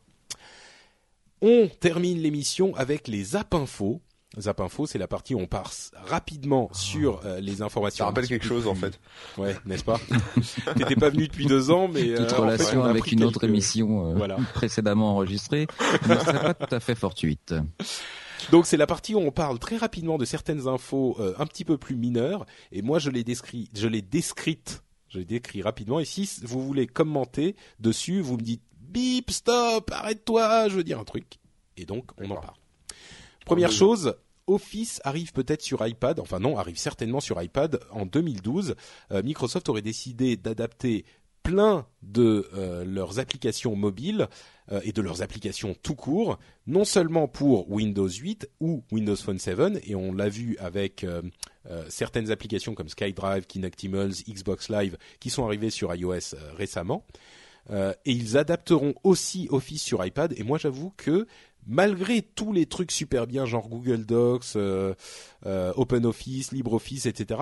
[1.41, 4.01] On termine l'émission avec les app infos.
[4.37, 8.03] Zap Info, c'est la partie où on passe rapidement sur euh, les informations.
[8.03, 8.99] Ça rappelle quelque chose en fait.
[9.37, 9.99] Ouais, n'est-ce pas?
[10.75, 14.37] T'étais pas venu depuis deux ans, mais toute euh, relation avec une autre émission euh,
[14.53, 15.65] précédemment enregistrée
[16.07, 17.55] ne serait pas tout à fait fortuite.
[18.51, 21.77] Donc c'est la partie où on parle très rapidement de certaines infos un petit peu
[21.77, 25.99] plus mineures, et moi je l'ai décrit, je l'ai décrite, je l'ai décrit rapidement.
[25.99, 30.99] Et si vous voulez commenter dessus, vous me dites bip, stop, arrête-toi, je veux dire
[30.99, 31.39] un truc,
[31.77, 32.58] et donc on en parle.
[33.49, 34.13] Première chose,
[34.45, 38.75] Office arrive peut-être sur iPad, enfin non, arrive certainement sur iPad en 2012.
[39.11, 41.03] Euh, Microsoft aurait décidé d'adapter
[41.41, 44.27] plein de euh, leurs applications mobiles
[44.71, 49.39] euh, et de leurs applications tout court, non seulement pour Windows 8 ou Windows Phone
[49.39, 51.03] 7, et on l'a vu avec
[51.87, 57.03] certaines applications comme SkyDrive, Kinectimals, Xbox Live, qui sont arrivées sur iOS récemment.
[57.71, 60.33] et ils adapteront aussi Office sur iPad.
[60.37, 61.27] Et moi, j'avoue que
[61.67, 64.93] malgré tous les trucs super bien, genre Google Docs, euh,
[65.45, 67.41] euh, OpenOffice, LibreOffice, etc.,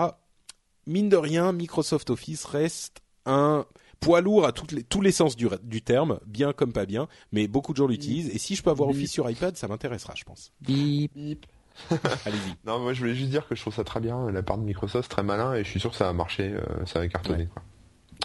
[0.85, 3.65] mine de rien, Microsoft Office reste un
[3.99, 7.73] poids lourd à les, tous les sens du, terme, bien comme pas bien, mais beaucoup
[7.73, 8.30] de gens l'utilisent.
[8.30, 10.52] Et si je peux avoir Office sur iPad, ça m'intéressera, je pense.
[10.61, 11.11] Bip.
[11.15, 11.45] Bip.
[12.26, 12.56] Allez-y.
[12.65, 14.64] Non, moi je voulais juste dire que je trouve ça très bien, la part de
[14.64, 17.48] Microsoft, très malin, et je suis sûr que ça va marcher, euh, ça va cartonner.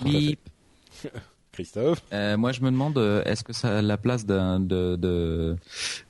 [0.03, 0.41] Bip.
[1.53, 5.57] Christophe euh, Moi, je me demande, euh, est-ce que ça la place de, de, de,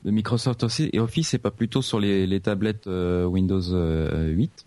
[0.05, 4.65] Microsoft aussi et Office, pas plutôt sur les, les tablettes euh, Windows 8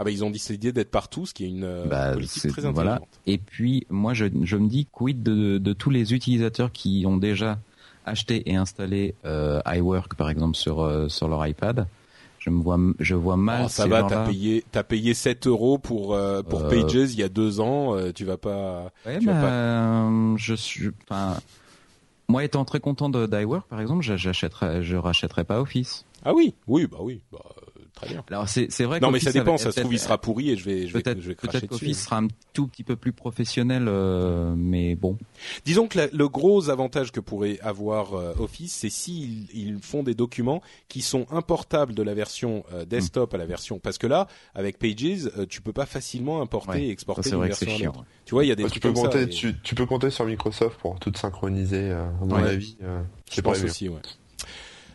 [0.00, 2.74] ah bah ils ont décidé d'être partout, ce qui est une bah, politique très intelligente.
[2.74, 3.00] Voilà.
[3.26, 7.16] Et puis moi je, je me dis quid de, de tous les utilisateurs qui ont
[7.16, 7.58] déjà
[8.06, 11.88] acheté et installé iWork par exemple sur sur leur iPad?
[12.38, 13.62] Je me vois, je vois mal.
[13.66, 16.68] Oh, ça va, t'as payé, t'as payé 7 euros pour euh, pour euh...
[16.68, 17.96] Pages il y a deux ans.
[17.96, 18.92] Euh, tu vas pas.
[19.06, 20.10] Ouais, bah, pas...
[20.36, 20.90] je suis.
[21.08, 21.36] Enfin,
[22.28, 26.04] moi étant très content de d'iWork par exemple, j'achèterais, je rachèterais pas Office.
[26.24, 27.20] Ah oui, oui, bah oui.
[27.32, 27.40] Bah,
[27.98, 28.24] très bien.
[28.30, 29.00] Alors c'est c'est vrai.
[29.00, 29.56] Non mais ça dépend.
[29.56, 32.18] Ça se trouve il sera pourri et je vais je vais, peut-être peut-être qu'Office sera
[32.18, 35.18] un tout petit peu plus professionnel, euh, mais bon.
[35.64, 40.14] Disons que le gros avantage que pourrait avoir euh, Office, c'est s'ils ils font des
[40.14, 43.78] documents qui sont importables de la version euh, desktop à la version.
[43.78, 47.78] Parce que là, avec Pages, tu peux pas facilement importer et exporter une version à
[47.78, 48.04] l'autre.
[48.24, 50.78] Tu vois, il y a des tu peux compter, tu, tu, peux compter sur Microsoft
[50.78, 51.90] pour tout synchroniser.
[51.90, 52.76] à mon avis,
[53.30, 53.88] je pense aussi.
[53.88, 54.00] Ouais.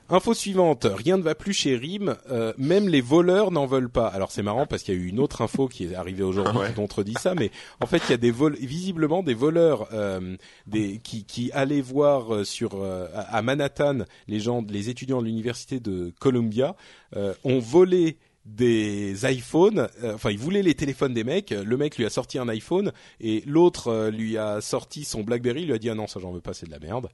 [0.10, 4.08] Info suivante, rien ne va plus chez RIM, euh, même les voleurs n'en veulent pas.
[4.08, 6.60] Alors c'est marrant parce qu'il y a eu une autre info qui est arrivée aujourd'hui
[6.68, 10.36] qui contredit ça, mais en fait il y a des vols, visiblement des voleurs euh,
[10.68, 15.80] des, qui, qui allaient voir euh, sur à Manhattan les gens, les étudiants de l'université
[15.80, 16.76] de Columbia
[17.16, 19.88] ont volé des iPhones.
[20.04, 21.52] euh, Enfin, il voulait les téléphones des mecs.
[21.52, 25.62] Le mec lui a sorti un iPhone et l'autre euh, lui a sorti son BlackBerry.
[25.62, 27.08] Il lui a dit ah non ça j'en veux pas, c'est de la merde.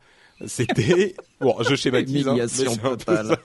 [0.45, 2.27] C'était bon, je schématise.
[2.27, 2.35] hein,
[2.81, 3.37] totale.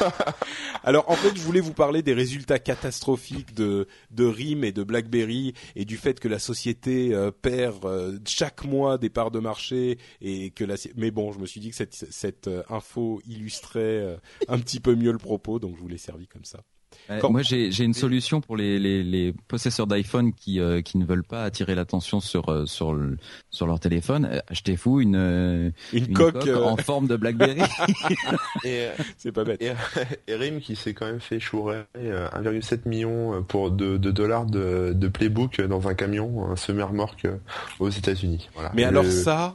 [0.84, 4.82] Alors en fait, je voulais vous parler des résultats catastrophiques de de RIM et de
[4.82, 9.40] BlackBerry et du fait que la société euh, perd euh, chaque mois des parts de
[9.40, 13.20] marché et que la mais bon, je me suis dit que cette cette euh, info
[13.26, 14.16] illustrait euh,
[14.48, 16.60] un petit peu mieux le propos, donc je vous l'ai servi comme ça.
[17.20, 21.04] Quand- Moi, j'ai une solution pour les, les, les possesseurs d'iPhone qui euh, qui ne
[21.04, 23.16] veulent pas attirer l'attention sur euh, sur le,
[23.50, 24.28] sur leur téléphone.
[24.30, 27.60] Euh, Achetez-vous une Une, une coque, coque euh, en forme de BlackBerry.
[28.64, 29.60] Et, euh, c'est pas bête.
[29.62, 29.72] et,
[30.28, 34.46] et Rim qui s'est quand même fait chourer euh, 1,7 million pour de, de dollars
[34.46, 37.26] de, de playbook dans un camion, un semi-remorque
[37.78, 38.48] aux États-Unis.
[38.54, 38.70] Voilà.
[38.74, 39.52] Mais alors Le- ça,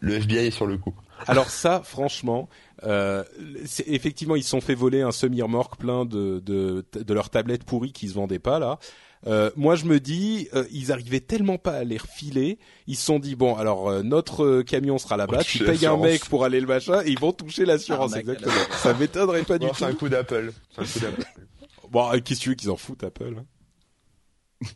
[0.00, 0.94] le FBI est sur le coup.
[1.26, 2.48] Alors ça, franchement,
[2.84, 3.24] euh,
[3.64, 7.64] c'est- effectivement, ils se sont fait voler un semi-remorque plein de, de, de leurs tablettes
[7.64, 8.78] pourries qui se vendaient pas là.
[9.26, 13.04] Euh, moi, je me dis, euh, ils arrivaient tellement pas à les refiler, ils se
[13.06, 16.44] sont dit bon, alors euh, notre euh, camion sera là-bas, tu payes un mec pour
[16.44, 18.52] aller le machin, et ils vont toucher l'assurance la exactement.
[18.72, 19.74] Ça m'étonnerait pas du tout.
[19.76, 20.52] c'est un coup d'Apple.
[20.84, 21.30] C'est un coup d'Apple.
[21.90, 23.44] Bon, euh, qu'est-ce que tu veux qu'ils en foutent Apple hein?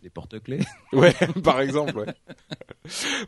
[0.02, 0.60] Les porte-clés.
[0.92, 1.12] Ouais,
[1.44, 1.96] par exemple.
[1.98, 2.14] Ouais.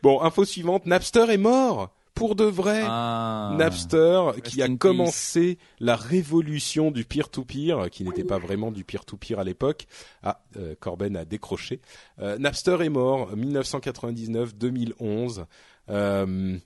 [0.02, 2.82] Bon, info suivante, Napster est mort pour de vrai.
[2.84, 3.55] Ah.
[3.59, 4.78] Napster qui a peace.
[4.78, 9.86] commencé la révolution du peer-to-peer, qui n'était pas vraiment du peer-to-peer à l'époque.
[10.22, 11.80] Ah, euh, Corben a décroché.
[12.20, 15.47] Euh, Napster est mort 1999-2011.
[15.90, 16.59] Euh,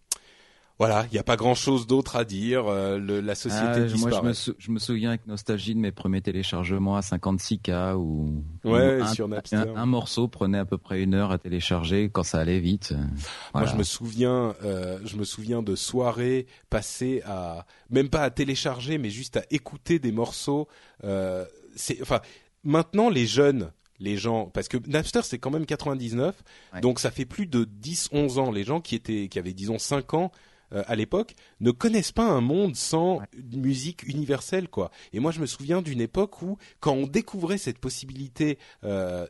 [0.78, 2.66] voilà, il n'y a pas grand-chose d'autre à dire.
[2.66, 4.16] Euh, le- la société Ah, moi, disparaît.
[4.22, 8.42] je me, sou- je me souviens avec nostalgie de mes premiers téléchargements à 56K où,
[8.64, 9.56] où Ouais, un, sur Napster.
[9.56, 12.92] un, un morceau prenait à peu près une heure à télécharger quand ça allait vite.
[12.92, 13.06] Moi,
[13.54, 13.68] Voilà.
[13.72, 18.98] je me souviens, euh, je me souviens de soirées passées à, même pas à télécharger,
[18.98, 20.68] mais juste à écouter des morceaux.
[21.04, 21.44] Euh,
[21.74, 22.20] c'est, enfin,
[22.64, 26.34] maintenant les jeunes, les gens, parce que Napster c'est quand même 99,
[26.74, 26.80] Ouais.
[26.82, 28.50] donc ça fait plus de 10, 11 ans.
[28.50, 30.30] Les gens qui étaient, qui avaient disons 5 ans.
[30.72, 33.20] Euh, à l'époque, ne connaissent pas un monde sans
[33.52, 34.90] une musique universelle, quoi.
[35.12, 39.26] Et moi, je me souviens d'une époque où, quand on découvrait cette possibilité euh,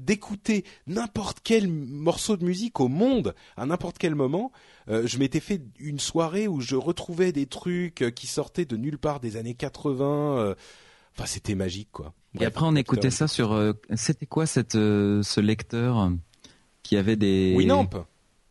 [0.00, 4.52] d'écouter n'importe quel morceau de musique au monde à n'importe quel moment,
[4.88, 8.98] euh, je m'étais fait une soirée où je retrouvais des trucs qui sortaient de nulle
[8.98, 10.38] part des années 80.
[10.38, 10.54] euh,
[11.18, 12.12] Enfin, c'était magique, quoi.
[12.38, 13.52] Et après, on écoutait ça sur.
[13.52, 16.12] euh, C'était quoi cette, euh, ce lecteur
[16.82, 17.54] qui avait des.
[17.56, 17.88] Winamp.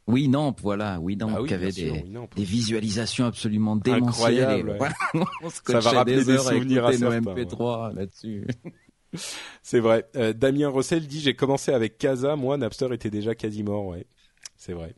[0.07, 0.99] Winamp, voilà.
[0.99, 1.95] Winamp Ah oui, qui avait sûr,
[2.35, 4.77] des, visualisations absolument démentielles.
[4.79, 4.89] Ouais.
[5.41, 8.47] on se Ça va rappeler des des souvenirs à écouter nos certains, MP3 là-dessus.
[9.63, 10.07] C'est vrai.
[10.15, 14.05] Euh, Damien Rossel dit j'ai commencé avec Casa, moi Napster était déjà quasi mort, ouais.
[14.57, 14.93] C'est vrai.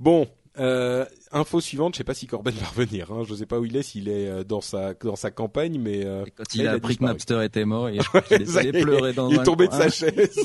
[0.00, 0.28] Bon,
[0.58, 3.10] euh, info suivante, je sais pas si Corben va revenir.
[3.12, 3.22] Hein.
[3.26, 6.04] Je sais pas où il est, s'il est euh, dans sa dans sa campagne, mais
[6.04, 7.04] euh, quand il il a appris que.
[7.04, 9.78] Napster était mort, et je crois qu'il est pleurer dans il un est tombé coin.
[9.78, 10.38] de sa chaise.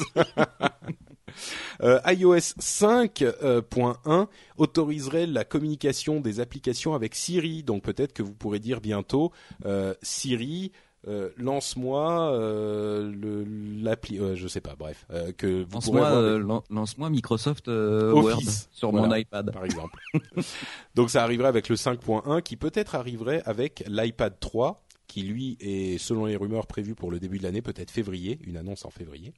[1.82, 4.28] Euh, iOS 5.1
[4.58, 9.32] autoriserait la communication des applications avec Siri, donc peut-être que vous pourrez dire bientôt
[9.66, 10.72] euh, Siri.
[11.08, 13.46] euh, lance-moi euh,
[13.82, 17.10] l'appli euh, je sais pas bref euh, que vous pourrez Lance-moi, avoir euh, lan- lance-moi
[17.10, 18.46] Microsoft euh, Office.
[18.46, 19.08] Word sur Voilà.
[19.08, 19.50] mon iPad.
[19.54, 19.98] par exemple.
[20.96, 25.98] Donc ça arriverait avec le 5.1 qui peut-être arriverait avec l'iPad 3 qui lui est
[25.98, 29.34] selon les rumeurs prévu pour le début de l'année, peut-être février, une annonce en février,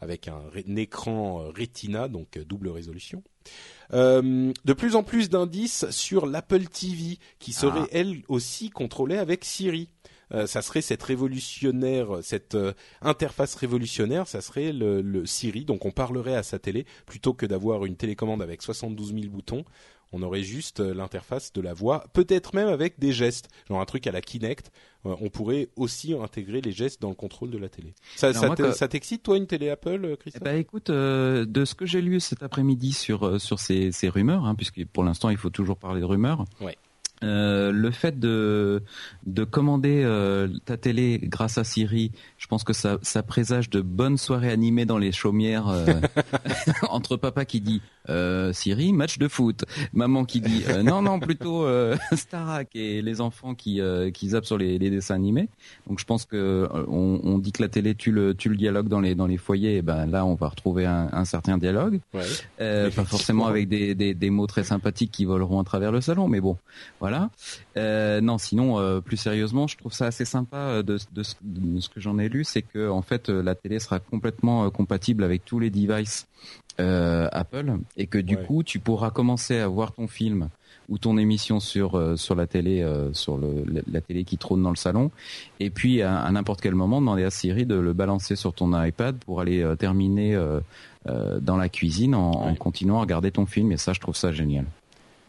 [0.00, 0.42] avec un,
[0.76, 3.22] écran euh, Retina, donc euh, double résolution.
[3.94, 7.88] Euh, de plus en plus d'indices sur l'Apple TV qui serait Ah.
[7.92, 9.88] elle aussi contrôlée avec Siri.
[10.34, 12.72] Euh, ça serait cette révolutionnaire, cette euh,
[13.02, 15.64] interface révolutionnaire, ça serait le, le Siri.
[15.64, 19.64] Donc on parlerait à sa télé plutôt que d'avoir une télécommande avec 72 000 boutons.
[20.12, 23.84] On aurait juste euh, l'interface de la voix, peut-être même avec des gestes, genre un
[23.84, 24.70] truc à la Kinect.
[25.06, 27.94] Euh, on pourrait aussi intégrer les gestes dans le contrôle de la télé.
[28.16, 28.32] Ça,
[28.88, 32.02] t'excite toi une télé Apple, euh, Eh Christophe ben, écoute, euh, de ce que j'ai
[32.02, 35.78] lu cet après-midi sur sur ces, ces rumeurs, hein, puisque pour l'instant il faut toujours
[35.78, 36.44] parler de rumeurs.
[36.60, 36.76] Ouais.
[37.22, 38.82] Euh, le fait de
[39.26, 43.80] de commander euh, ta télé grâce à Siri, je pense que ça ça présage de
[43.80, 45.86] bonnes soirées animées dans les chaumières euh,
[46.90, 51.20] entre papa qui dit euh, Siri match de foot, maman qui dit euh, non non
[51.20, 55.48] plutôt euh, Starac et les enfants qui euh, qui zappent sur les, les dessins animés.
[55.88, 58.56] Donc je pense que euh, on, on dit que la télé tue le tue le
[58.56, 61.58] dialogue dans les dans les foyers, et ben là on va retrouver un, un certain
[61.58, 62.00] dialogue.
[62.14, 62.22] Ouais.
[62.60, 66.00] Euh, pas forcément avec des, des, des mots très sympathiques qui voleront à travers le
[66.00, 66.56] salon, mais bon,
[67.00, 67.30] voilà.
[67.76, 72.28] non, sinon, plus sérieusement, je trouve ça assez sympa de, de, ce que j'en ai
[72.28, 76.26] lu, c'est que en fait, la télé sera complètement compatible avec tous les devices
[76.78, 80.48] Apple et que du coup, tu pourras commencer à voir ton film
[80.88, 84.62] ou ton émission sur euh, sur la télé euh, sur le, la, télé qui trône
[84.62, 85.10] dans le salon
[85.60, 89.16] et puis à, n'importe quel moment demander à Siri de le balancer sur ton iPad
[89.16, 90.38] pour aller euh, terminer
[91.04, 94.66] dans la cuisine en, continuant à regarder ton film et ça je trouve ça génial.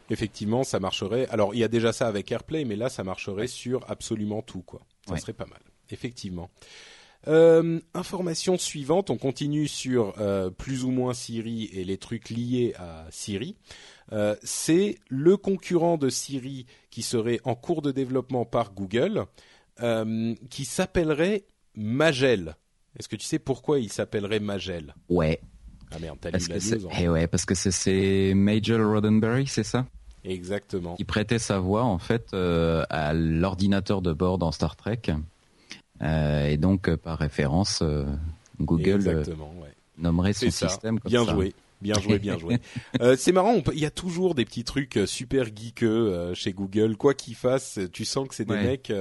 [0.09, 1.27] Effectivement, ça marcherait.
[1.29, 4.61] Alors, il y a déjà ça avec AirPlay, mais là, ça marcherait sur absolument tout,
[4.61, 4.81] quoi.
[5.07, 5.61] Ça serait pas mal.
[5.89, 6.49] Effectivement.
[7.27, 12.73] Euh, information suivante, on continue sur euh, plus ou moins Siri et les trucs liés
[12.77, 13.55] à Siri.
[14.11, 19.25] Euh, c'est le concurrent de Siri qui serait en cours de développement par Google,
[20.49, 21.45] qui s'appellerait
[21.75, 22.55] Magel.
[22.99, 24.93] Est-ce que tu sais pourquoi il s'appellerait Magel?
[25.09, 25.41] Ouais.
[25.91, 26.89] Ah merde, t'as lu la news.
[26.99, 29.87] Eh ouais, parce que c'est Majel Roddenberry, c'est ça?
[30.23, 30.95] Exactement.
[30.95, 35.01] Qui prêtait sa voix en fait à l'ordinateur de bord dans Star Trek.
[36.03, 38.05] Euh, et donc, euh, par référence, euh,
[38.59, 39.23] Google
[39.97, 41.33] nommerait son système comme bien ça.
[41.33, 41.53] Joué.
[41.81, 42.59] Bien joué, bien joué.
[43.17, 46.95] c'est marrant, il y a toujours des petits trucs super geekeux chez Google.
[46.95, 48.91] Quoi qu'ils fassent, tu sens que c'est des mecs.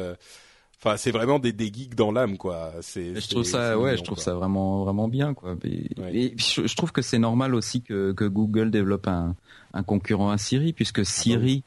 [0.81, 2.73] Enfin, c'est vraiment des, des geeks dans l'âme, quoi.
[2.81, 3.15] C'est.
[3.15, 5.55] Je trouve ça, ouais, je trouve ça vraiment, vraiment bien, quoi.
[5.63, 9.37] Et, je, trouve que c'est normal aussi que, que Google développe un,
[9.75, 11.63] un concurrent à Siri, puisque Siri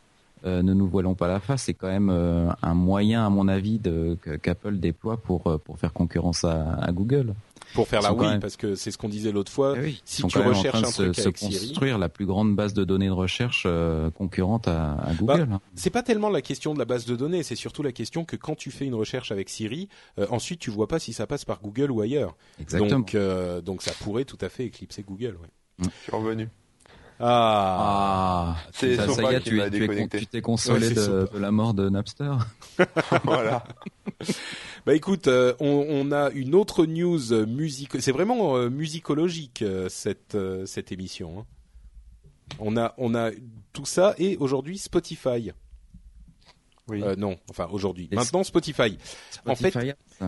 [0.46, 3.80] ne nous voilons pas la face, c'est quand même euh, un moyen, à mon avis,
[3.80, 7.34] de, qu'Apple déploie pour euh, pour faire concurrence à, Google.
[7.74, 9.76] Pour faire la oui, parce que c'est ce qu'on disait l'autre fois.
[9.84, 13.12] Eh si tu recherches un truc se, construire la plus grande base de données de
[13.12, 13.68] recherche
[14.16, 15.60] concurrente à, bah, Google.
[15.74, 18.36] c'est pas tellement la question de la base de données, c'est surtout la question que
[18.36, 19.90] quand tu fais une recherche avec Siri,
[20.30, 22.36] ensuite tu vois pas si ça passe par Google ou ailleurs.
[22.62, 23.00] Exactement.
[23.00, 23.18] Donc
[23.64, 25.38] donc ça pourrait tout à fait éclipser Google.
[25.42, 25.50] Ouais.
[25.80, 26.50] Je suis revenu.
[27.20, 32.34] Ah, ah c'est ça, ça y est, tu, t'es consolé de, la mort de Napster.
[33.24, 33.64] voilà.
[34.86, 38.02] bah écoute, euh, on, on, a une autre news musique.
[38.02, 41.40] C'est vraiment euh, musicologique euh, cette cette émission.
[41.40, 41.46] Hein.
[42.60, 43.32] On a on a
[43.72, 45.52] tout ça et aujourd'hui Spotify.
[46.88, 47.02] Oui.
[47.02, 48.07] Euh, non, enfin aujourd'hui.
[48.12, 48.98] Maintenant Spotify.
[49.45, 49.76] En fait,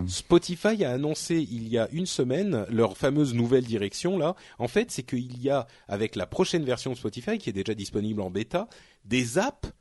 [0.08, 4.36] Spotify a annoncé il y a une semaine leur fameuse nouvelle direction là.
[4.58, 7.76] En fait, c'est qu'il y a avec la prochaine version de Spotify qui est déjà
[7.76, 8.68] disponible en bêta,
[9.06, 9.72] des apps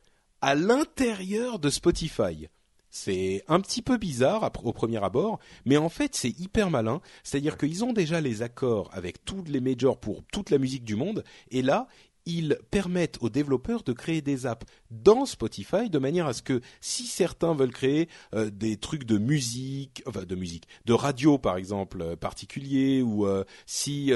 [0.41, 2.47] à l'intérieur de Spotify.
[2.89, 7.01] C'est un petit peu bizarre au premier abord, mais en fait c'est hyper malin.
[7.23, 10.95] C'est-à-dire qu'ils ont déjà les accords avec tous les majors pour toute la musique du
[10.95, 11.87] monde, et là
[12.27, 16.61] ils permettent aux développeurs de créer des apps dans Spotify de manière à ce que
[16.81, 21.55] si certains veulent créer euh, des trucs de musique, enfin de musique, de radio par
[21.55, 24.11] exemple euh, particulier, ou euh, si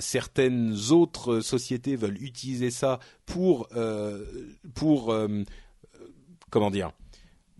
[0.00, 3.68] certaines autres sociétés veulent utiliser ça pour
[4.74, 5.14] pour
[6.50, 6.92] comment dire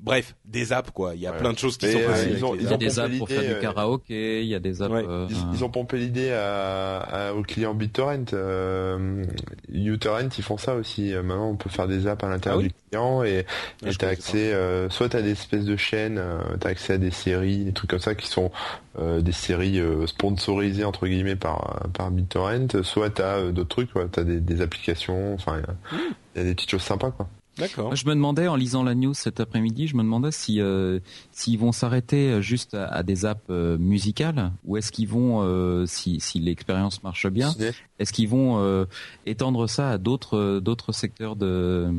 [0.02, 1.14] Bref, des apps quoi.
[1.14, 2.34] Il y a plein de choses qui sont euh, possibles.
[2.36, 4.58] Ils ont, il y a des apps pour faire du euh, karaoké, il y a
[4.58, 4.92] des apps.
[4.92, 8.32] Euh, ils, ont pompé l'idée à, à, aux clients BitTorrent.
[8.32, 9.24] Euh,
[9.72, 11.12] uTorrent, ils font ça aussi.
[11.12, 13.46] Maintenant, on peut faire des apps à l'intérieur ah du client et
[13.84, 14.52] ah, tu t'as accès.
[14.52, 16.20] Euh, soit t'as des espèces de chaînes,
[16.58, 18.50] t'as accès à des séries, des trucs comme ça qui sont
[18.98, 22.82] des séries sponsorisées entre guillemets par par BitTorrent.
[22.82, 24.06] Soit t'as d'autres trucs, quoi.
[24.10, 25.32] T'as des, des applications.
[25.34, 25.62] Enfin,
[25.92, 27.28] il y, y a des petites choses sympas, quoi.
[27.58, 27.94] D'accord.
[27.94, 31.00] Je me demandais en lisant la news cet après-midi, je me demandais si euh,
[31.32, 36.18] s'ils vont s'arrêter juste à, des apps euh, musicales ou est-ce qu'ils vont, euh, si,
[36.20, 37.54] si l'expérience marche bien,
[37.98, 38.86] est-ce qu'ils vont
[39.26, 41.92] étendre ça à d'autres d'autres secteurs de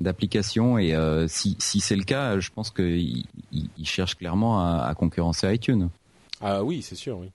[0.00, 0.94] d'applications et
[1.28, 5.90] si si c'est le cas, je pense qu'ils ils cherchent clairement à, à concurrencer iTunes.
[6.40, 7.30] Ah oui, c'est sûr, oui.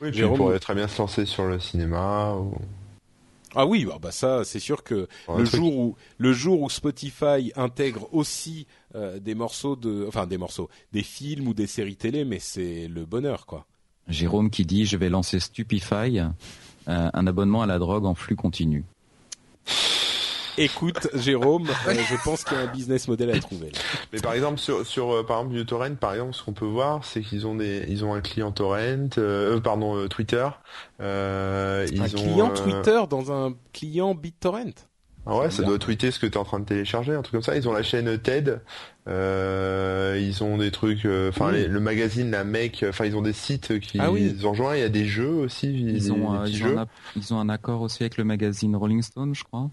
[0.00, 0.22] Oui, puis
[0.60, 2.34] très bien se lancer sur le cinéma.
[2.34, 2.54] Ou...
[3.54, 7.52] Ah oui, bah, bah ça, c'est sûr que le jour où le jour où Spotify
[7.56, 12.24] intègre aussi euh, des morceaux de, enfin des morceaux, des films ou des séries télé,
[12.24, 13.66] mais c'est le bonheur, quoi.
[14.08, 16.30] Jérôme qui dit, je vais lancer Stupify, euh,
[16.86, 18.84] un abonnement à la drogue en flux continu.
[20.58, 23.72] Écoute, Jérôme, euh, je pense qu'il y a un business model à trouver.
[24.12, 27.04] Mais par exemple, sur, sur euh, par exemple uTorrent, par exemple, ce qu'on peut voir,
[27.04, 30.46] c'est qu'ils ont des, ils ont un client torrent, euh, pardon, Twitter.
[31.00, 34.86] Euh, ils un client Twitter dans un client BitTorrent?
[35.24, 37.34] Ah ouais, ça doit tweeter ce que tu es en train de télécharger, un truc
[37.34, 37.56] comme ça.
[37.56, 38.60] Ils ont la chaîne TED,
[39.08, 43.78] euh, ils ont des trucs, enfin le magazine, la mec, enfin ils ont des sites
[43.78, 44.34] qui ah oui.
[44.36, 44.74] ils ont rejoint.
[44.74, 45.72] Il y a des jeux aussi.
[45.72, 49.32] Ils ont, ils, ont un, ils ont un accord aussi avec le magazine Rolling Stone,
[49.32, 49.70] je crois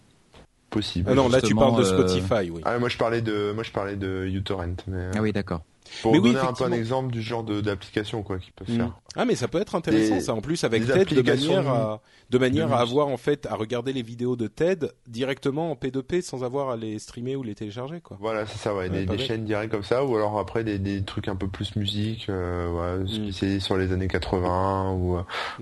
[0.69, 1.09] possible.
[1.09, 2.61] Ah non, là tu parles de euh, Spotify, oui.
[2.65, 4.75] Ah moi je parlais de moi je parlais de uTorrent.
[5.15, 5.61] Ah oui, d'accord.
[6.01, 8.77] Pour donner un peu un exemple du genre d'application quoi qu'ils peuvent mm.
[8.77, 8.99] faire.
[9.15, 12.37] Ah mais ça peut être intéressant ça en plus avec TED de manière à de
[12.37, 16.43] manière à avoir en fait à regarder les vidéos de TED directement en P2P sans
[16.43, 18.17] avoir à les streamer ou les télécharger quoi.
[18.19, 21.27] Voilà c'est ça ouais, des, chaînes directes comme ça ou alors après des, des trucs
[21.27, 25.17] un peu plus musique euh, ouais, c'est sur les années 80 ou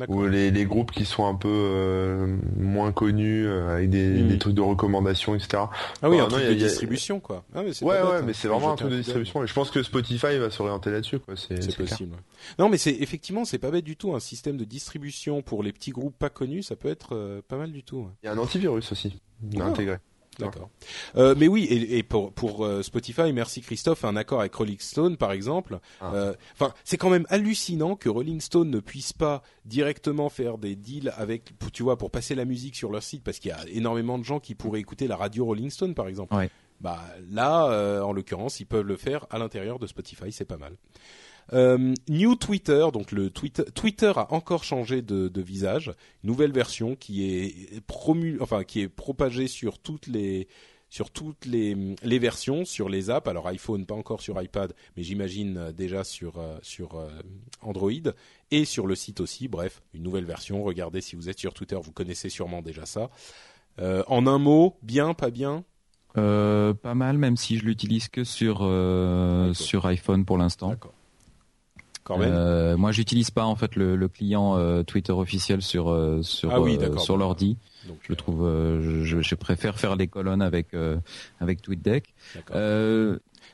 [0.07, 4.27] ou les, les groupes qui sont un peu euh, moins connus euh, avec des, mm.
[4.27, 5.63] des trucs de recommandation etc.
[6.01, 7.43] Ah oui un truc de distribution quoi.
[7.55, 8.23] Ah, mais ouais ouais hein.
[8.25, 11.19] mais c'est vraiment un truc de distribution et je pense que Spotify va s'orienter là-dessus
[11.19, 11.35] quoi.
[11.35, 12.15] C'est possible.
[12.59, 14.15] Non mais c'est effectivement c'est pas bête du tout.
[14.15, 17.57] Un système de distribution pour les petits groupes pas connus, ça peut être euh, pas
[17.57, 18.07] mal du tout.
[18.23, 19.19] Il y a un antivirus aussi
[19.59, 19.63] ah.
[19.63, 19.97] intégré.
[20.39, 20.69] D'accord.
[21.15, 25.17] Euh, mais oui, et, pour, pour euh, Spotify, merci Christophe, un accord avec Rolling Stone,
[25.17, 25.79] par exemple.
[25.99, 26.33] Ah.
[26.53, 31.11] Enfin, c'est quand même hallucinant que Rolling Stone ne puisse pas directement faire des deals
[31.17, 34.19] avec, tu vois, pour passer la musique sur leur site, parce qu'il y a énormément
[34.19, 36.35] de gens qui pourraient écouter la radio Rolling Stone, par exemple.
[36.79, 40.77] Bah là, en l'occurrence, ils peuvent le faire à l'intérieur de Spotify, c'est pas mal.
[41.53, 45.93] Euh, New Twitter, donc le Twitter, Twitter a encore changé de, visage,
[46.23, 47.81] nouvelle version qui est
[48.41, 50.47] enfin qui est propagée sur toutes les
[50.89, 53.27] sur toutes les, les versions, sur les apps.
[53.27, 57.01] Alors iPhone, pas encore sur iPad, mais j'imagine euh, déjà sur euh, sur
[57.61, 57.91] Android
[58.51, 59.47] et sur le site aussi.
[59.47, 60.63] Bref, une nouvelle version.
[60.63, 63.09] Regardez si vous êtes sur Twitter, vous connaissez sûrement déjà ça.
[63.79, 65.63] en un mot, bien, pas bien?
[66.13, 68.57] Pas mal, même si je l'utilise que sur
[69.53, 70.69] sur iPhone pour l'instant.
[70.69, 70.93] D'accord.
[72.11, 76.51] Euh, moi, j'utilise pas en fait le, le client euh, Twitter officiel sur euh, sur
[76.51, 77.57] ah oui, euh, sur l'ordi.
[78.01, 78.45] je trouve,
[79.03, 80.67] je, je, préfère faire les colonnes avec
[81.39, 82.13] avec TweetDeck.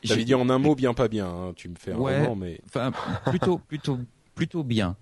[0.04, 1.28] J'avais dit en un mot bien pas bien.
[1.28, 2.92] Hein, tu me fais un ouais, mais enfin
[3.26, 4.00] plutôt plutôt
[4.36, 4.96] plutôt bien.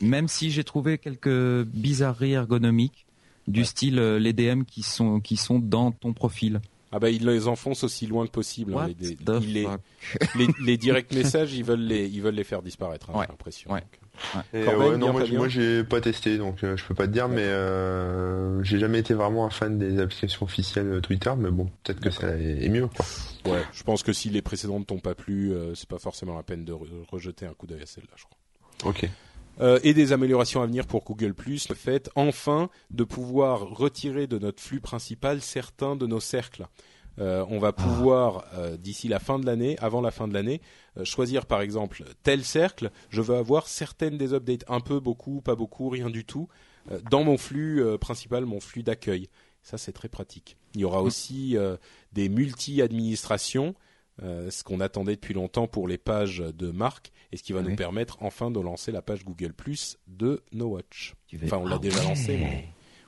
[0.00, 3.06] Même si j'ai trouvé quelques bizarreries ergonomiques
[3.48, 6.60] du style les DM qui sont qui sont dans ton profil.
[6.92, 8.74] Ah bah ils les enfoncent aussi loin que possible.
[8.76, 9.68] Hein, les,
[10.34, 13.10] les, les, direct messages, ils veulent les, ils veulent les faire disparaître.
[13.10, 13.72] Hein, j'ai l'impression.
[13.72, 13.84] Ouais.
[14.52, 14.98] Ouais.
[14.98, 18.78] non, moi, j'ai pas testé, donc euh, je peux pas te dire, mais euh, j'ai
[18.78, 22.68] jamais été vraiment un fan des applications officielles Twitter, mais bon, peut-être que ça est
[22.68, 22.88] mieux.
[22.88, 23.06] Quoi.
[23.52, 26.42] Ouais, je pense que si les précédentes t'ont pas plu, euh, c'est pas forcément la
[26.42, 26.74] peine de
[27.10, 28.90] rejeter un coup d'œil à celle-là, je crois.
[28.90, 29.08] Ok.
[29.60, 31.34] Euh, et des améliorations à venir pour Google+.
[31.46, 36.66] Le fait, enfin, de pouvoir retirer de notre flux principal certains de nos cercles.
[37.18, 40.62] Euh, on va pouvoir euh, d'ici la fin de l'année, avant la fin de l'année,
[41.04, 42.90] choisir par exemple tel cercle.
[43.10, 46.48] Je veux avoir certaines des updates, un peu, beaucoup, pas beaucoup, rien du tout,
[47.10, 49.28] dans mon flux principal, mon flux d'accueil.
[49.62, 50.56] Ça c'est très pratique.
[50.74, 51.04] Il y aura mm.
[51.04, 51.56] aussi
[52.12, 53.74] des multi-administrations
[54.20, 57.76] ce qu'on attendait depuis longtemps pour les pages de marque et ce qui va nous
[57.76, 61.14] permettre enfin de lancer la page Google Plus de No Watch.
[61.44, 62.64] Enfin, on l'a ah déjà lancé, mais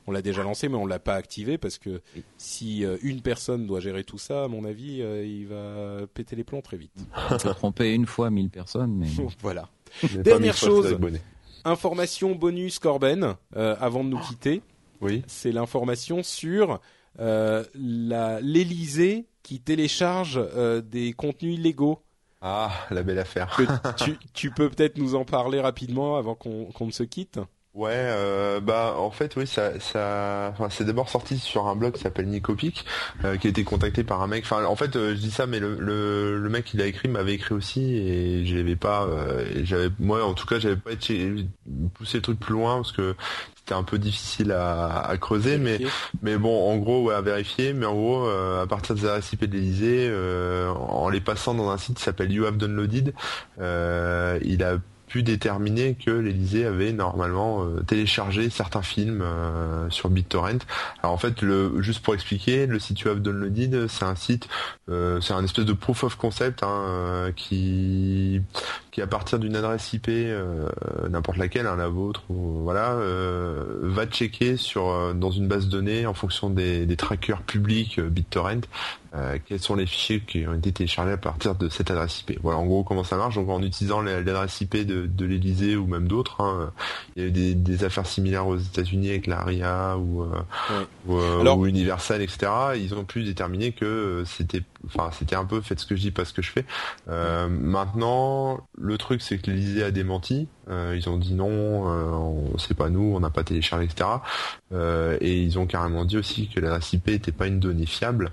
[0.07, 2.03] on l'a déjà lancé, mais on l'a pas activé parce que
[2.37, 6.37] si euh, une personne doit gérer tout ça, à mon avis, euh, il va péter
[6.37, 6.93] les plombs très vite.
[7.31, 9.09] On peut tromper une fois mille personnes, mais
[9.41, 9.69] voilà.
[10.15, 10.99] Dernière chose,
[11.65, 14.63] information bonus Corben, avant de nous quitter.
[15.01, 15.23] Oui.
[15.27, 16.81] C'est l'information sur
[17.75, 22.03] l'Élysée qui télécharge euh, des contenus illégaux.
[22.43, 23.57] Ah, la belle affaire.
[23.97, 27.39] tu, tu, peux peut-être nous en parler rapidement avant qu'on ne se quitte
[27.75, 31.95] Ouais, euh, bah en fait oui, ça, ça, enfin, c'est d'abord sorti sur un blog
[31.95, 32.85] qui s'appelle Nicopic,
[33.25, 34.45] euh, qui a été contacté par un mec.
[34.45, 37.09] Enfin, en fait, euh, je dis ça, mais le, le, le mec qui l'a écrit
[37.09, 39.07] m'avait écrit aussi et je l'avais pas.
[39.07, 40.91] Euh, j'avais, moi, en tout cas, j'avais pas
[41.95, 43.17] poussé le truc plus loin parce que
[43.65, 45.81] c'était un peu difficile à, à creuser, mais
[46.23, 47.73] mais bon, en gros, ouais, à vérifier.
[47.73, 49.03] Mais en gros, à partir des
[49.33, 50.13] IP de l'Elysée,
[50.77, 53.15] en les passant dans un site qui s'appelle You Have Downloaded,
[53.59, 54.79] il a
[55.13, 60.65] pu déterminer que l'Elysée avait normalement euh, téléchargé certains films euh, sur BitTorrent.
[61.03, 64.49] Alors en fait, le, juste pour expliquer, le site You Have Downloaded, c'est un site,
[64.89, 68.41] euh, c'est un espèce de proof of concept hein, qui
[68.93, 70.09] qui à partir d'une adresse IP,
[71.11, 72.97] n'importe laquelle, hein, la vôtre, ou, voilà,
[73.83, 78.69] va checker sur dans une base de données en fonction des, des trackers publics BitTorrent
[79.15, 82.39] euh, quels sont les fichiers qui ont été téléchargés à partir de cette adresse IP.
[82.43, 83.35] Voilà en gros comment ça marche.
[83.35, 86.73] Donc en utilisant l'adresse IP de, de l'Elysée ou même d'autres, hein,
[87.15, 90.29] il y a eu des, des, affaires similaires aux États-Unis avec l'ARIA ou, euh,
[91.07, 92.51] ou, euh, ou, Universal, etc.
[92.77, 96.11] Ils ont pu déterminer que c'était, enfin c'était un peu faites ce que je dis,
[96.11, 96.65] pas ce que je fais.
[97.11, 100.49] Euh, maintenant, le truc c'est que l'Elysée a démenti.
[100.69, 104.09] Euh, ils ont dit non, euh, c'est pas nous, on n'a pas téléchargé, etc.
[104.73, 108.33] Euh, et ils ont carrément dit aussi que l'adresse IP n'était pas une donnée fiable,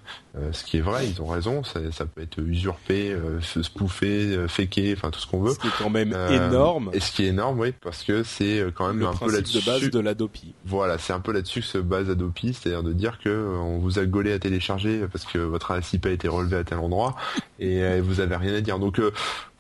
[0.54, 5.12] ce qui est vrai, ils ont raison, ça, ça peut être usurpé, spoofé, faké, enfin
[5.12, 5.52] tout ce qu'on veut.
[5.52, 6.92] Ce qui est quand même énorme.
[6.94, 9.60] Et ce qui est énorme, oui, parce que c'est quand même un peu là-dessus.
[9.60, 10.54] de base de l'Adopi.
[10.64, 14.00] Voilà, c'est un peu là-dessus que se base Adopi, c'est-à-dire de dire que on vous
[14.00, 17.18] a gaulé à télécharger parce que votre adresse IP a été relevée à tel endroit
[17.60, 18.80] et vous avez rien à dire.
[18.80, 19.02] Donc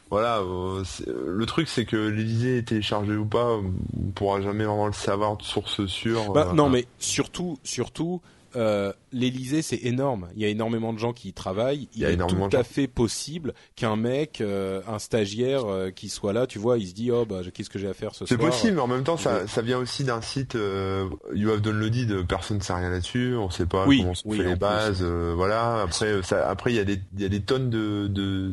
[0.09, 0.41] voilà,
[1.07, 5.37] le truc c'est que l'Elysée est téléchargé ou pas, on pourra jamais vraiment le savoir
[5.37, 6.31] de source sûre.
[6.33, 8.21] Bah, non, mais surtout, surtout,
[8.55, 10.27] euh, l'Elysée, c'est énorme.
[10.35, 11.87] Il y a énormément de gens qui y travaillent.
[11.95, 16.47] Il, est tout à fait possible qu'un mec, euh, un stagiaire euh, qui soit là,
[16.47, 18.27] tu vois, il se dit oh bah qu'est-ce que j'ai à faire ce soir.
[18.29, 22.27] C'est possible, mais en même temps ça, ça vient aussi d'un site You Have Downloaded.
[22.27, 23.35] Personne ne sait rien là-dessus.
[23.35, 25.03] On sait pas comment sont fait les bases.
[25.03, 25.81] voilà.
[25.81, 28.07] Après, ça, après il y a des il y a des tonnes de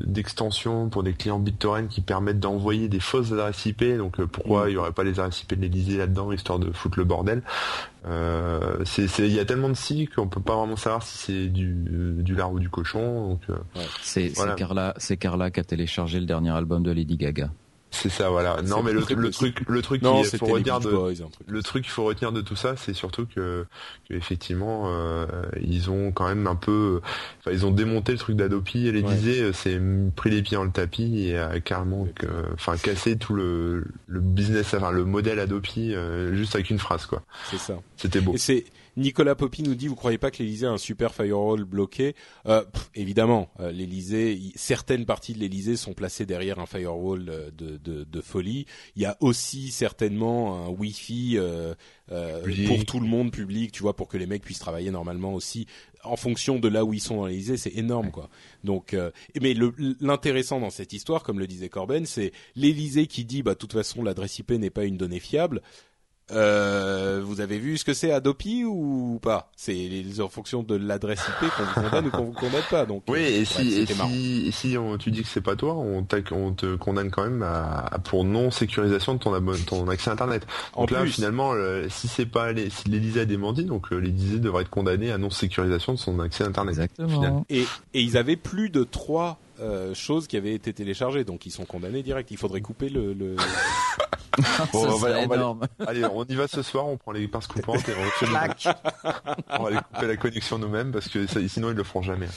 [0.06, 3.84] d'extensions pour des clients BitTorrent qui permettent d'envoyer des fausses adresses IP.
[3.96, 4.68] Donc pourquoi mm.
[4.68, 7.42] il y aurait pas les adresses IP de l'Elysée là-dedans histoire de foutre le bordel?
[8.08, 11.74] Euh, il y a tellement de sites qu'on peut pas vraiment savoir si c'est du,
[12.18, 13.30] du lard ou du cochon.
[13.30, 13.56] Donc, euh,
[14.02, 17.50] c'est Carla, c'est Carla qui a téléchargé le dernier album de Lady Gaga.
[18.02, 18.60] C'est ça, voilà.
[18.62, 21.14] Non, mais le, truc, le truc qu'il faut retenir de,
[21.46, 23.64] le truc qu'il faut retenir de tout ça, c'est surtout que,
[24.10, 25.26] effectivement, euh,
[25.62, 27.00] ils ont quand même un peu,
[27.40, 29.80] enfin, ils ont démonté le truc d'Adopi et les disait, c'est
[30.14, 32.06] pris les pieds dans le tapis et a carrément,
[32.54, 37.06] enfin, cassé tout le, le business, enfin, le modèle Adopi euh, juste avec une phrase,
[37.06, 37.22] quoi.
[37.50, 37.78] C'est ça.
[37.96, 38.34] C'était beau.
[38.34, 38.64] Et
[38.96, 42.14] Nicolas Poppy nous dit, vous croyez pas que l'Elysée a un super firewall bloqué?
[42.46, 42.64] Euh,
[42.94, 48.04] Évidemment, euh, l'Elysée, certaines parties de l'Elysée sont placées derrière un firewall euh, de, de,
[48.04, 48.64] de, folie.
[48.96, 51.74] Il y a aussi certainement un Wi-Fi euh,
[52.66, 55.66] pour tout le monde public, tu vois, pour que les mecs puissent travailler normalement aussi
[56.04, 58.30] en fonction de là où ils sont dans l'Elysée, c'est énorme quoi.
[58.64, 58.96] Donc,
[59.40, 59.54] mais
[60.00, 63.72] l'intéressant dans cette histoire, comme le disait Corben, c'est l'Elysée qui dit, bah de toute
[63.72, 65.62] façon, l'adresse IP n'est pas une donnée fiable.
[66.32, 69.50] Euh, vous avez vu ce que c'est Adopi ou pas?
[69.56, 72.84] C'est en fonction de l'adresse IP qu'on vous condamne ou qu'on vous condamne pas.
[72.84, 76.52] Donc oui, et si, si, si on, tu dis que c'est pas toi, on, on
[76.52, 80.46] te condamne quand même à, pour non sécurisation de ton, ton accès internet.
[80.76, 81.52] Donc là, finalement,
[81.88, 85.30] si c'est pas si l'Élysée a démenti, donc euh, l'Élysée devrait être condamné à non
[85.30, 86.74] sécurisation de son accès internet.
[86.74, 87.44] Exactement.
[87.50, 87.62] Et,
[87.94, 91.64] et ils avaient plus de trois euh, choses qui avaient été téléchargées, donc ils sont
[91.64, 92.30] condamnés direct.
[92.30, 93.12] Il faudrait couper le.
[93.12, 93.36] le...
[94.72, 95.16] bon, on, va,
[95.86, 98.26] allez, on y va ce soir, on prend les pinces coupantes et on,
[99.58, 102.28] on va aller couper la connexion nous-mêmes parce que sinon ils le feront jamais.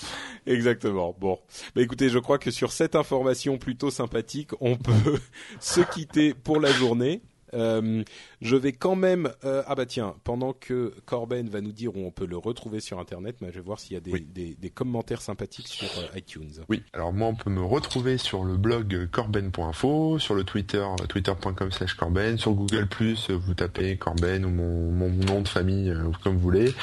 [0.45, 1.15] Exactement.
[1.19, 1.39] Bon,
[1.75, 5.19] bah écoutez, je crois que sur cette information plutôt sympathique, on peut
[5.59, 7.21] se quitter pour la journée.
[7.53, 8.03] Euh,
[8.41, 12.05] je vais quand même euh, ah bah tiens pendant que Corben va nous dire où
[12.05, 14.69] on peut le retrouver sur internet, je vais voir s'il y a des, des, des,
[14.69, 16.51] commentaires sympathiques sur euh, iTunes.
[16.69, 22.37] Oui, alors moi on peut me retrouver sur le blog corben.info, sur le Twitter twitter.com/corben,
[22.37, 22.87] sur Google
[23.29, 25.93] vous tapez Corben ou mon, mon nom de famille
[26.23, 26.73] comme vous voulez.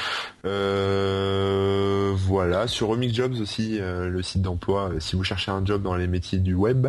[2.15, 6.07] voilà, sur Remix Jobs aussi le site d'emploi si vous cherchez un job dans les
[6.07, 6.87] métiers du web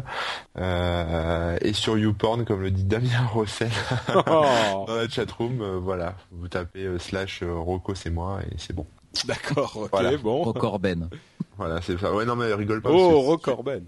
[0.57, 3.68] et sur YouPorn comme le dit Damien Rosset
[4.15, 8.75] dans la chatroom, euh, voilà, vous tapez euh, slash euh, Rocco c'est moi et c'est
[8.75, 8.87] bon.
[9.25, 10.43] D'accord, ok, bon.
[10.43, 11.09] Rocorben.
[11.57, 12.15] Voilà, c'est ça.
[12.15, 12.91] Ouais, non, mais rigole pas.
[12.91, 13.83] Oh, Rocorben.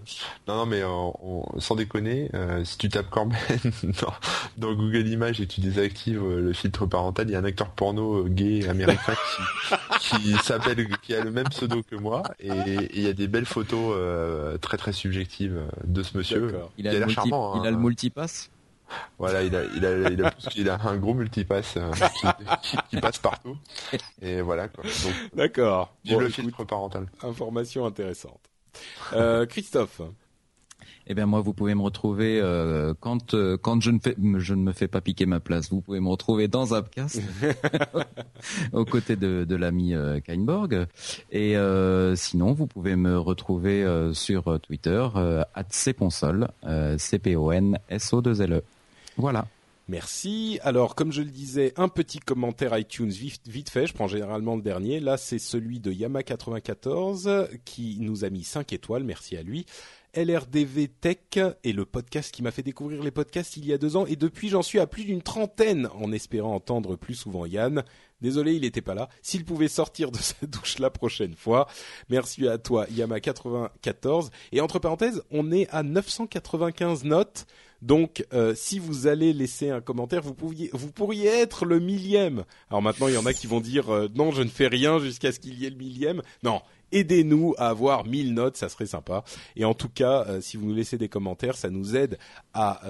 [0.45, 0.81] Non, non, mais
[1.59, 2.29] sans déconner,
[2.65, 3.37] si tu tapes Corben
[4.57, 8.25] dans, Google Images et tu désactives le filtre parental, il y a un acteur porno
[8.25, 9.13] gay américain
[9.99, 12.49] qui, s'appelle, qui a le même pseudo que moi, et
[12.93, 13.95] il y a des belles photos
[14.59, 16.51] très très subjectives de ce monsieur.
[16.77, 17.79] Il a, il a, le, charmant, il a le hein.
[17.79, 18.49] multipass?
[19.17, 21.91] Voilà, il a, il a, il a, il a un gros multipass euh,
[22.89, 23.57] qui, passe partout.
[24.21, 24.67] Et voilà.
[25.33, 25.95] D'accord.
[26.05, 27.07] Bon, le filtre parental.
[27.23, 28.41] Information intéressante.
[29.13, 30.01] Euh, Christophe.
[31.07, 34.53] Eh bien moi, vous pouvez me retrouver euh, quand euh, quand je ne fais je
[34.53, 35.69] ne me fais pas piquer ma place.
[35.69, 37.21] Vous pouvez me retrouver dans Upcast
[38.73, 40.87] aux côtés de, de l'ami euh, Kainborg.
[41.31, 46.47] Et euh, sinon, vous pouvez me retrouver sur Twitter euh, @cponsol,
[46.97, 48.63] c p o n s o 2 l e.
[49.17, 49.47] Voilà.
[49.87, 50.59] Merci.
[50.63, 53.87] Alors, comme je le disais, un petit commentaire iTunes vite, fait.
[53.87, 54.99] Je prends généralement le dernier.
[54.99, 59.03] Là, c'est celui de Yama94 qui nous a mis 5 étoiles.
[59.03, 59.65] Merci à lui.
[60.13, 63.95] LRDV Tech est le podcast qui m'a fait découvrir les podcasts il y a deux
[63.95, 67.83] ans et depuis j'en suis à plus d'une trentaine en espérant entendre plus souvent Yann.
[68.19, 69.07] Désolé, il n'était pas là.
[69.21, 71.67] S'il pouvait sortir de sa douche la prochaine fois.
[72.09, 74.29] Merci à toi, Yama94.
[74.51, 77.45] Et entre parenthèses, on est à 995 notes.
[77.81, 82.43] Donc, euh, si vous allez laisser un commentaire, vous pourriez, être le millième.
[82.69, 84.99] Alors maintenant, il y en a qui vont dire euh, non, je ne fais rien
[84.99, 86.21] jusqu'à ce qu'il y ait le millième.
[86.43, 89.23] Non, aidez-nous à avoir 1000 notes, ça serait sympa.
[89.55, 92.19] Et en tout cas, euh, si vous nous laissez des commentaires, ça nous aide
[92.53, 92.81] à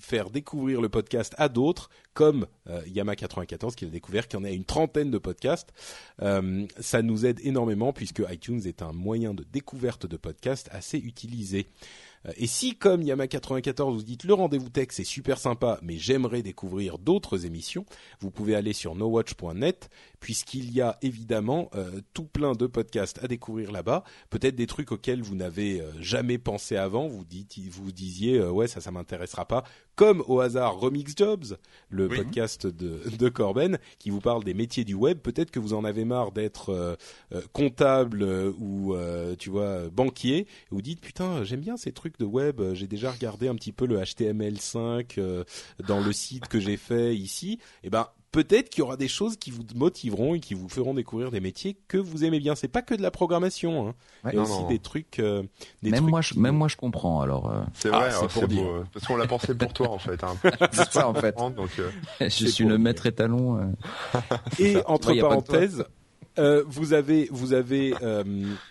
[0.00, 4.44] faire découvrir le podcast à d'autres, comme euh, Yama94 qui a découvert qu'il y en
[4.44, 5.72] a une trentaine de podcasts.
[6.18, 11.66] ça nous aide énormément puisque iTunes est un moyen de découverte de podcasts assez utilisé.
[12.26, 16.42] Euh, et si, comme Yama94, vous dites le rendez-vous tech, c'est super sympa, mais j'aimerais
[16.42, 17.84] découvrir d'autres émissions,
[18.20, 19.90] vous pouvez aller sur nowatch.net,
[20.22, 24.04] puisqu'il y a évidemment euh, tout plein de podcasts à découvrir là-bas.
[24.30, 27.08] Peut-être des trucs auxquels vous n'avez euh, jamais pensé avant.
[27.08, 29.64] Vous dites, vous disiez, ouais, ça, ça m'intéressera pas.
[29.94, 31.58] Comme au hasard Remix Jobs,
[31.90, 35.18] le podcast de, de Corben, qui vous parle des métiers du web.
[35.18, 36.96] Peut-être que vous en avez marre d'être
[37.52, 38.24] comptable
[38.58, 38.96] ou,
[39.38, 40.38] tu vois, banquier.
[40.38, 42.62] Et vous dites, putain, j'aime bien ces trucs de web.
[42.72, 45.44] J'ai déjà regardé un petit peu le HTML5 euh,
[45.86, 47.58] dans le site que j'ai fait ici.
[47.82, 50.68] Et eh ben peut-être qu'il y aura des choses qui vous motiveront et qui vous
[50.68, 52.54] feront découvrir des métiers que vous aimez bien.
[52.54, 53.94] C'est pas que de la programmation, hein.
[54.24, 55.18] il y a aussi des trucs.
[55.18, 55.42] Euh,
[55.82, 57.20] même moi, je, même moi, je comprends.
[57.20, 57.50] Alors.
[57.50, 57.62] Euh.
[57.74, 60.24] C'est vrai, ah, c'est beau, parce qu'on l'a pensé pour toi en fait.
[60.24, 60.36] Hein.
[60.72, 61.36] c'est ça en fait.
[61.56, 61.70] Donc,
[62.20, 63.74] je suis le maître étalon.
[64.58, 65.84] Et entre parenthèses.
[66.38, 68.24] Euh, vous avez, vous avez, euh,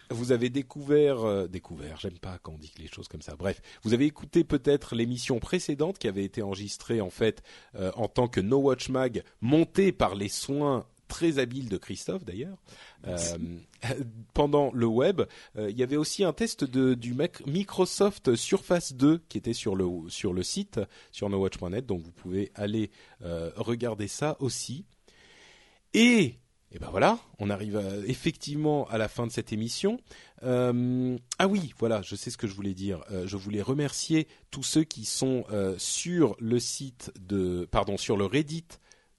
[0.09, 1.99] vous avez découvert, euh, découvert.
[1.99, 3.35] J'aime pas quand on dit les choses comme ça.
[3.35, 7.43] Bref, vous avez écouté peut-être l'émission précédente qui avait été enregistrée en fait
[7.95, 12.57] en tant que No Watch Mag, montée par les soins très habiles de Christophe d'ailleurs.
[14.33, 15.21] pendant le web,
[15.57, 17.15] il y avait aussi un test de, du
[17.45, 20.79] Microsoft Surface 2 qui était sur le sur le site
[21.11, 24.85] sur nowatch.net, donc vous pouvez aller regarder ça aussi.
[25.93, 26.40] Et
[26.73, 29.99] et ben voilà, on arrive effectivement à la fin de cette émission.
[30.43, 33.03] Euh, ah oui, voilà, je sais ce que je voulais dire.
[33.11, 38.15] Euh, je voulais remercier tous ceux qui sont euh, sur le site de, pardon, sur
[38.15, 38.67] le Reddit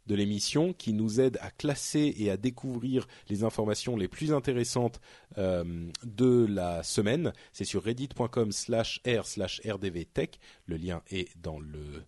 [0.06, 5.00] de l'émission, qui nous aident à classer et à découvrir les informations les plus intéressantes
[5.36, 7.32] de la semaine.
[7.52, 9.20] C'est sur reddit.com/r/rdvtech.
[9.22, 9.60] slash
[10.66, 12.04] Le lien est dans le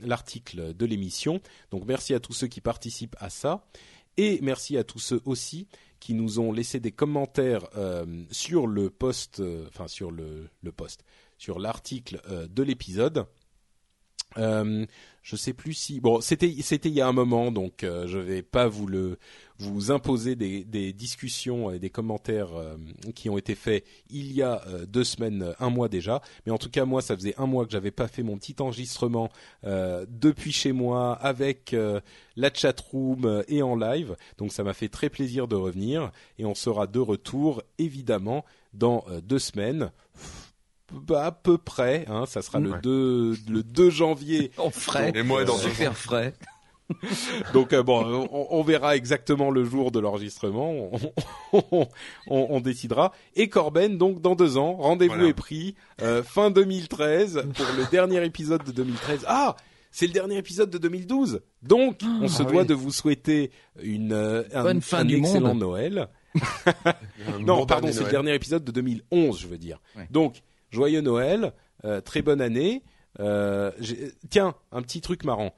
[0.00, 1.40] l'article de l'émission.
[1.70, 3.64] Donc merci à tous ceux qui participent à ça.
[4.16, 5.68] Et merci à tous ceux aussi
[6.00, 10.72] qui nous ont laissé des commentaires euh, sur le post, euh, enfin sur le, le
[10.72, 11.02] post,
[11.38, 13.26] sur l'article euh, de l'épisode.
[14.36, 14.84] Euh,
[15.22, 18.18] je sais plus si bon c'était c'était il y a un moment donc euh, je
[18.18, 19.18] vais pas vous le
[19.58, 22.76] vous imposer des, des discussions et des commentaires euh,
[23.14, 26.58] qui ont été faits il y a euh, deux semaines un mois déjà mais en
[26.58, 29.30] tout cas moi ça faisait un mois que j'avais pas fait mon petit enregistrement
[29.62, 31.74] depuis chez moi avec
[32.36, 36.44] la chat room et en live donc ça m'a fait très plaisir de revenir et
[36.44, 39.90] on sera de retour évidemment dans deux semaines
[40.92, 42.04] bah, à peu près.
[42.08, 44.50] Hein, ça sera le 2 le 2 janvier.
[44.58, 45.12] en frais.
[45.14, 46.34] Et moi dans super frais.
[47.54, 50.90] Donc euh, bon, on, verra exactement le jour de l'enregistrement,
[51.52, 51.88] on,
[52.26, 53.12] on, décidera.
[53.34, 58.24] Et Corben, donc dans deux ans, rendez-vous est pris, euh, fin 2013 pour le dernier
[58.24, 59.24] épisode de 2013.
[59.26, 59.56] Ah,
[59.94, 64.12] c'est le dernier épisode de 2012, donc on se ah doit de vous souhaiter une
[64.12, 66.08] euh, bonne fin un du excellent Noël.
[67.40, 69.80] non, pardon, c'est le dernier épisode de 2011, je veux dire.
[70.10, 70.42] Donc
[70.72, 71.52] joyeux Noël,
[71.84, 72.82] euh, très bonne année.
[73.20, 73.70] Euh,
[74.30, 75.54] tiens, un petit truc marrant.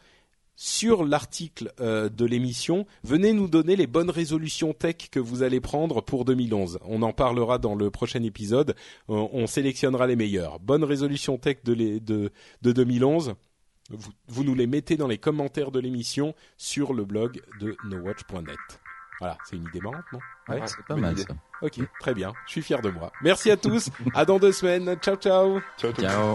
[0.58, 5.60] Sur l'article euh, de l'émission, venez nous donner les bonnes résolutions tech que vous allez
[5.60, 6.78] prendre pour 2011.
[6.86, 8.74] On en parlera dans le prochain épisode.
[9.06, 10.58] On, sélectionnera les meilleures.
[10.58, 13.34] Bonnes résolutions tech de, de, de 2011.
[13.90, 18.56] Vous, vous, nous les mettez dans les commentaires de l'émission sur le blog de nowatch.net.
[19.20, 20.18] Voilà, c'est une idée marrante, non?
[20.48, 21.34] Ouais, c'est pas mal ça.
[21.62, 22.32] Ok, très bien.
[22.46, 23.12] Je suis fier de moi.
[23.22, 23.90] Merci à tous.
[24.14, 24.96] à dans deux semaines.
[25.02, 25.60] Ciao, ciao.
[25.78, 25.92] Ciao.
[25.92, 26.34] ciao.